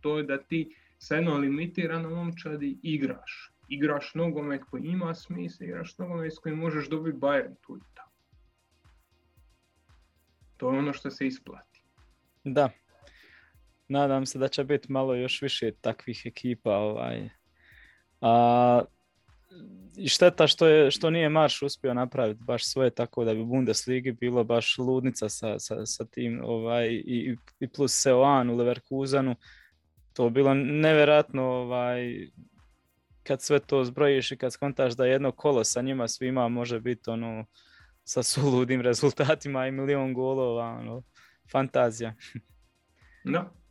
To 0.00 0.18
je 0.18 0.24
da 0.24 0.38
ti 0.42 0.76
sa 0.98 1.14
jednom 1.14 1.40
limitiranom 1.40 2.12
momčadi 2.12 2.78
igraš. 2.82 3.52
Igraš 3.68 4.14
nogomet 4.14 4.64
koji 4.70 4.82
ima 4.84 5.14
smisla, 5.14 5.66
igraš 5.66 5.98
nogomet 5.98 6.32
s 6.32 6.38
kojim 6.38 6.58
možeš 6.58 6.88
dobiti 6.88 7.18
Bayern 7.18 7.54
tu 7.60 7.76
i 7.76 7.80
tamo. 7.94 8.10
To 10.56 10.72
je 10.72 10.78
ono 10.78 10.92
što 10.92 11.10
se 11.10 11.26
isplati. 11.26 11.82
Da. 12.44 12.70
Nadam 13.88 14.26
se 14.26 14.38
da 14.38 14.48
će 14.48 14.64
biti 14.64 14.92
malo 14.92 15.14
još 15.14 15.42
više 15.42 15.72
takvih 15.80 16.22
ekipa. 16.24 16.76
Ovaj. 16.76 17.28
A, 18.20 18.82
i 19.96 20.08
šteta 20.08 20.46
što, 20.46 20.66
je, 20.66 20.90
što 20.90 21.10
nije 21.10 21.28
Marš 21.28 21.62
uspio 21.62 21.94
napraviti 21.94 22.44
baš 22.44 22.66
svoje 22.66 22.90
tako 22.90 23.24
da 23.24 23.34
bi 23.34 23.44
Bundesligi 23.44 24.12
bilo 24.12 24.44
baš 24.44 24.78
ludnica 24.78 25.28
sa, 25.28 25.58
sa, 25.58 25.86
sa 25.86 26.04
tim 26.04 26.40
ovaj, 26.44 26.88
i, 26.88 27.36
i 27.60 27.68
plus 27.68 28.02
Seoan 28.02 28.50
u 28.50 28.56
Leverkusenu. 28.56 29.36
To 30.12 30.30
bilo 30.30 30.54
nevjerojatno 30.54 31.42
ovaj, 31.42 32.28
kad 33.22 33.42
sve 33.42 33.58
to 33.58 33.84
zbrojiš 33.84 34.32
i 34.32 34.36
kad 34.36 34.52
skontaš 34.52 34.92
da 34.92 35.06
jedno 35.06 35.32
kolo 35.32 35.64
sa 35.64 35.82
njima 35.82 36.08
svima 36.08 36.48
može 36.48 36.80
biti 36.80 37.10
ono 37.10 37.46
sa 38.04 38.22
suludim 38.22 38.80
rezultatima 38.90 39.66
i 39.66 39.72
milion 39.72 40.14
golova, 40.14 40.64
ono, 40.64 41.02
fantazija. 41.52 42.14
No. 43.24 43.63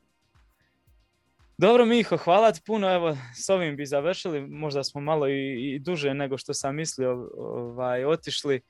Dobro 1.64 1.86
Miho, 1.86 2.18
hvala 2.18 2.52
ti 2.52 2.62
puno, 2.66 2.94
evo 2.94 3.18
s 3.36 3.50
ovim 3.50 3.76
bi 3.76 3.86
završili, 3.86 4.48
možda 4.48 4.84
smo 4.84 5.02
malo 5.02 5.28
i, 5.28 5.74
i 5.76 5.80
duže 5.80 6.14
nego 6.14 6.38
što 6.38 6.54
sam 6.54 6.76
mislio 6.76 7.30
ovaj, 7.38 8.06
otišli. 8.06 8.62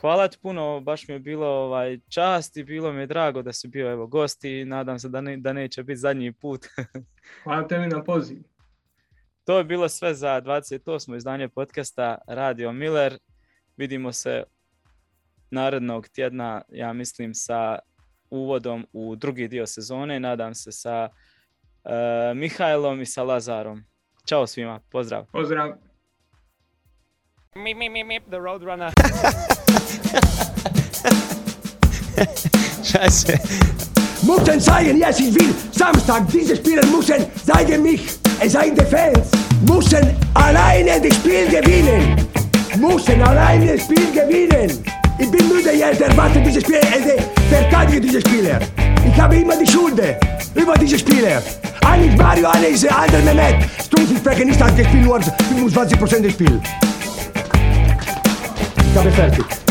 Hvala 0.00 0.28
ti 0.28 0.38
puno, 0.42 0.80
baš 0.80 1.08
mi 1.08 1.14
je 1.14 1.18
bilo 1.18 1.46
ovaj, 1.46 1.98
čast 2.08 2.56
i 2.56 2.64
bilo 2.64 2.92
mi 2.92 3.00
je 3.00 3.06
drago 3.06 3.42
da 3.42 3.52
si 3.52 3.68
bio 3.68 3.90
evo, 3.90 4.06
gost 4.06 4.44
i 4.44 4.64
nadam 4.64 4.98
se 4.98 5.08
da, 5.08 5.20
ne, 5.20 5.36
da 5.36 5.52
neće 5.52 5.82
biti 5.82 6.00
zadnji 6.00 6.32
put. 6.32 6.66
hvala 7.44 7.68
tebi 7.68 7.86
na 7.86 8.04
poziv. 8.04 8.38
To 9.44 9.58
je 9.58 9.64
bilo 9.64 9.88
sve 9.88 10.14
za 10.14 10.42
28. 10.42 11.16
izdanje 11.16 11.48
podcasta 11.48 12.18
Radio 12.26 12.72
Miller. 12.72 13.18
Vidimo 13.76 14.12
se 14.12 14.42
narednog 15.50 16.08
tjedna, 16.08 16.62
ja 16.68 16.92
mislim, 16.92 17.34
sa 17.34 17.78
uvodom 18.30 18.86
u 18.92 19.16
drugi 19.16 19.48
dio 19.48 19.66
sezone. 19.66 20.20
Nadam 20.20 20.54
se 20.54 20.72
sa 20.72 21.08
Mihajlom 22.34 23.00
i 23.00 23.06
sa 23.06 23.22
Lazarom. 23.22 23.84
Ćao 24.28 24.46
svima, 24.46 24.80
pozdrav. 24.90 25.24
Pozdrav. 25.32 25.72
Mip, 27.54 27.76
mip, 27.76 27.92
mip, 27.92 28.06
mip, 28.06 28.22
the 28.30 28.38
roadrunner. 28.38 28.92
Scheiße. 32.84 33.38
Mussen 34.26 34.60
zeigen, 34.60 34.98
yes, 34.98 35.18
ich 35.20 35.34
will. 35.34 35.54
Samstag, 35.72 36.28
diese 36.30 36.56
Spieler 36.56 36.84
müssen 36.86 37.26
zeigen 37.46 37.82
mich. 37.82 38.02
Es 38.40 38.52
seien 38.52 38.74
die 38.74 38.84
Fans. 38.84 39.30
Müssen 39.68 40.16
alleine 40.34 41.00
das 41.00 41.14
Spiel 41.16 41.48
gewinnen. 41.48 42.16
Müssen 42.76 43.22
alleine 43.22 43.76
das 43.76 43.84
Spiel 43.84 44.12
gewinnen. 44.12 44.84
Ich 45.18 45.30
bin 45.30 45.48
müde 45.48 45.72
jetzt, 45.72 46.00
erwarte 46.00 46.40
diese 46.40 46.60
Spieler, 46.60 46.80
äh, 46.80 47.20
verteidige 47.50 48.00
diese 48.00 48.20
Spieler. 48.20 48.60
Ich 49.12 49.20
habe 49.20 49.36
immer 49.36 49.56
die 49.56 49.70
Schuld 49.70 50.00
über 50.54 50.74
diese 50.74 50.98
Spieler. 50.98 51.42
Eigentlich 51.84 52.16
Mario, 52.16 52.48
eine 52.48 52.66
ist 52.66 52.90
andere 52.90 53.22
Mehmet. 53.22 53.68
Spreche 54.20 54.44
nicht, 54.44 54.62
hat 54.62 54.76
gespielt 54.76 55.04
nur 55.04 55.18
25% 55.18 56.20
des 56.20 56.32
Spiels. 56.32 56.60
Ich 58.92 58.98
habe 58.98 59.10
fertig. 59.12 59.69